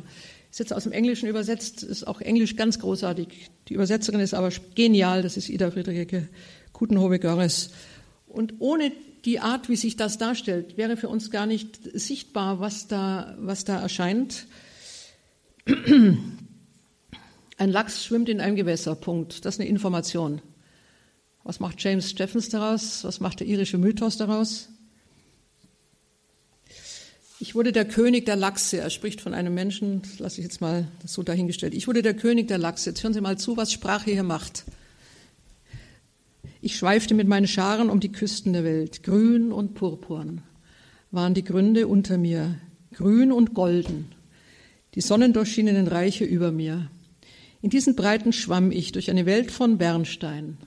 Ist 0.57 0.59
jetzt 0.59 0.73
aus 0.73 0.85
dem 0.85 0.91
Englischen 0.91 1.29
übersetzt, 1.29 1.83
ist 1.83 2.07
auch 2.07 2.19
Englisch 2.19 2.55
ganz 2.55 2.79
großartig. 2.79 3.51
Die 3.67 3.75
Übersetzerin 3.75 4.19
ist 4.21 4.33
aber 4.33 4.49
genial, 4.73 5.21
das 5.21 5.37
ist 5.37 5.49
Ida 5.49 5.69
Friederike 5.69 6.29
Kutenhove-Görres. 6.73 7.69
Und 8.25 8.55
ohne 8.57 8.91
die 9.23 9.39
Art, 9.39 9.69
wie 9.69 9.75
sich 9.75 9.97
das 9.97 10.17
darstellt, 10.17 10.75
wäre 10.75 10.97
für 10.97 11.09
uns 11.09 11.29
gar 11.29 11.45
nicht 11.45 11.81
sichtbar, 11.93 12.59
was 12.59 12.87
da, 12.87 13.37
was 13.39 13.65
da 13.65 13.79
erscheint. 13.79 14.47
Ein 15.67 16.17
Lachs 17.59 18.03
schwimmt 18.03 18.27
in 18.27 18.41
einem 18.41 18.55
Gewässer, 18.55 18.95
Punkt. 18.95 19.45
Das 19.45 19.57
ist 19.57 19.61
eine 19.61 19.69
Information. 19.69 20.41
Was 21.43 21.59
macht 21.59 21.83
James 21.83 22.09
Steffens 22.09 22.49
daraus? 22.49 23.03
Was 23.03 23.19
macht 23.19 23.41
der 23.41 23.47
irische 23.47 23.77
Mythos 23.77 24.17
daraus? 24.17 24.69
Ich 27.39 27.53
wurde 27.53 27.71
der 27.71 27.85
König 27.85 28.25
der 28.25 28.35
Lachse. 28.35 28.77
Er 28.79 28.89
spricht 28.89 29.21
von 29.21 29.35
einem 29.35 29.53
Menschen, 29.53 30.01
lasse 30.17 30.41
ich 30.41 30.45
jetzt 30.45 30.59
mal 30.59 30.87
so 31.05 31.21
dahingestellt. 31.21 31.75
Ich 31.75 31.87
wurde 31.87 32.01
der 32.01 32.15
König 32.15 32.47
der 32.47 32.57
Lachse. 32.57 32.89
Jetzt 32.89 33.03
hören 33.03 33.13
Sie 33.13 33.21
mal 33.21 33.37
zu, 33.37 33.57
was 33.57 33.71
Sprache 33.71 34.09
hier 34.09 34.23
macht. 34.23 34.65
Ich 36.61 36.75
schweifte 36.77 37.13
mit 37.13 37.27
meinen 37.27 37.47
Scharen 37.47 37.91
um 37.91 37.99
die 37.99 38.11
Küsten 38.11 38.53
der 38.53 38.63
Welt. 38.63 39.03
Grün 39.03 39.51
und 39.51 39.75
purpurn 39.75 40.41
waren 41.11 41.35
die 41.35 41.43
Gründe 41.43 41.87
unter 41.87 42.17
mir, 42.17 42.59
grün 42.93 43.31
und 43.31 43.53
golden, 43.53 44.11
die 44.95 45.01
sonnendurchschienenen 45.01 45.87
Reiche 45.87 46.25
über 46.25 46.51
mir. 46.51 46.89
In 47.61 47.69
diesen 47.69 47.95
Breiten 47.95 48.33
schwamm 48.33 48.71
ich 48.71 48.91
durch 48.91 49.11
eine 49.11 49.27
Welt 49.27 49.51
von 49.51 49.77
Bernstein, 49.77 50.57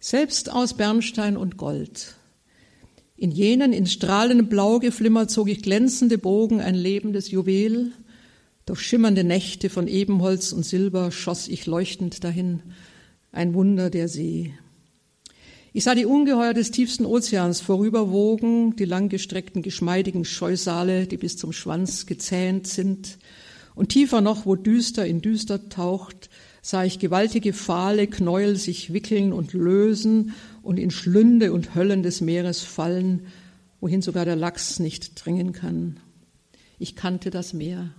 selbst 0.00 0.50
aus 0.50 0.74
Bernstein 0.74 1.36
und 1.36 1.56
Gold. 1.56 2.16
In 3.16 3.30
jenen 3.30 3.72
in 3.72 3.86
strahlendem 3.86 4.48
Blau 4.48 4.80
geflimmert 4.80 5.30
zog 5.30 5.48
ich 5.48 5.62
glänzende 5.62 6.18
Bogen, 6.18 6.60
ein 6.60 6.74
lebendes 6.74 7.30
Juwel. 7.30 7.92
Durch 8.66 8.80
schimmernde 8.80 9.22
Nächte 9.22 9.70
von 9.70 9.86
Ebenholz 9.86 10.52
und 10.52 10.64
Silber 10.64 11.12
schoss 11.12 11.46
ich 11.46 11.66
leuchtend 11.66 12.24
dahin, 12.24 12.60
ein 13.30 13.54
Wunder 13.54 13.88
der 13.88 14.08
See. 14.08 14.54
Ich 15.72 15.84
sah 15.84 15.94
die 15.94 16.06
Ungeheuer 16.06 16.54
des 16.54 16.70
tiefsten 16.70 17.04
Ozeans 17.04 17.60
vorüberwogen, 17.60 18.74
die 18.76 18.84
langgestreckten, 18.84 19.62
geschmeidigen 19.62 20.24
Scheusale, 20.24 21.06
die 21.06 21.16
bis 21.16 21.36
zum 21.36 21.52
Schwanz 21.52 22.06
gezähnt 22.06 22.66
sind. 22.66 23.18
Und 23.74 23.88
tiefer 23.88 24.20
noch, 24.20 24.46
wo 24.46 24.54
düster 24.54 25.04
in 25.06 25.20
düster 25.20 25.68
taucht, 25.68 26.30
sah 26.62 26.84
ich 26.84 26.98
gewaltige 26.98 27.52
Pfahle, 27.52 28.06
Knäuel 28.06 28.56
sich 28.56 28.92
wickeln 28.92 29.32
und 29.32 29.52
lösen 29.52 30.32
und 30.64 30.78
in 30.78 30.90
Schlünde 30.90 31.52
und 31.52 31.74
Höllen 31.74 32.02
des 32.02 32.20
Meeres 32.20 32.62
fallen, 32.62 33.26
wohin 33.80 34.02
sogar 34.02 34.24
der 34.24 34.36
Lachs 34.36 34.78
nicht 34.80 35.24
dringen 35.24 35.52
kann. 35.52 36.00
Ich 36.78 36.96
kannte 36.96 37.30
das 37.30 37.52
Meer. 37.52 37.90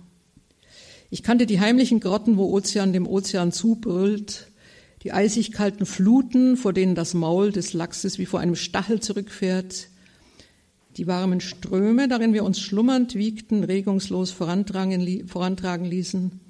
Ich 1.10 1.22
kannte 1.22 1.46
die 1.46 1.60
heimlichen 1.60 2.00
Grotten, 2.00 2.36
wo 2.36 2.52
Ozean 2.52 2.92
dem 2.92 3.06
Ozean 3.06 3.52
zubrüllt, 3.52 4.48
die 5.02 5.12
eisig 5.12 5.52
kalten 5.52 5.86
Fluten, 5.86 6.56
vor 6.56 6.72
denen 6.72 6.96
das 6.96 7.14
Maul 7.14 7.52
des 7.52 7.72
Lachses 7.72 8.18
wie 8.18 8.26
vor 8.26 8.40
einem 8.40 8.56
Stachel 8.56 9.00
zurückfährt, 9.00 9.88
die 10.96 11.06
warmen 11.06 11.40
Ströme, 11.40 12.08
darin 12.08 12.32
wir 12.32 12.42
uns 12.42 12.58
schlummernd 12.58 13.14
wiegten, 13.14 13.62
regungslos 13.62 14.32
vorantragen 14.32 15.84
ließen. 15.84 16.40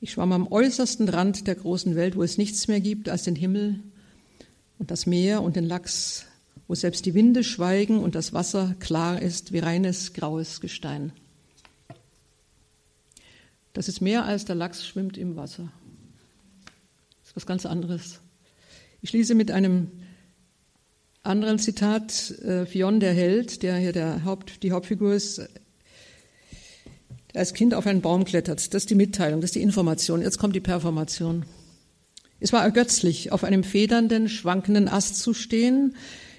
Ich 0.00 0.12
schwamm 0.12 0.32
am 0.32 0.46
äußersten 0.50 1.08
Rand 1.08 1.46
der 1.46 1.54
großen 1.54 1.94
Welt, 1.94 2.16
wo 2.16 2.22
es 2.22 2.36
nichts 2.36 2.68
mehr 2.68 2.80
gibt 2.80 3.08
als 3.08 3.22
den 3.22 3.36
Himmel 3.36 3.80
und 4.80 4.90
das 4.90 5.06
Meer 5.06 5.42
und 5.42 5.56
den 5.56 5.66
Lachs, 5.66 6.24
wo 6.66 6.74
selbst 6.74 7.04
die 7.04 7.12
Winde 7.12 7.44
schweigen 7.44 8.00
und 8.00 8.14
das 8.14 8.32
Wasser 8.32 8.74
klar 8.80 9.20
ist 9.20 9.52
wie 9.52 9.58
reines 9.58 10.14
graues 10.14 10.62
Gestein. 10.62 11.12
Das 13.74 13.88
ist 13.88 14.00
mehr 14.00 14.24
als 14.24 14.46
der 14.46 14.56
Lachs 14.56 14.84
schwimmt 14.84 15.18
im 15.18 15.36
Wasser. 15.36 15.70
Das 17.20 17.28
ist 17.28 17.36
was 17.36 17.46
ganz 17.46 17.66
anderes. 17.66 18.20
Ich 19.02 19.10
schließe 19.10 19.34
mit 19.34 19.50
einem 19.50 19.90
anderen 21.22 21.58
Zitat. 21.58 22.30
Äh, 22.40 22.64
Fionn, 22.64 23.00
der 23.00 23.12
Held, 23.12 23.62
der 23.62 23.76
hier 23.76 23.92
der 23.92 24.24
Haupt, 24.24 24.62
die 24.62 24.72
Hauptfigur 24.72 25.12
ist, 25.12 25.38
der 25.38 25.48
als 27.34 27.52
Kind 27.52 27.74
auf 27.74 27.86
einen 27.86 28.00
Baum 28.00 28.24
klettert. 28.24 28.60
Das 28.72 28.82
ist 28.82 28.90
die 28.90 28.94
Mitteilung, 28.94 29.42
das 29.42 29.50
ist 29.50 29.56
die 29.56 29.62
Information. 29.62 30.22
Jetzt 30.22 30.38
kommt 30.38 30.56
die 30.56 30.60
Performation. 30.60 31.44
Es 32.40 32.52
war 32.54 32.62
ergötzlich, 32.62 33.32
auf 33.32 33.44
einem 33.44 33.62
federnden, 33.62 34.28
schwankenden 34.28 34.88
Ast 34.88 35.20
zu 35.20 35.34
stehen. 35.34 35.94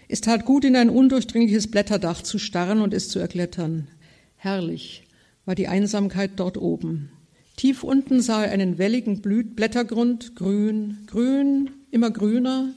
Es 0.07 0.19
tat 0.19 0.45
gut, 0.45 0.65
in 0.65 0.75
ein 0.75 0.89
undurchdringliches 0.89 1.69
Blätterdach 1.69 2.23
zu 2.23 2.39
starren 2.39 2.81
und 2.81 2.93
es 2.93 3.07
zu 3.09 3.19
erklettern. 3.19 3.87
Herrlich 4.35 5.03
war 5.45 5.53
die 5.53 5.67
Einsamkeit 5.67 6.31
dort 6.37 6.57
oben. 6.57 7.11
Tief 7.55 7.83
unten 7.83 8.21
sah 8.21 8.43
er 8.43 8.51
einen 8.51 8.79
welligen 8.79 9.21
Blüt 9.21 9.55
Blättergrund, 9.55 10.35
grün, 10.35 10.97
grün, 11.05 11.69
immer 11.91 12.09
grüner, 12.09 12.73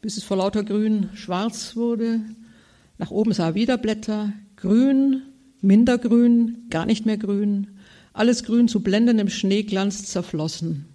bis 0.00 0.16
es 0.16 0.22
vor 0.22 0.36
lauter 0.36 0.62
Grün 0.62 1.08
schwarz 1.14 1.74
wurde. 1.74 2.20
Nach 2.98 3.10
oben 3.10 3.32
sah 3.32 3.48
er 3.48 3.54
wieder 3.56 3.78
Blätter, 3.78 4.32
grün, 4.54 5.22
minder 5.60 5.98
grün, 5.98 6.66
gar 6.70 6.86
nicht 6.86 7.06
mehr 7.06 7.16
grün, 7.16 7.66
alles 8.12 8.44
grün 8.44 8.68
zu 8.68 8.80
blendendem 8.80 9.28
Schneeglanz 9.28 10.04
zerflossen. 10.04 10.86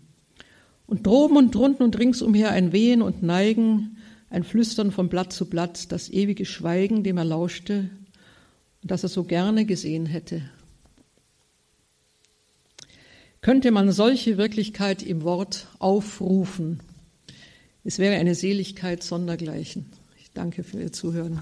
Und 0.87 1.05
droben 1.05 1.37
und 1.37 1.53
drunten 1.53 1.83
und 1.83 1.99
ringsumher 1.99 2.51
ein 2.51 2.71
Wehen 2.71 3.01
und 3.01 3.21
Neigen, 3.21 3.97
ein 4.29 4.43
Flüstern 4.43 4.91
von 4.91 5.09
Blatt 5.09 5.31
zu 5.31 5.49
Blatt, 5.49 5.91
das 5.91 6.09
ewige 6.09 6.45
Schweigen, 6.45 7.03
dem 7.03 7.17
er 7.17 7.25
lauschte 7.25 7.89
und 8.81 8.91
das 8.91 9.03
er 9.03 9.09
so 9.09 9.23
gerne 9.23 9.65
gesehen 9.65 10.05
hätte. 10.05 10.41
Könnte 13.41 13.71
man 13.71 13.91
solche 13.91 14.37
Wirklichkeit 14.37 15.03
im 15.03 15.23
Wort 15.23 15.67
aufrufen, 15.79 16.79
es 17.87 17.99
wäre 17.99 18.19
eine 18.19 18.35
Seligkeit 18.35 19.01
sondergleichen. 19.01 19.85
Ich 20.19 20.33
danke 20.33 20.65
für 20.65 20.81
Ihr 20.81 20.91
Zuhören. 20.91 21.41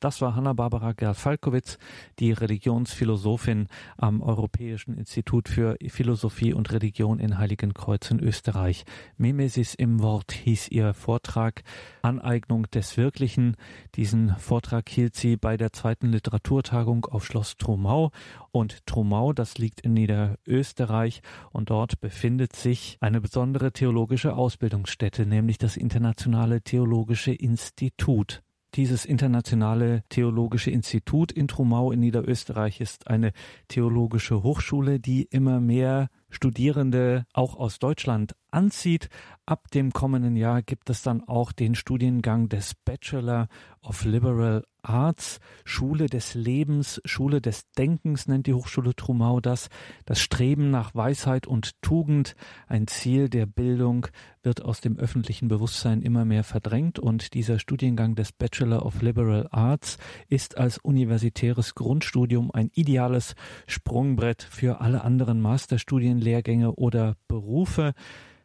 Das 0.00 0.22
war 0.22 0.34
Hanna-Barbara 0.34 0.92
Gerl-Falkowitz, 0.92 1.78
die 2.18 2.32
Religionsphilosophin 2.32 3.68
am 3.98 4.22
Europäischen 4.22 4.96
Institut 4.96 5.46
für 5.46 5.76
Philosophie 5.88 6.54
und 6.54 6.72
Religion 6.72 7.18
in 7.18 7.36
Heiligenkreuz 7.36 8.10
in 8.10 8.18
Österreich. 8.18 8.86
Mimesis 9.18 9.74
im 9.74 10.00
Wort 10.00 10.32
hieß 10.32 10.68
ihr 10.68 10.94
Vortrag 10.94 11.62
Aneignung 12.00 12.62
des 12.70 12.96
Wirklichen. 12.96 13.56
Diesen 13.94 14.34
Vortrag 14.38 14.88
hielt 14.88 15.16
sie 15.16 15.36
bei 15.36 15.58
der 15.58 15.74
zweiten 15.74 16.08
Literaturtagung 16.08 17.04
auf 17.04 17.26
Schloss 17.26 17.58
Trumau. 17.58 18.10
Und 18.52 18.86
Trumau, 18.86 19.34
das 19.34 19.58
liegt 19.58 19.82
in 19.82 19.92
Niederösterreich 19.92 21.20
und 21.52 21.68
dort 21.68 22.00
befindet 22.00 22.56
sich 22.56 22.96
eine 23.02 23.20
besondere 23.20 23.70
theologische 23.72 24.34
Ausbildungsstätte, 24.34 25.26
nämlich 25.26 25.58
das 25.58 25.76
Internationale 25.76 26.62
Theologische 26.62 27.32
Institut. 27.32 28.42
Dieses 28.74 29.04
internationale 29.04 30.04
theologische 30.10 30.70
Institut 30.70 31.32
in 31.32 31.48
Trumau 31.48 31.90
in 31.90 31.98
Niederösterreich 31.98 32.80
ist 32.80 33.08
eine 33.08 33.32
theologische 33.66 34.44
Hochschule, 34.44 35.00
die 35.00 35.24
immer 35.24 35.60
mehr 35.60 36.08
Studierende 36.28 37.26
auch 37.32 37.56
aus 37.56 37.80
Deutschland 37.80 38.36
anzieht. 38.52 39.08
Ab 39.50 39.68
dem 39.72 39.90
kommenden 39.92 40.36
Jahr 40.36 40.62
gibt 40.62 40.90
es 40.90 41.02
dann 41.02 41.26
auch 41.26 41.50
den 41.50 41.74
Studiengang 41.74 42.48
des 42.48 42.76
Bachelor 42.76 43.48
of 43.82 44.04
Liberal 44.04 44.64
Arts, 44.80 45.40
Schule 45.64 46.06
des 46.06 46.34
Lebens, 46.34 47.02
Schule 47.04 47.40
des 47.40 47.68
Denkens 47.72 48.28
nennt 48.28 48.46
die 48.46 48.54
Hochschule 48.54 48.94
Trumau 48.94 49.40
das. 49.40 49.68
Das 50.06 50.20
Streben 50.20 50.70
nach 50.70 50.94
Weisheit 50.94 51.48
und 51.48 51.82
Tugend, 51.82 52.36
ein 52.68 52.86
Ziel 52.86 53.28
der 53.28 53.46
Bildung, 53.46 54.06
wird 54.44 54.62
aus 54.62 54.80
dem 54.80 54.96
öffentlichen 55.00 55.48
Bewusstsein 55.48 56.00
immer 56.00 56.24
mehr 56.24 56.44
verdrängt 56.44 57.00
und 57.00 57.34
dieser 57.34 57.58
Studiengang 57.58 58.14
des 58.14 58.30
Bachelor 58.30 58.86
of 58.86 59.02
Liberal 59.02 59.48
Arts 59.50 59.98
ist 60.28 60.58
als 60.58 60.78
universitäres 60.78 61.74
Grundstudium 61.74 62.52
ein 62.52 62.70
ideales 62.72 63.34
Sprungbrett 63.66 64.44
für 64.44 64.80
alle 64.80 65.02
anderen 65.02 65.40
Masterstudienlehrgänge 65.40 66.76
oder 66.76 67.16
Berufe 67.26 67.94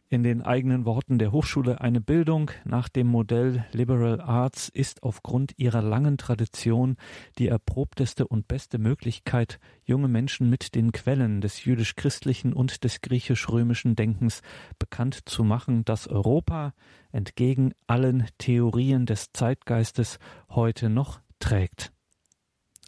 in 0.08 0.22
den 0.22 0.42
eigenen 0.42 0.84
Worten 0.84 1.18
der 1.18 1.32
Hochschule 1.32 1.80
eine 1.80 2.00
Bildung 2.00 2.50
nach 2.64 2.88
dem 2.88 3.08
Modell 3.08 3.64
Liberal 3.72 4.20
Arts 4.20 4.68
ist 4.68 5.02
aufgrund 5.02 5.54
ihrer 5.56 5.82
langen 5.82 6.16
Tradition 6.16 6.96
die 7.38 7.48
erprobteste 7.48 8.26
und 8.26 8.46
beste 8.46 8.78
Möglichkeit, 8.78 9.58
junge 9.84 10.08
Menschen 10.08 10.48
mit 10.48 10.74
den 10.74 10.92
Quellen 10.92 11.40
des 11.40 11.64
jüdisch-christlichen 11.64 12.52
und 12.52 12.84
des 12.84 13.00
griechisch-römischen 13.00 13.96
Denkens 13.96 14.42
bekannt 14.78 15.28
zu 15.28 15.42
machen, 15.42 15.84
dass 15.84 16.06
Europa 16.06 16.72
entgegen 17.10 17.72
allen 17.86 18.26
Theorien 18.38 19.06
des 19.06 19.32
Zeitgeistes 19.32 20.18
heute 20.50 20.88
noch 20.88 21.20
trägt. 21.40 21.95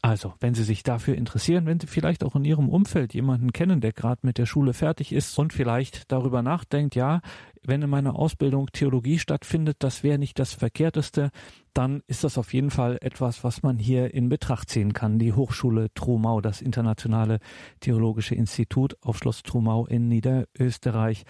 Also, 0.00 0.32
wenn 0.38 0.54
Sie 0.54 0.62
sich 0.62 0.84
dafür 0.84 1.16
interessieren, 1.16 1.66
wenn 1.66 1.80
Sie 1.80 1.88
vielleicht 1.88 2.22
auch 2.22 2.36
in 2.36 2.44
Ihrem 2.44 2.68
Umfeld 2.68 3.14
jemanden 3.14 3.52
kennen, 3.52 3.80
der 3.80 3.92
gerade 3.92 4.20
mit 4.24 4.38
der 4.38 4.46
Schule 4.46 4.72
fertig 4.72 5.12
ist 5.12 5.36
und 5.36 5.52
vielleicht 5.52 6.12
darüber 6.12 6.40
nachdenkt, 6.40 6.94
ja, 6.94 7.20
wenn 7.64 7.82
in 7.82 7.90
meiner 7.90 8.14
Ausbildung 8.14 8.68
Theologie 8.72 9.18
stattfindet, 9.18 9.78
das 9.80 10.04
wäre 10.04 10.18
nicht 10.18 10.38
das 10.38 10.52
Verkehrteste, 10.52 11.30
dann 11.74 12.02
ist 12.06 12.22
das 12.22 12.38
auf 12.38 12.54
jeden 12.54 12.70
Fall 12.70 12.98
etwas, 13.00 13.42
was 13.42 13.64
man 13.64 13.76
hier 13.76 14.14
in 14.14 14.28
Betracht 14.28 14.70
ziehen 14.70 14.92
kann. 14.92 15.18
Die 15.18 15.32
Hochschule 15.32 15.88
Trumau, 15.94 16.40
das 16.40 16.62
Internationale 16.62 17.40
Theologische 17.80 18.36
Institut 18.36 18.96
auf 19.02 19.18
Schloss 19.18 19.42
Trumau 19.42 19.84
in 19.86 20.08
Niederösterreich. 20.08 21.24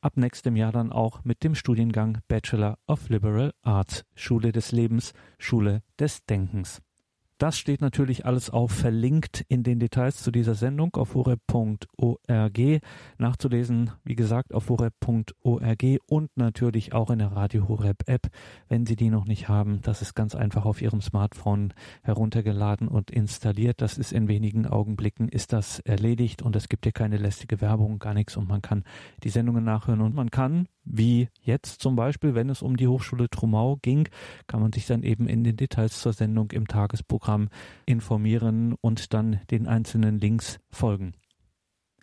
Ab 0.00 0.16
nächstem 0.16 0.56
Jahr 0.56 0.72
dann 0.72 0.92
auch 0.92 1.24
mit 1.24 1.44
dem 1.44 1.54
Studiengang 1.54 2.18
Bachelor 2.26 2.78
of 2.88 3.08
Liberal 3.08 3.52
Arts, 3.62 4.04
Schule 4.16 4.50
des 4.50 4.72
Lebens, 4.72 5.12
Schule 5.38 5.82
des 5.98 6.24
Denkens. 6.26 6.80
Das 7.38 7.56
steht 7.56 7.80
natürlich 7.80 8.26
alles 8.26 8.50
auch 8.50 8.68
verlinkt 8.68 9.44
in 9.48 9.62
den 9.62 9.78
Details 9.78 10.22
zu 10.22 10.32
dieser 10.32 10.56
Sendung 10.56 10.96
auf 10.96 11.14
horeb.org. 11.14 12.80
Nachzulesen, 13.18 13.90
wie 14.04 14.16
gesagt, 14.16 14.52
auf 14.52 14.68
horeb.org 14.68 15.84
und 16.06 16.36
natürlich 16.36 16.92
auch 16.92 17.10
in 17.10 17.20
der 17.20 17.32
Radio 17.32 17.68
Horeb 17.68 18.02
App. 18.06 18.26
Wenn 18.68 18.86
Sie 18.86 18.96
die 18.96 19.10
noch 19.10 19.24
nicht 19.24 19.48
haben, 19.48 19.80
das 19.82 20.02
ist 20.02 20.14
ganz 20.14 20.34
einfach 20.34 20.64
auf 20.64 20.82
Ihrem 20.82 21.00
Smartphone 21.00 21.74
heruntergeladen 22.02 22.88
und 22.88 23.12
installiert. 23.12 23.80
Das 23.82 23.98
ist 23.98 24.12
in 24.12 24.26
wenigen 24.26 24.66
Augenblicken 24.66 25.28
ist 25.28 25.52
das 25.52 25.78
erledigt 25.80 26.42
und 26.42 26.56
es 26.56 26.68
gibt 26.68 26.86
hier 26.86 26.92
keine 26.92 27.18
lästige 27.18 27.60
Werbung, 27.60 28.00
gar 28.00 28.14
nichts 28.14 28.36
und 28.36 28.48
man 28.48 28.62
kann 28.62 28.82
die 29.22 29.30
Sendungen 29.30 29.62
nachhören 29.62 30.00
und 30.00 30.14
man 30.14 30.30
kann 30.30 30.66
wie 30.84 31.28
jetzt 31.42 31.80
zum 31.80 31.96
Beispiel, 31.96 32.34
wenn 32.34 32.50
es 32.50 32.62
um 32.62 32.76
die 32.76 32.88
Hochschule 32.88 33.28
Trumau 33.28 33.76
ging, 33.82 34.08
kann 34.46 34.60
man 34.60 34.72
sich 34.72 34.86
dann 34.86 35.02
eben 35.02 35.26
in 35.26 35.44
den 35.44 35.56
Details 35.56 36.00
zur 36.00 36.12
Sendung 36.12 36.50
im 36.52 36.66
Tagesprogramm 36.66 37.48
informieren 37.86 38.74
und 38.80 39.12
dann 39.12 39.40
den 39.50 39.66
einzelnen 39.66 40.18
Links 40.18 40.58
folgen. 40.70 41.14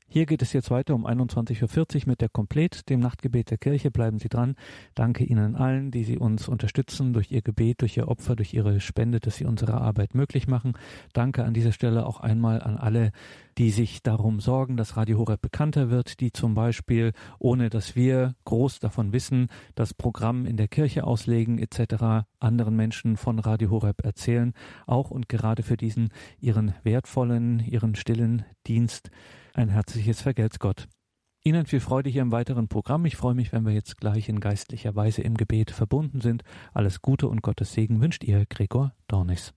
Hier 0.08 0.28
geht 0.28 0.42
es 0.42 0.54
jetzt 0.54 0.70
weiter 0.70 0.94
um 0.94 1.06
21.40 1.06 1.96
Uhr 1.96 2.02
mit 2.06 2.22
der 2.22 2.30
Komplett, 2.30 2.90
dem 2.90 3.00
Nachtgebet 3.00 3.50
der 3.50 3.58
Kirche. 3.58 3.90
Bleiben 3.92 4.20
Sie 4.20 4.30
dran. 4.30 4.56
Danke 4.94 5.26
Ihnen 5.26 5.56
allen, 5.56 5.92
die 5.92 6.04
Sie 6.04 6.18
uns 6.18 6.48
unterstützen 6.48 7.12
durch 7.12 7.32
Ihr 7.32 7.42
Gebet, 7.42 7.82
durch 7.82 7.98
Ihr 7.98 8.08
Opfer, 8.08 8.36
durch 8.36 8.54
Ihre 8.54 8.80
Spende, 8.80 9.20
dass 9.20 9.38
Sie 9.38 9.46
unsere 9.46 9.74
Arbeit 9.74 10.14
möglich 10.14 10.48
machen. 10.48 10.74
Danke 11.14 11.44
an 11.44 11.54
dieser 11.54 11.72
Stelle 11.72 12.06
auch 12.06 12.20
einmal 12.20 12.62
an 12.62 12.78
alle, 12.78 13.12
die 13.58 13.72
sich 13.72 14.04
darum 14.04 14.40
sorgen, 14.40 14.78
dass 14.78 14.96
Radio 14.96 15.18
Horeb 15.18 15.42
bekannter 15.42 15.90
wird, 15.90 16.20
die 16.20 16.32
zum 16.32 16.54
Beispiel, 16.54 17.12
ohne 17.40 17.70
dass 17.70 17.96
wir 17.96 18.36
groß 18.46 18.80
davon 18.80 19.12
wissen, 19.12 19.48
das 19.74 19.94
Programm 19.94 20.46
in 20.46 20.56
der 20.56 20.68
Kirche 20.68 21.04
auslegen 21.06 21.58
etc., 21.58 22.26
anderen 22.40 22.76
Menschen 22.76 23.18
von 23.18 23.40
Radio 23.40 23.72
Horeb 23.72 24.06
erzählen, 24.06 24.54
auch 24.86 25.10
und 25.10 25.30
gerade 25.30 25.64
für 25.64 25.78
diesen 25.78 26.10
ihren 26.40 26.74
wertvollen, 26.84 27.60
ihren 27.60 27.96
stillen 27.96 28.46
Dienst 28.68 29.10
ein 29.56 29.70
herzliches 29.70 30.22
Vergelt's 30.22 30.60
Gott. 30.60 30.88
Ihnen 31.44 31.66
viel 31.66 31.80
Freude 31.80 32.10
hier 32.10 32.24
im 32.24 32.32
weiteren 32.32 32.68
Programm. 32.68 33.06
Ich 33.06 33.16
freue 33.16 33.36
mich, 33.36 33.54
wenn 33.54 33.66
wir 33.66 33.74
jetzt 33.74 33.98
gleich 33.98 34.30
in 34.30 34.40
geistlicher 34.40 34.96
Weise 34.96 35.22
im 35.22 35.38
Gebet 35.38 35.72
verbunden 35.72 36.20
sind. 36.20 36.44
Alles 36.74 37.02
Gute 37.02 37.28
und 37.28 37.42
Gottes 37.42 37.74
Segen 37.74 38.02
wünscht 38.02 38.24
Ihr 38.24 38.46
Gregor 38.48 38.94
Dornis. 39.08 39.54